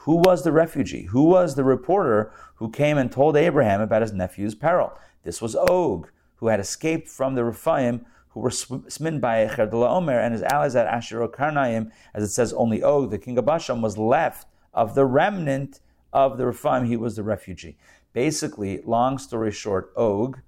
Who 0.05 0.17
was 0.17 0.45
the 0.45 0.53
refugee? 0.53 1.05
Who 1.05 1.25
was 1.25 1.55
the 1.55 1.65
reporter 1.65 2.31
who 2.57 2.69
came 2.71 2.99
and 2.99 3.11
told 3.11 3.39
Abraham 3.39 3.81
about 3.81 4.03
his 4.03 4.13
nephew's 4.13 4.55
peril? 4.55 4.93
This 5.23 5.41
was 5.41 5.57
Og, 5.57 6.11
who 6.37 6.49
had 6.49 6.61
escaped 6.61 7.09
from 7.09 7.35
the 7.35 7.45
Rephaim, 7.45 8.05
who 8.29 8.41
were 8.41 8.51
smitten 8.51 9.21
by 9.21 9.47
Chedorlaomer 9.47 10.23
and 10.23 10.35
his 10.35 10.43
allies 10.43 10.77
at 10.77 10.87
Ashteroth 10.87 11.33
Karnaim. 11.33 11.91
As 12.13 12.23
it 12.23 12.33
says, 12.33 12.53
only 12.53 12.83
Og, 12.83 13.11
the 13.11 13.19
king 13.19 13.39
of 13.39 13.47
Bashan, 13.47 13.81
was 13.81 13.97
left 13.97 14.47
of 14.75 14.95
the 14.95 15.07
remnant 15.07 15.81
of 16.13 16.37
the 16.37 16.45
Rephaim. 16.45 16.85
He 16.85 16.99
was 16.99 17.17
the 17.17 17.23
refugee. 17.23 17.79
Basically, 18.13 18.83
long 18.85 19.17
story 19.17 19.53
short, 19.53 19.91
Og 19.97 20.41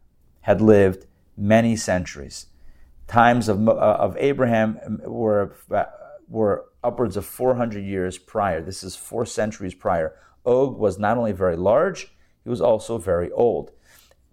had 0.42 0.60
lived 0.60 1.06
many 1.34 1.76
centuries 1.76 2.48
times 3.06 3.48
of, 3.48 3.68
uh, 3.68 3.72
of 3.72 4.16
Abraham 4.18 4.78
um, 4.84 5.00
were, 5.04 5.56
uh, 5.70 5.84
were 6.28 6.66
upwards 6.82 7.16
of 7.16 7.24
400 7.24 7.84
years 7.84 8.18
prior. 8.18 8.60
This 8.60 8.82
is 8.82 8.96
four 8.96 9.26
centuries 9.26 9.74
prior. 9.74 10.16
Og 10.44 10.78
was 10.78 10.98
not 10.98 11.18
only 11.18 11.32
very 11.32 11.56
large, 11.56 12.12
he 12.44 12.50
was 12.50 12.60
also 12.60 12.98
very 12.98 13.30
old. 13.32 13.72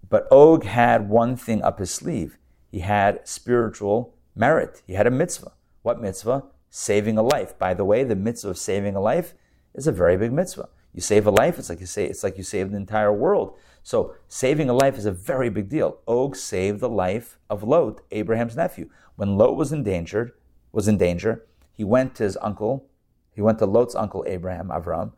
But 0.09 0.27
Og 0.31 0.63
had 0.63 1.09
one 1.09 1.35
thing 1.35 1.61
up 1.61 1.79
his 1.79 1.91
sleeve. 1.91 2.37
He 2.71 2.79
had 2.79 3.27
spiritual 3.27 4.15
merit. 4.35 4.81
He 4.85 4.93
had 4.93 5.07
a 5.07 5.11
mitzvah. 5.11 5.53
What 5.81 6.01
mitzvah? 6.01 6.43
Saving 6.69 7.17
a 7.17 7.23
life. 7.23 7.57
By 7.57 7.73
the 7.73 7.85
way, 7.85 8.03
the 8.03 8.15
mitzvah 8.15 8.51
of 8.51 8.57
saving 8.57 8.95
a 8.95 9.01
life 9.01 9.33
is 9.73 9.87
a 9.87 9.91
very 9.91 10.17
big 10.17 10.31
mitzvah. 10.31 10.69
You 10.93 11.01
save 11.01 11.25
a 11.25 11.31
life, 11.31 11.57
it's 11.57 11.69
like 11.69 11.79
you 11.79 11.87
say, 11.87 12.05
it's 12.05 12.23
like 12.23 12.37
you 12.37 12.43
save 12.43 12.71
the 12.71 12.77
entire 12.77 13.11
world. 13.11 13.57
So 13.83 14.15
saving 14.29 14.69
a 14.69 14.73
life 14.73 14.97
is 14.97 15.05
a 15.05 15.11
very 15.11 15.49
big 15.49 15.69
deal. 15.69 15.99
Og 16.07 16.35
saved 16.35 16.79
the 16.79 16.89
life 16.89 17.37
of 17.49 17.63
Lot, 17.63 18.01
Abraham's 18.11 18.55
nephew. 18.55 18.89
When 19.15 19.37
Lot 19.37 19.57
was 19.57 19.71
endangered, 19.71 20.31
was 20.71 20.87
in 20.87 20.97
danger, 20.97 21.45
he 21.71 21.83
went 21.83 22.15
to 22.15 22.23
his 22.23 22.37
uncle, 22.41 22.87
he 23.35 23.41
went 23.41 23.59
to 23.59 23.65
Lot's 23.65 23.95
uncle 23.95 24.23
Abraham, 24.27 24.69
Avram, 24.69 25.11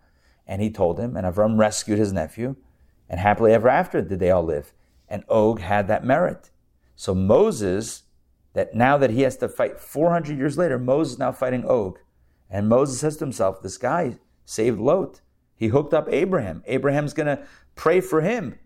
and 0.48 0.62
he 0.62 0.70
told 0.70 1.00
him, 1.00 1.16
and 1.16 1.26
Avram 1.26 1.58
rescued 1.58 2.00
his 2.00 2.14
nephew, 2.14 2.56
and 3.10 3.20
happily 3.20 3.54
ever 3.54 3.70
after 3.70 4.02
did 4.02 4.20
they 4.20 4.32
all 4.32 4.44
live. 4.44 4.74
And 5.08 5.24
Og 5.30 5.60
had 5.60 5.88
that 5.88 6.04
merit. 6.04 6.50
So 6.96 7.14
Moses, 7.14 8.04
that 8.54 8.74
now 8.74 8.98
that 8.98 9.12
he 9.12 9.22
has 9.22 9.38
to 9.38 9.50
fight 9.50 9.80
400 9.80 10.38
years 10.38 10.58
later, 10.58 10.80
Moses 10.80 11.14
is 11.14 11.20
now 11.20 11.32
fighting 11.32 11.66
Og. 11.66 12.00
And 12.50 12.70
Moses 12.70 13.00
says 13.00 13.18
to 13.18 13.26
himself, 13.26 13.62
This 13.62 13.78
guy 13.78 14.18
saved 14.46 14.80
Lot. 14.80 15.22
He 15.56 15.68
hooked 15.68 15.94
up 15.94 16.08
Abraham. 16.10 16.64
Abraham's 16.66 17.14
going 17.14 17.28
to 17.28 17.44
pray 17.76 18.02
for 18.02 18.22
him. 18.22 18.58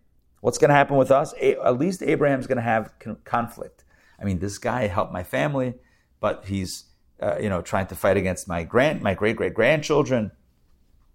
What's 0.42 0.58
going 0.58 0.70
to 0.70 0.76
happen 0.76 0.96
with 0.96 1.12
us? 1.12 1.34
At 1.42 1.78
least 1.78 2.02
Abraham's 2.02 2.48
going 2.48 2.58
to 2.58 2.62
have 2.62 2.94
conflict. 3.26 3.84
I 4.20 4.24
mean, 4.24 4.40
this 4.40 4.58
guy 4.58 4.88
helped 4.88 5.12
my 5.12 5.24
family, 5.24 5.74
but 6.20 6.46
he's, 6.46 6.86
uh, 7.22 7.38
you 7.40 7.50
know, 7.50 7.62
trying 7.62 7.88
to 7.88 7.96
fight 7.96 8.18
against 8.18 8.48
my 8.48 8.64
grand, 8.64 9.02
my 9.02 9.14
great 9.14 9.36
great 9.36 9.54
grandchildren. 9.54 10.32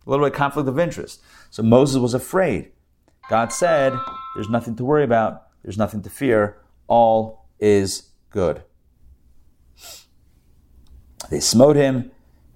A 0.07 0.11
little 0.11 0.25
bit 0.25 0.33
of 0.33 0.37
conflict 0.37 0.69
of 0.69 0.79
interest. 0.79 1.23
So 1.51 1.63
Moses 1.63 1.99
was 1.99 2.13
afraid. 2.13 2.73
God 3.31 3.53
said, 3.53 3.95
"There's 4.35 4.51
nothing 4.51 4.77
to 4.77 4.85
worry 4.85 5.05
about. 5.05 5.47
There's 5.63 5.79
nothing 5.79 6.03
to 6.03 6.11
fear. 6.11 6.59
All 6.87 7.47
is 7.59 8.11
good." 8.29 8.63
They 11.31 11.41
smote 11.41 11.77
him. 11.77 12.11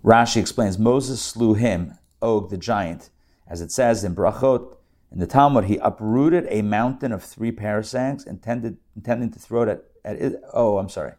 Rashi 0.05 0.37
explains 0.37 0.79
Moses 0.79 1.23
slew 1.23 1.55
him, 1.55 1.95
Og 2.21 2.51
the 2.51 2.59
giant, 2.59 3.11
as 3.47 3.61
it 3.61 3.73
says 3.73 4.05
in 4.05 4.15
Brachot 4.15 4.78
in 5.11 5.21
the 5.21 5.27
Talmud, 5.27 5.65
he 5.65 5.79
uprooted 5.79 6.47
a 6.51 6.63
mountain 6.63 7.13
of 7.13 7.23
three 7.23 7.51
parasangs, 7.51 8.27
intended, 8.27 8.77
intending 8.95 9.31
to 9.31 9.39
throw 9.39 9.63
it 9.63 9.85
at, 10.05 10.19
at 10.19 10.41
oh, 10.53 10.79
I'm 10.79 10.89
sorry. 10.89 11.13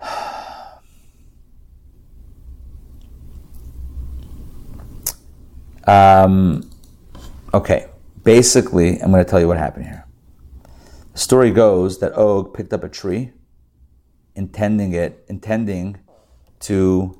Um, 5.86 6.68
okay, 7.54 7.86
basically, 8.22 9.00
I'm 9.00 9.10
going 9.10 9.24
to 9.24 9.30
tell 9.30 9.40
you 9.40 9.48
what 9.48 9.56
happened 9.56 9.86
here. 9.86 10.04
The 11.14 11.18
story 11.18 11.50
goes 11.50 11.98
that 12.00 12.12
Og 12.12 12.52
picked 12.52 12.74
up 12.74 12.84
a 12.84 12.90
tree, 12.90 13.32
intending 14.34 14.92
it, 14.92 15.24
intending 15.28 15.96
to 16.60 17.18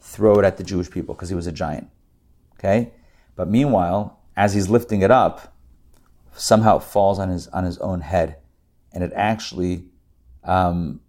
throw 0.00 0.38
it 0.38 0.44
at 0.44 0.58
the 0.58 0.62
Jewish 0.62 0.88
people 0.88 1.14
because 1.16 1.28
he 1.28 1.34
was 1.34 1.48
a 1.48 1.52
giant. 1.52 1.88
Okay, 2.56 2.92
but 3.36 3.48
meanwhile, 3.48 4.20
as 4.36 4.54
he's 4.54 4.68
lifting 4.68 5.02
it 5.02 5.10
up, 5.10 5.54
somehow 6.34 6.78
it 6.78 6.82
falls 6.82 7.18
on 7.18 7.28
his 7.28 7.48
on 7.48 7.64
his 7.64 7.78
own 7.78 8.00
head, 8.00 8.36
and 8.92 9.02
it 9.04 9.12
actually, 9.14 9.84
um, 10.44 11.00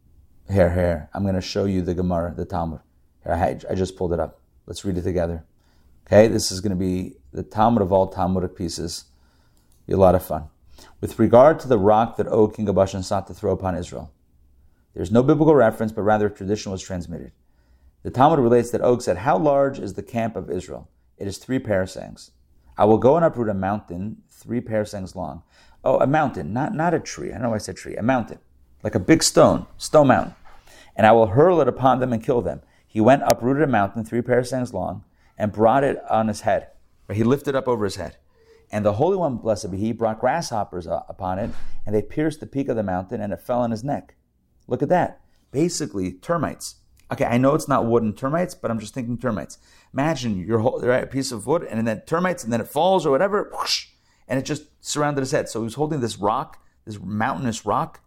here, 0.50 0.72
here. 0.74 1.10
I'm 1.14 1.24
going 1.24 1.36
to 1.36 1.42
show 1.42 1.66
you 1.66 1.82
the 1.82 1.94
Gemara, 1.94 2.34
the 2.36 2.46
Talmud. 2.46 2.82
Here, 3.24 3.34
I, 3.34 3.60
I 3.70 3.76
just 3.76 3.96
pulled 3.96 4.14
it 4.14 4.20
up. 4.20 4.40
Let's 4.66 4.86
read 4.86 4.98
it 4.98 5.04
together. 5.04 5.44
Okay, 6.08 6.28
this 6.28 6.52
is 6.52 6.62
going 6.62 6.72
to 6.72 6.76
be 6.76 7.16
the 7.32 7.44
Talmud 7.44 7.82
of 7.82 7.92
all 7.92 8.08
Talmudic 8.08 8.56
pieces. 8.56 9.06
Be 9.88 9.94
a 9.94 9.98
lot 9.98 10.16
of 10.16 10.24
fun. 10.24 10.46
With 11.02 11.20
regard 11.20 11.60
to 11.62 11.68
the 11.68 11.78
rock 11.78 12.18
that 12.18 12.28
Og 12.28 12.56
King 12.56 12.70
of 12.70 12.76
Bashan 12.76 13.04
sought 13.04 13.28
to 13.28 13.34
throw 13.34 13.52
upon 13.52 13.76
Israel, 13.76 14.12
there's 14.94 15.12
no 15.12 15.24
biblical 15.24 15.56
reference, 15.56 15.92
but 15.92 16.04
rather 16.04 16.30
tradition 16.30 16.72
was 16.72 16.82
transmitted. 16.82 17.32
The 18.04 18.12
Talmud 18.12 18.40
relates 18.40 18.72
that 18.72 18.82
Og 18.82 19.02
said, 19.02 19.18
How 19.18 19.38
large 19.38 19.80
is 19.80 19.94
the 19.94 20.04
camp 20.04 20.36
of 20.36 20.50
Israel? 20.50 20.90
It 21.18 21.28
is 21.28 21.38
three 21.38 21.60
parasangs. 21.60 22.32
I 22.78 22.86
will 22.86 22.98
go 22.98 23.16
and 23.16 23.24
uproot 23.24 23.50
a 23.50 23.54
mountain 23.54 24.24
three 24.30 24.62
parasangs 24.62 25.16
long. 25.16 25.44
Oh, 25.84 26.00
a 26.00 26.08
mountain, 26.08 26.52
not, 26.52 26.74
not 26.74 26.94
a 26.94 27.00
tree. 27.00 27.30
I 27.30 27.34
don't 27.34 27.44
know 27.44 27.50
why 27.50 27.56
I 27.56 27.60
said 27.60 27.78
tree. 27.78 27.96
A 27.96 28.04
mountain, 28.04 28.40
like 28.84 28.96
a 28.96 29.00
big 29.00 29.24
stone, 29.24 29.68
stone 29.78 30.08
mountain. 30.08 30.36
And 30.96 31.06
I 31.06 31.12
will 31.12 31.28
hurl 31.28 31.62
it 31.62 31.68
upon 31.68 32.00
them 32.00 32.12
and 32.12 32.24
kill 32.24 32.42
them. 32.42 32.62
He 32.88 33.02
went, 33.02 33.24
uprooted 33.26 33.64
a 33.64 33.68
mountain 33.68 34.04
three 34.04 34.22
parasangs 34.22 34.74
long, 34.74 35.04
and 35.38 35.52
brought 35.52 35.84
it 35.84 36.00
on 36.10 36.28
his 36.28 36.42
head. 36.42 36.70
He 37.12 37.24
lifted 37.24 37.56
up 37.56 37.68
over 37.68 37.84
his 37.84 37.98
head. 37.98 38.18
And 38.72 38.84
the 38.84 38.94
Holy 38.94 39.16
One, 39.16 39.38
blessed 39.38 39.72
be 39.72 39.78
He, 39.78 39.92
brought 39.92 40.20
grasshoppers 40.20 40.88
uh, 40.88 41.02
upon 41.08 41.38
it, 41.40 41.52
and 41.86 41.94
they 41.94 42.02
pierced 42.02 42.40
the 42.40 42.48
peak 42.48 42.68
of 42.68 42.76
the 42.76 42.84
mountain, 42.84 43.22
and 43.22 43.32
it 43.32 43.42
fell 43.42 43.62
on 43.62 43.72
his 43.72 43.84
neck. 43.84 44.16
Look 44.68 44.82
at 44.82 44.90
that. 44.90 45.22
Basically, 45.52 46.14
termites. 46.14 46.76
Okay, 47.12 47.26
I 47.26 47.38
know 47.38 47.54
it's 47.54 47.68
not 47.68 47.86
wooden 47.86 48.14
termites, 48.14 48.56
but 48.56 48.72
I'm 48.72 48.80
just 48.80 48.94
thinking 48.94 49.18
termites. 49.18 49.60
Imagine 49.94 50.40
you're 50.40 50.60
right, 50.60 51.04
a 51.04 51.08
piece 51.08 51.32
of 51.32 51.46
wood 51.46 51.64
and 51.64 51.88
then 51.88 52.02
termites, 52.02 52.44
and 52.44 52.52
then 52.52 52.62
it 52.62 52.68
falls 52.68 53.06
or 53.06 53.12
whatever, 53.12 53.52
whoosh, 53.54 53.88
and 54.28 54.40
it 54.40 54.44
just 54.44 54.64
surrounded 54.82 55.22
his 55.22 55.32
head. 55.32 55.48
So 55.48 55.60
he 55.60 55.66
was 55.66 55.76
holding 55.76 56.00
this 56.02 56.18
rock, 56.18 56.64
this 56.86 57.00
mountainous 57.00 57.66
rock, 57.66 58.02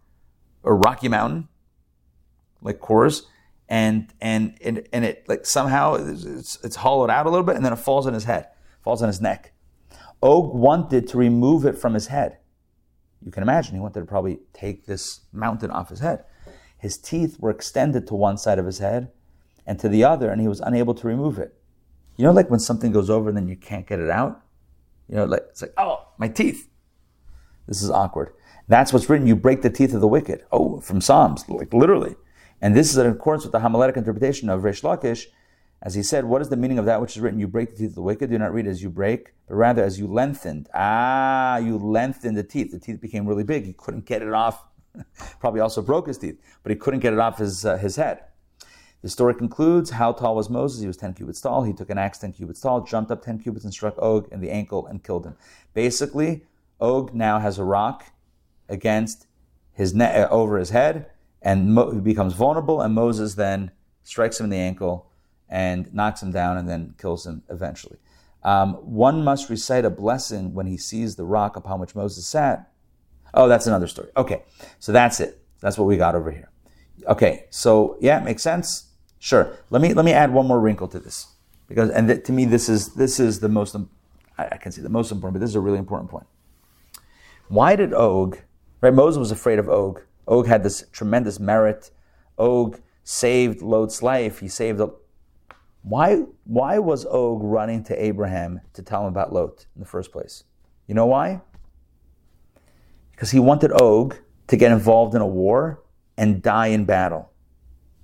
or 0.63 0.75
rocky 0.75 1.07
mountain, 1.07 1.47
like 2.61 2.79
Kors, 2.79 3.23
and 3.69 4.13
and 4.19 4.57
and, 4.63 4.85
and 4.91 5.05
it 5.05 5.23
like 5.29 5.45
somehow 5.45 5.93
it's, 5.93 6.59
it's 6.63 6.75
hollowed 6.75 7.09
out 7.09 7.25
a 7.25 7.29
little 7.29 7.45
bit, 7.45 7.55
and 7.55 7.63
then 7.63 7.71
it 7.71 7.77
falls 7.79 8.05
on 8.05 8.13
his 8.13 8.25
head, 8.25 8.47
falls 8.83 9.01
on 9.01 9.07
his 9.07 9.21
neck. 9.21 9.53
Og 10.21 10.53
wanted 10.53 11.07
to 11.07 11.17
remove 11.17 11.65
it 11.65 11.77
from 11.77 11.93
his 11.93 12.07
head. 12.07 12.39
You 13.21 13.31
can 13.31 13.43
imagine 13.43 13.75
he 13.75 13.79
wanted 13.79 14.01
to 14.01 14.05
probably 14.05 14.39
take 14.53 14.85
this 14.85 15.21
mountain 15.31 15.71
off 15.71 15.89
his 15.89 15.99
head. 15.99 16.25
His 16.79 16.97
teeth 16.97 17.37
were 17.39 17.51
extended 17.51 18.07
to 18.07 18.15
one 18.15 18.37
side 18.37 18.57
of 18.57 18.65
his 18.65 18.79
head 18.79 19.11
and 19.67 19.77
to 19.79 19.89
the 19.89 20.03
other, 20.03 20.31
and 20.31 20.41
he 20.41 20.47
was 20.47 20.61
unable 20.61 20.95
to 20.95 21.07
remove 21.07 21.37
it. 21.37 21.53
You 22.17 22.25
know, 22.25 22.31
like 22.31 22.49
when 22.49 22.59
something 22.59 22.91
goes 22.91 23.09
over 23.09 23.29
and 23.29 23.37
then 23.37 23.47
you 23.47 23.55
can't 23.55 23.85
get 23.85 23.99
it 23.99 24.09
out? 24.09 24.41
You 25.07 25.17
know, 25.17 25.25
like 25.25 25.45
it's 25.49 25.61
like, 25.61 25.73
oh, 25.77 26.07
my 26.17 26.27
teeth. 26.27 26.69
This 27.67 27.83
is 27.83 27.91
awkward. 27.91 28.33
That's 28.67 28.91
what's 28.91 29.09
written. 29.09 29.27
You 29.27 29.35
break 29.35 29.61
the 29.61 29.69
teeth 29.69 29.93
of 29.93 30.01
the 30.01 30.07
wicked. 30.07 30.43
Oh, 30.51 30.79
from 30.79 31.01
Psalms, 31.01 31.47
like 31.47 31.73
literally. 31.73 32.15
And 32.61 32.75
this 32.75 32.89
is 32.89 32.97
in 32.97 33.07
accordance 33.07 33.43
with 33.43 33.51
the 33.51 33.59
Homiletic 33.59 33.95
interpretation 33.97 34.49
of 34.49 34.61
Reish 34.61 34.81
Lakish, 34.81 35.27
as 35.81 35.95
he 35.95 36.03
said, 36.03 36.25
what 36.25 36.41
is 36.41 36.49
the 36.49 36.57
meaning 36.57 36.77
of 36.77 36.85
that 36.85 36.99
which 36.99 37.15
is 37.15 37.21
written? 37.21 37.39
You 37.39 37.47
break 37.47 37.71
the 37.71 37.77
teeth 37.77 37.89
of 37.89 37.95
the 37.95 38.01
wicked. 38.01 38.29
Do 38.29 38.37
not 38.37 38.53
read 38.53 38.67
as 38.67 38.83
you 38.83 38.89
break, 38.89 39.33
but 39.47 39.55
rather 39.55 39.81
as 39.81 39.97
you 39.97 40.07
lengthened. 40.07 40.67
Ah, 40.73 41.57
you 41.57 41.77
lengthened 41.77 42.35
the 42.35 42.43
teeth. 42.43 42.71
The 42.71 42.79
teeth 42.79 42.99
became 42.99 43.25
really 43.25 43.45
big. 43.45 43.65
He 43.65 43.73
couldn't 43.73 44.05
get 44.05 44.21
it 44.21 44.33
off 44.33 44.65
Probably 45.39 45.59
also 45.59 45.81
broke 45.81 46.07
his 46.07 46.17
teeth, 46.17 46.39
but 46.63 46.71
he 46.71 46.75
couldn't 46.75 46.99
get 46.99 47.13
it 47.13 47.19
off 47.19 47.37
his, 47.37 47.65
uh, 47.65 47.77
his 47.77 47.95
head. 47.95 48.23
The 49.01 49.09
story 49.09 49.33
concludes 49.33 49.91
How 49.91 50.11
tall 50.11 50.35
was 50.35 50.49
Moses? 50.49 50.81
He 50.81 50.87
was 50.87 50.97
10 50.97 51.13
cubits 51.13 51.39
tall. 51.39 51.63
He 51.63 51.73
took 51.73 51.89
an 51.89 51.97
axe 51.97 52.17
10 52.17 52.33
cubits 52.33 52.59
tall, 52.59 52.81
jumped 52.81 53.11
up 53.11 53.23
10 53.23 53.39
cubits, 53.39 53.63
and 53.63 53.73
struck 53.73 53.97
Og 53.97 54.27
in 54.31 54.41
the 54.41 54.51
ankle 54.51 54.85
and 54.87 55.03
killed 55.03 55.25
him. 55.25 55.35
Basically, 55.73 56.43
Og 56.81 57.13
now 57.13 57.39
has 57.39 57.57
a 57.57 57.63
rock 57.63 58.05
against 58.67 59.27
his 59.73 59.93
ne- 59.93 60.23
uh, 60.23 60.27
over 60.29 60.57
his 60.57 60.71
head, 60.71 61.07
and 61.41 61.73
Mo- 61.73 61.91
he 61.91 61.99
becomes 61.99 62.33
vulnerable, 62.33 62.81
and 62.81 62.93
Moses 62.93 63.35
then 63.35 63.71
strikes 64.03 64.39
him 64.39 64.45
in 64.45 64.49
the 64.49 64.57
ankle 64.57 65.09
and 65.47 65.91
knocks 65.93 66.21
him 66.21 66.31
down 66.31 66.57
and 66.57 66.67
then 66.67 66.93
kills 66.97 67.25
him 67.25 67.43
eventually. 67.49 67.97
Um, 68.43 68.73
one 68.75 69.23
must 69.23 69.49
recite 69.49 69.85
a 69.85 69.89
blessing 69.89 70.53
when 70.53 70.67
he 70.67 70.77
sees 70.77 71.15
the 71.15 71.25
rock 71.25 71.55
upon 71.55 71.79
which 71.79 71.95
Moses 71.95 72.25
sat 72.25 72.71
Oh, 73.33 73.47
that's 73.47 73.67
another 73.67 73.87
story. 73.87 74.09
Okay, 74.17 74.43
so 74.79 74.91
that's 74.91 75.19
it. 75.19 75.41
That's 75.61 75.77
what 75.77 75.85
we 75.85 75.97
got 75.97 76.15
over 76.15 76.31
here. 76.31 76.49
Okay, 77.07 77.45
so 77.49 77.97
yeah, 77.99 78.19
makes 78.19 78.43
sense. 78.43 78.89
Sure. 79.19 79.57
Let 79.69 79.81
me 79.81 79.93
let 79.93 80.05
me 80.05 80.13
add 80.13 80.33
one 80.33 80.47
more 80.47 80.59
wrinkle 80.59 80.87
to 80.89 80.99
this 80.99 81.27
because 81.67 81.89
and 81.89 82.07
th- 82.07 82.23
to 82.25 82.31
me 82.31 82.45
this 82.45 82.69
is 82.69 82.93
this 82.95 83.19
is 83.19 83.39
the 83.41 83.49
most 83.49 83.75
I, 84.37 84.57
can 84.57 84.71
see 84.71 84.81
the 84.81 84.89
most 84.89 85.11
important, 85.11 85.35
but 85.35 85.41
this 85.41 85.49
is 85.49 85.55
a 85.55 85.59
really 85.59 85.77
important 85.77 86.09
point. 86.09 86.25
Why 87.49 87.75
did 87.75 87.93
Og? 87.93 88.39
Right, 88.81 88.93
Moses 88.93 89.19
was 89.19 89.31
afraid 89.31 89.59
of 89.59 89.67
Og. 89.67 90.01
Og 90.27 90.47
had 90.47 90.63
this 90.63 90.85
tremendous 90.93 91.39
merit. 91.39 91.91
Og 92.37 92.77
saved 93.03 93.61
Lot's 93.61 94.01
life. 94.01 94.39
He 94.39 94.47
saved. 94.47 94.81
Why? 95.81 96.23
Why 96.45 96.79
was 96.79 97.05
Og 97.05 97.43
running 97.43 97.83
to 97.85 98.01
Abraham 98.01 98.61
to 98.73 98.81
tell 98.81 99.01
him 99.01 99.07
about 99.07 99.33
Lot 99.33 99.65
in 99.75 99.81
the 99.81 99.87
first 99.87 100.11
place? 100.11 100.43
You 100.87 100.95
know 100.95 101.07
why? 101.07 101.41
Because 103.19 103.31
he 103.31 103.39
wanted 103.39 103.69
Og 103.73 104.15
to 104.47 104.55
get 104.55 104.71
involved 104.71 105.13
in 105.13 105.19
a 105.19 105.27
war 105.27 105.83
and 106.15 106.41
die 106.41 106.67
in 106.67 106.85
battle. 106.85 107.29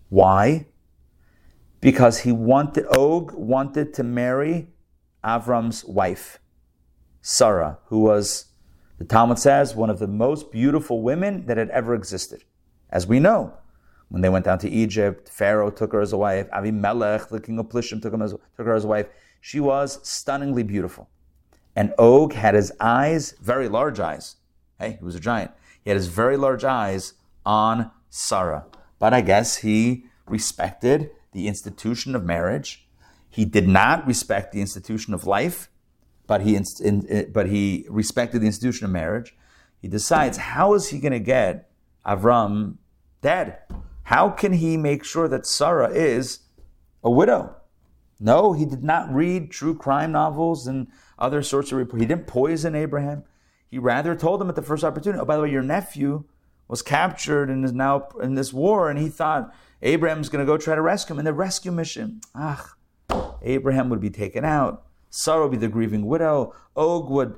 Why? 0.10 0.68
Because 1.80 2.20
he 2.20 2.34
wanted 2.34 2.86
Og 2.88 3.32
wanted 3.32 3.94
to 3.94 4.04
marry 4.04 4.68
Avram's 5.24 5.86
wife, 5.86 6.40
Sarah, 7.22 7.78
who 7.86 8.02
was, 8.02 8.48
the 8.98 9.06
Talmud 9.06 9.40
says, 9.40 9.74
one 9.74 9.90
of 9.90 10.00
the 10.00 10.08
most 10.08 10.52
beautiful 10.52 11.02
women 11.02 11.46
that 11.46 11.56
had 11.56 11.70
ever 11.70 11.96
existed. 11.96 12.44
As 12.90 13.08
we 13.08 13.22
know, 13.22 13.54
when 14.10 14.22
they 14.22 14.28
went 14.28 14.44
down 14.44 14.60
to 14.60 14.70
Egypt, 14.70 15.30
Pharaoh 15.30 15.72
took 15.72 15.94
her 15.94 16.02
as 16.02 16.12
a 16.12 16.18
wife. 16.18 16.50
Avimelech, 16.52 17.30
the 17.30 17.40
king 17.40 17.58
of 17.58 17.70
Plishtim, 17.70 18.02
took, 18.02 18.14
as, 18.22 18.32
took 18.32 18.66
her 18.66 18.76
as 18.76 18.84
a 18.84 18.88
wife. 18.90 19.08
She 19.40 19.62
was 19.62 20.06
stunningly 20.06 20.64
beautiful. 20.64 21.08
And 21.74 21.94
Og 21.98 22.34
had 22.34 22.54
his 22.54 22.74
eyes, 22.82 23.34
very 23.42 23.70
large 23.70 24.02
eyes, 24.02 24.36
Hey, 24.80 24.98
he 25.00 25.04
was 25.06 25.16
a 25.16 25.20
giant. 25.20 25.52
He 25.84 25.90
had 25.90 25.98
his 25.98 26.08
very 26.08 26.38
large 26.38 26.64
eyes 26.64 27.14
on 27.46 27.92
Sarah. 28.10 28.66
But 29.00 29.14
I 29.14 29.22
guess 29.22 29.58
he 29.58 30.06
respected 30.28 31.12
the 31.32 31.48
institution 31.48 32.16
of 32.16 32.24
marriage. 32.24 32.88
He 33.30 33.46
did 33.46 33.68
not 33.68 34.08
respect 34.08 34.52
the 34.52 34.62
institution 34.62 35.14
of 35.14 35.28
life, 35.28 35.70
but 36.28 36.42
he, 36.42 36.56
in, 36.56 37.30
but 37.34 37.50
he 37.50 37.86
respected 37.90 38.42
the 38.42 38.48
institution 38.48 38.86
of 38.86 38.92
marriage. 38.92 39.36
He 39.82 39.88
decides 39.88 40.38
how 40.38 40.74
is 40.74 40.90
he 40.90 41.00
going 41.00 41.12
to 41.12 41.20
get 41.20 41.70
Avram 42.06 42.78
dead? 43.22 43.60
How 44.04 44.30
can 44.30 44.54
he 44.54 44.78
make 44.78 45.04
sure 45.04 45.28
that 45.28 45.46
Sarah 45.46 45.90
is 45.90 46.40
a 47.04 47.12
widow? 47.12 47.56
No, 48.20 48.54
he 48.54 48.66
did 48.66 48.84
not 48.84 49.14
read 49.14 49.52
true 49.52 49.76
crime 49.76 50.12
novels 50.12 50.68
and 50.68 50.88
other 51.20 51.44
sorts 51.44 51.72
of 51.72 51.78
reports. 51.78 52.02
He 52.02 52.08
didn't 52.08 52.28
poison 52.28 52.74
Abraham. 52.76 53.24
He 53.70 53.80
rather 53.80 54.16
told 54.16 54.42
him 54.42 54.50
at 54.50 54.56
the 54.56 54.62
first 54.62 54.84
opportunity, 54.84 55.20
oh, 55.20 55.26
by 55.26 55.36
the 55.36 55.44
way, 55.44 55.52
your 55.52 55.64
nephew 55.64 56.24
was 56.68 56.82
captured 56.82 57.50
and 57.50 57.64
is 57.64 57.74
now 57.74 58.08
in 58.22 58.36
this 58.36 58.54
war, 58.54 58.90
and 58.90 59.00
he 59.00 59.10
thought 59.10 59.54
Abraham's 59.82 60.30
going 60.30 60.46
to 60.46 60.52
go 60.52 60.58
try 60.58 60.76
to 60.76 60.82
rescue 60.82 61.14
him 61.14 61.20
in 61.20 61.26
the 61.26 61.34
rescue 61.34 61.72
mission. 61.72 62.22
Ah, 62.34 62.74
Abraham 63.42 63.90
would 63.90 64.02
be 64.02 64.10
taken 64.10 64.44
out. 64.44 64.84
Sarah 65.10 65.44
would 65.44 65.52
be 65.52 65.58
the 65.58 65.68
grieving 65.68 66.06
widow. 66.06 66.54
Og 66.76 67.10
would 67.10 67.36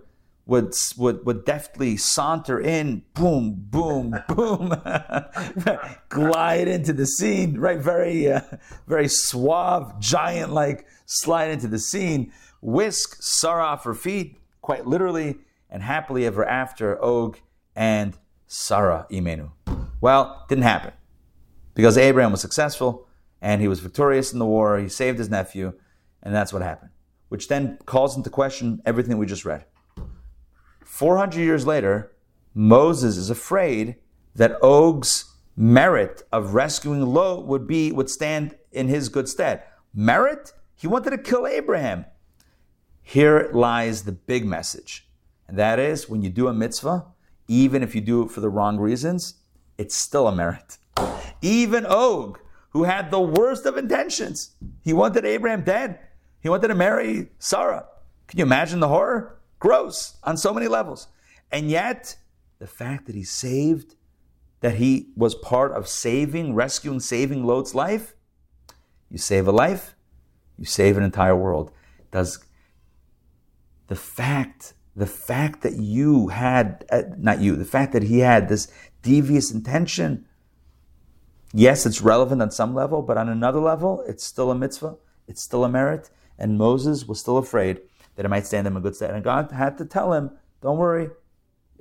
would 0.48 0.74
would 0.98 1.26
would 1.26 1.46
deftly 1.46 1.98
saunter 1.98 2.60
in, 2.60 3.04
boom, 3.14 3.54
boom, 3.58 4.16
boom, 4.30 4.70
glide 6.10 6.68
into 6.68 6.94
the 6.94 7.06
scene, 7.06 7.60
right? 7.60 7.80
Very, 7.80 8.32
uh, 8.32 8.42
very 8.88 9.10
suave, 9.10 10.00
giant 10.00 10.54
like 10.54 10.88
slide 11.06 11.52
into 11.52 11.68
the 11.68 11.80
scene, 11.80 12.32
whisk 12.62 13.18
Sarah 13.20 13.66
off 13.66 13.84
her 13.84 13.94
feet, 13.94 14.38
quite 14.62 14.88
literally, 14.88 15.38
and 15.70 15.84
happily 15.84 16.26
ever 16.26 16.46
after, 16.46 17.02
Og 17.04 17.40
and 17.76 18.18
Sarah 18.48 19.06
Imenu. 19.12 19.52
Well, 20.02 20.46
didn't 20.50 20.64
happen 20.64 20.94
because 21.74 21.98
Abraham 21.98 22.32
was 22.32 22.42
successful 22.42 23.08
and 23.42 23.62
he 23.62 23.68
was 23.68 23.80
victorious 23.80 24.34
in 24.34 24.40
the 24.40 24.46
war. 24.46 24.80
He 24.80 24.90
saved 24.90 25.20
his 25.20 25.30
nephew, 25.30 25.74
and 26.24 26.34
that's 26.34 26.52
what 26.52 26.62
happened, 26.62 26.92
which 27.30 27.48
then 27.48 27.78
calls 27.86 28.18
into 28.18 28.30
question 28.30 28.82
everything 28.86 29.18
we 29.18 29.26
just 29.26 29.46
read. 29.46 29.66
400 30.84 31.40
years 31.40 31.68
later, 31.68 32.14
Moses 32.54 33.18
is 33.18 33.30
afraid 33.30 33.96
that 34.36 34.58
Og's 34.64 35.36
merit 35.56 36.24
of 36.32 36.54
rescuing 36.54 37.02
Lot 37.02 37.46
would 37.46 37.68
be 37.68 37.92
would 37.92 38.10
stand 38.10 38.56
in 38.72 38.88
his 38.88 39.10
good 39.10 39.28
stead. 39.28 39.64
Merit? 39.94 40.54
He 40.76 40.88
wanted 40.88 41.12
to 41.12 41.18
kill 41.18 41.48
Abraham. 41.48 42.06
Here 43.02 43.50
lies 43.54 44.04
the 44.04 44.12
big 44.12 44.46
message. 44.46 45.07
And 45.48 45.58
that 45.58 45.80
is 45.80 46.10
when 46.10 46.22
you 46.22 46.30
do 46.30 46.48
a 46.48 46.54
mitzvah, 46.54 47.06
even 47.48 47.82
if 47.84 47.96
you 47.96 48.02
do 48.02 48.24
it 48.24 48.32
for 48.32 48.42
the 48.42 48.50
wrong 48.50 48.78
reasons, 48.78 49.36
it's 49.78 49.96
still 49.96 50.28
a 50.28 50.36
merit. 50.36 50.78
Even 51.42 51.86
Og, 51.86 52.40
who 52.72 52.84
had 52.84 53.12
the 53.12 53.22
worst 53.22 53.66
of 53.66 53.78
intentions, 53.78 54.56
he 54.84 54.94
wanted 54.94 55.26
Abraham 55.26 55.64
dead. 55.64 56.00
He 56.42 56.50
wanted 56.50 56.68
to 56.68 56.76
marry 56.76 57.30
Sarah. 57.40 57.86
Can 58.28 58.40
you 58.40 58.46
imagine 58.46 58.80
the 58.80 58.88
horror? 58.88 59.40
Gross 59.60 60.18
on 60.24 60.38
so 60.38 60.54
many 60.54 60.68
levels. 60.68 61.08
And 61.52 61.70
yet, 61.70 62.18
the 62.60 62.68
fact 62.68 63.06
that 63.06 63.16
he 63.16 63.24
saved, 63.24 63.96
that 64.60 64.76
he 64.76 65.10
was 65.16 65.36
part 65.36 65.72
of 65.72 65.88
saving, 65.88 66.54
rescuing, 66.54 67.00
saving 67.00 67.46
Lot's 67.46 67.74
life, 67.74 68.16
you 69.10 69.18
save 69.18 69.48
a 69.48 69.52
life, 69.52 69.96
you 70.58 70.66
save 70.66 70.98
an 70.98 71.04
entire 71.04 71.36
world. 71.36 71.72
Does 72.12 72.44
the 73.88 73.96
fact, 73.96 74.74
the 74.98 75.06
fact 75.06 75.62
that 75.62 75.76
you 75.76 76.30
had, 76.30 76.84
uh, 76.90 77.04
not 77.18 77.40
you, 77.40 77.56
the 77.56 77.64
fact 77.64 77.94
that 77.94 78.02
he 78.02 78.20
had 78.20 78.50
this 78.50 78.68
devious 79.04 79.52
intention, 79.52 80.26
yes, 81.54 81.86
it's 81.86 82.02
relevant 82.02 82.42
on 82.42 82.50
some 82.50 82.74
level, 82.74 83.04
but 83.04 83.16
on 83.16 83.30
another 83.30 83.60
level, 83.60 84.04
it's 84.08 84.24
still 84.24 84.50
a 84.50 84.56
mitzvah, 84.56 84.96
it's 85.28 85.42
still 85.42 85.64
a 85.64 85.70
merit, 85.70 86.10
and 86.40 86.58
Moses 86.58 87.06
was 87.06 87.20
still 87.20 87.38
afraid 87.38 87.80
that 88.16 88.26
it 88.26 88.30
might 88.30 88.48
stand 88.48 88.66
him 88.66 88.76
in 88.76 88.82
good 88.82 88.96
stead. 88.96 89.12
And 89.12 89.24
God 89.24 89.52
had 89.52 89.78
to 89.78 89.86
tell 89.86 90.14
him, 90.14 90.32
don't 90.64 90.80
worry, 90.80 91.12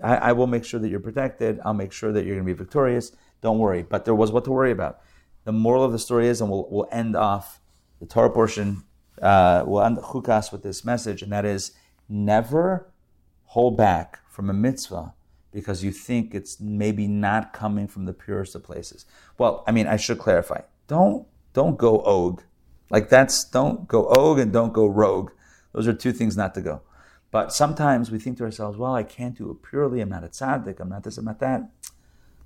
I, 0.04 0.16
I 0.16 0.32
will 0.32 0.46
make 0.46 0.66
sure 0.66 0.78
that 0.78 0.90
you're 0.90 1.00
protected. 1.00 1.58
I'll 1.64 1.72
make 1.72 1.92
sure 1.92 2.12
that 2.12 2.26
you're 2.26 2.34
going 2.34 2.46
to 2.46 2.54
be 2.54 2.58
victorious. 2.58 3.12
Don't 3.40 3.58
worry. 3.58 3.82
But 3.82 4.04
there 4.04 4.14
was 4.14 4.30
what 4.30 4.44
to 4.44 4.52
worry 4.52 4.70
about. 4.70 5.00
The 5.44 5.52
moral 5.52 5.84
of 5.84 5.92
the 5.92 5.98
story 5.98 6.28
is, 6.28 6.42
and 6.42 6.50
we'll, 6.50 6.66
we'll 6.70 6.88
end 6.92 7.16
off 7.16 7.62
the 7.98 8.06
Torah 8.06 8.28
portion, 8.28 8.84
uh, 9.22 9.64
we'll 9.66 9.82
end 9.82 9.96
the 9.96 10.02
Chukas 10.02 10.52
with 10.52 10.62
this 10.62 10.84
message, 10.84 11.22
and 11.22 11.32
that 11.32 11.46
is 11.46 11.72
never 12.10 12.92
hold 13.56 13.74
back 13.74 14.18
from 14.28 14.50
a 14.50 14.52
mitzvah 14.52 15.14
because 15.50 15.82
you 15.82 15.90
think 15.90 16.34
it's 16.34 16.60
maybe 16.60 17.08
not 17.08 17.54
coming 17.54 17.88
from 17.88 18.04
the 18.04 18.12
purest 18.12 18.54
of 18.54 18.62
places. 18.62 19.06
Well, 19.38 19.64
I 19.66 19.72
mean, 19.72 19.86
I 19.86 19.96
should 19.96 20.18
clarify. 20.18 20.60
Don't 20.88 21.26
don't 21.54 21.78
go 21.78 22.00
og. 22.00 22.42
Like 22.90 23.08
that's 23.08 23.44
don't 23.44 23.88
go 23.88 24.08
og 24.08 24.38
and 24.38 24.52
don't 24.52 24.74
go 24.74 24.86
rogue. 24.86 25.30
Those 25.72 25.88
are 25.88 25.94
two 25.94 26.12
things 26.12 26.36
not 26.36 26.52
to 26.56 26.60
go. 26.60 26.82
But 27.30 27.50
sometimes 27.50 28.10
we 28.10 28.18
think 28.18 28.36
to 28.36 28.44
ourselves, 28.44 28.76
well, 28.76 28.94
I 28.94 29.02
can't 29.02 29.38
do 29.38 29.50
it 29.50 29.62
purely. 29.62 30.02
I'm 30.02 30.10
not 30.10 30.22
a 30.22 30.28
tzaddik. 30.28 30.78
I'm 30.78 30.90
not 30.90 31.04
this, 31.04 31.16
I'm 31.16 31.24
not 31.24 31.40
that. 31.40 31.62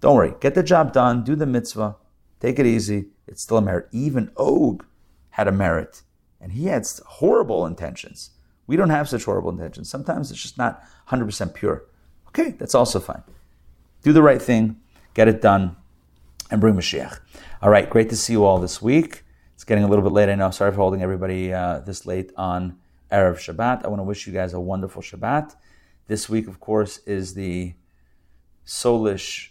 Don't 0.01 0.15
worry. 0.15 0.35
Get 0.41 0.55
the 0.55 0.63
job 0.63 0.93
done. 0.93 1.25
Do 1.25 1.35
the 1.35 1.45
mitzvah. 1.45 1.97
Take 2.39 2.61
it 2.61 2.67
easy. 2.67 3.07
It's 3.27 3.43
still 3.43 3.57
a 3.57 3.63
merit. 3.63 3.89
Even 3.91 4.31
Og 4.37 4.87
had 5.31 5.49
a 5.49 5.53
merit. 5.67 6.03
And 6.41 6.53
he 6.53 6.67
had 6.67 6.87
horrible 7.19 7.67
intentions. 7.67 8.31
We 8.71 8.77
don't 8.77 8.91
have 8.91 9.09
such 9.09 9.25
horrible 9.25 9.51
intentions. 9.51 9.91
Sometimes 9.91 10.31
it's 10.31 10.41
just 10.41 10.57
not 10.57 10.85
100% 11.09 11.55
pure. 11.55 11.87
Okay, 12.29 12.51
that's 12.51 12.77
also 12.77 13.01
fine. 13.01 13.25
Do 14.05 14.13
the 14.13 14.23
right 14.23 14.41
thing, 14.41 14.77
get 15.13 15.27
it 15.27 15.43
done, 15.43 15.75
and 16.53 16.61
bring 16.61 16.77
Mashiach. 16.77 17.19
All 17.63 17.69
right, 17.69 17.91
great 17.91 18.09
to 18.11 18.17
see 18.17 18.35
you 18.35 18.45
all 18.45 18.61
this 18.61 18.81
week. 18.81 19.25
It's 19.57 19.65
getting 19.65 19.83
a 19.83 19.89
little 19.89 20.05
bit 20.05 20.13
late. 20.13 20.29
I 20.29 20.37
know. 20.37 20.53
Sorry 20.53 20.71
for 20.71 20.77
holding 20.77 21.03
everybody 21.03 21.53
uh, 21.53 21.81
this 21.81 22.07
late 22.07 22.31
on 22.37 22.79
Erev 23.11 23.39
Shabbat. 23.39 23.85
I 23.85 23.89
want 23.89 23.99
to 23.99 24.05
wish 24.05 24.29
you 24.29 24.33
guys 24.33 24.53
a 24.53 24.61
wonderful 24.61 25.03
Shabbat. 25.03 25.57
This 26.07 26.29
week, 26.29 26.47
of 26.47 26.61
course, 26.61 26.99
is 26.99 27.35
the 27.35 27.75
Sollish 28.65 29.49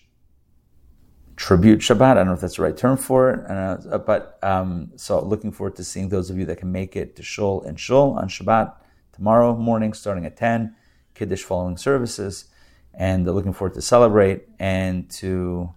tribute 1.35 1.81
Shabbat. 1.81 2.11
I 2.11 2.13
don't 2.13 2.27
know 2.27 2.33
if 2.35 2.39
that's 2.39 2.55
the 2.55 2.61
right 2.61 2.77
term 2.77 2.95
for 2.95 3.31
it, 3.31 3.51
uh, 3.51 3.97
but 3.97 4.39
um, 4.41 4.93
so 4.95 5.21
looking 5.21 5.51
forward 5.51 5.75
to 5.75 5.83
seeing 5.83 6.07
those 6.07 6.29
of 6.29 6.37
you 6.37 6.45
that 6.45 6.59
can 6.59 6.71
make 6.71 6.95
it 6.95 7.17
to 7.17 7.21
Shul 7.21 7.61
and 7.63 7.77
Shul 7.77 8.13
on 8.17 8.29
Shabbat 8.29 8.75
tomorrow 9.19 9.55
morning, 9.55 9.93
starting 9.93 10.25
at 10.25 10.35
10, 10.35 10.75
Kiddush 11.13 11.43
following 11.43 11.77
services, 11.77 12.45
and 12.93 13.25
looking 13.25 13.53
forward 13.53 13.75
to 13.75 13.81
celebrate 13.81 14.47
and 14.57 15.09
to 15.11 15.71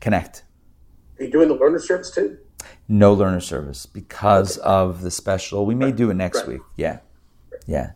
connect. 0.00 0.44
Are 1.18 1.24
you 1.24 1.30
doing 1.30 1.48
the 1.48 1.54
learner 1.54 1.78
service 1.78 2.10
too? 2.10 2.36
no 2.88 3.12
learner 3.14 3.40
service 3.40 3.86
because 3.86 4.58
okay. 4.58 4.66
of 4.66 5.02
the 5.02 5.10
special. 5.10 5.66
We 5.66 5.74
may 5.74 5.92
do 5.92 6.10
it 6.10 6.14
next 6.14 6.40
right. 6.40 6.48
week. 6.48 6.60
Yeah. 6.76 7.00
Yeah. 7.66 7.92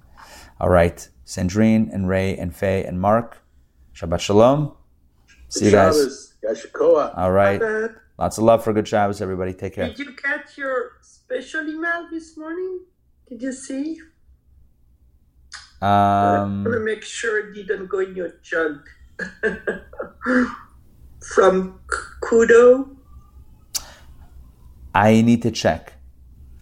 All 0.61 0.69
right. 0.69 1.09
Sandrine 1.27 1.93
and 1.93 2.09
Ray 2.09 2.37
and 2.37 2.55
Faye 2.55 2.85
and 2.85 3.01
Mark. 3.01 3.39
Shabbat 3.95 4.21
Shalom. 4.21 4.75
See 5.49 5.67
you 5.67 5.71
guys. 5.71 6.35
All 6.81 7.33
right. 7.33 7.61
Lots 8.19 8.39
of 8.39 8.45
love 8.45 8.65
for 8.65 8.73
good 8.73 8.87
Shabbos, 8.87 9.23
everybody. 9.23 9.55
Take 9.55 9.75
care. 9.75 9.89
Did 9.89 9.99
you 9.99 10.13
catch 10.13 10.59
your 10.59 10.93
special 11.01 11.69
email 11.69 12.09
this 12.11 12.37
morning? 12.37 12.81
Did 13.31 13.43
you 13.43 13.53
see? 13.53 14.01
Um, 15.81 15.89
I 15.89 16.43
want 16.43 16.65
to 16.65 16.81
make 16.81 17.05
sure 17.05 17.39
it 17.39 17.55
didn't 17.55 17.87
go 17.87 18.01
in 18.01 18.17
your 18.17 18.33
junk. 18.43 18.81
From 21.35 21.81
Kudo. 22.23 22.97
I 24.93 25.23
need 25.23 25.43
to 25.43 25.53
check. 25.53 25.93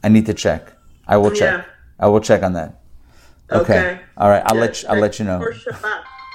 I 0.04 0.08
need 0.08 0.26
to 0.26 0.34
check. 0.34 0.74
I 1.06 1.16
will 1.16 1.30
check. 1.30 1.64
Yeah. 1.64 1.64
I 1.98 2.08
will 2.08 2.20
check 2.20 2.42
on 2.42 2.52
that. 2.52 2.82
Okay. 3.50 3.78
okay. 3.78 4.00
All 4.18 4.28
right. 4.28 4.42
I'll 4.44 4.56
yeah, 4.56 4.60
let 4.60 4.82
you, 4.82 4.88
I'll 4.90 5.00
let 5.00 5.18
you 5.18 5.24
know. 5.24 5.42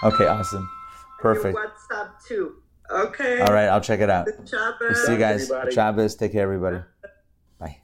Okay. 0.03 0.25
Awesome. 0.25 0.67
Perfect. 1.19 1.55
WhatsApp 1.55 2.09
too. 2.27 2.55
Okay. 2.89 3.39
All 3.39 3.53
right. 3.53 3.67
I'll 3.67 3.81
check 3.81 3.99
it 3.99 4.09
out. 4.09 4.27
We'll 4.81 4.95
see 4.95 5.11
you 5.11 5.19
guys. 5.19 5.51
Shabbos. 5.71 6.15
Take 6.15 6.31
care, 6.31 6.41
everybody. 6.41 6.79
Bye. 7.59 7.77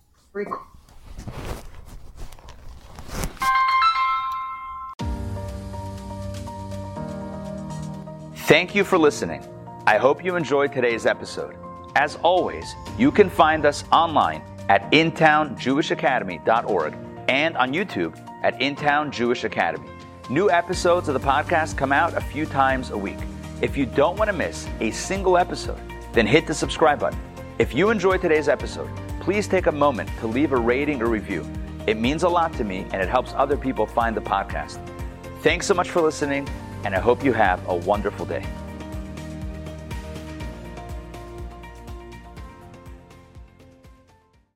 Thank 8.49 8.73
you 8.73 8.83
for 8.83 8.97
listening. 8.97 9.45
I 9.85 9.99
hope 9.99 10.25
you 10.25 10.35
enjoyed 10.35 10.73
today's 10.73 11.05
episode. 11.05 11.55
As 11.95 12.15
always, 12.23 12.73
you 12.97 13.11
can 13.11 13.29
find 13.29 13.63
us 13.63 13.83
online 13.91 14.41
at 14.69 14.91
intownjewishacademy.org 14.91 16.95
and 17.27 17.55
on 17.57 17.71
YouTube 17.71 18.17
at 18.41 18.59
Intown 18.59 19.11
Jewish 19.11 19.43
Academy. 19.43 19.87
New 20.31 20.49
episodes 20.49 21.09
of 21.09 21.13
the 21.13 21.19
podcast 21.19 21.77
come 21.77 21.91
out 21.91 22.17
a 22.17 22.21
few 22.21 22.47
times 22.47 22.89
a 22.89 22.97
week. 22.97 23.19
If 23.61 23.77
you 23.77 23.85
don't 23.85 24.17
want 24.17 24.31
to 24.31 24.35
miss 24.35 24.67
a 24.79 24.89
single 24.89 25.37
episode, 25.37 25.79
then 26.13 26.25
hit 26.25 26.47
the 26.47 26.55
subscribe 26.55 27.01
button. 27.01 27.19
If 27.59 27.75
you 27.75 27.91
enjoyed 27.91 28.19
today's 28.19 28.49
episode, 28.49 28.89
please 29.19 29.47
take 29.47 29.67
a 29.67 29.71
moment 29.71 30.09
to 30.21 30.25
leave 30.25 30.53
a 30.53 30.57
rating 30.57 31.03
or 31.03 31.05
review. 31.05 31.45
It 31.85 31.99
means 31.99 32.23
a 32.23 32.29
lot 32.29 32.51
to 32.53 32.63
me 32.63 32.87
and 32.93 32.99
it 32.99 33.09
helps 33.09 33.31
other 33.35 33.57
people 33.57 33.85
find 33.85 34.17
the 34.17 34.21
podcast. 34.21 34.79
Thanks 35.43 35.67
so 35.67 35.75
much 35.75 35.91
for 35.91 36.01
listening, 36.01 36.47
and 36.83 36.95
I 36.95 36.99
hope 36.99 37.23
you 37.23 37.33
have 37.33 37.67
a 37.67 37.75
wonderful 37.75 38.25
day. 38.25 38.45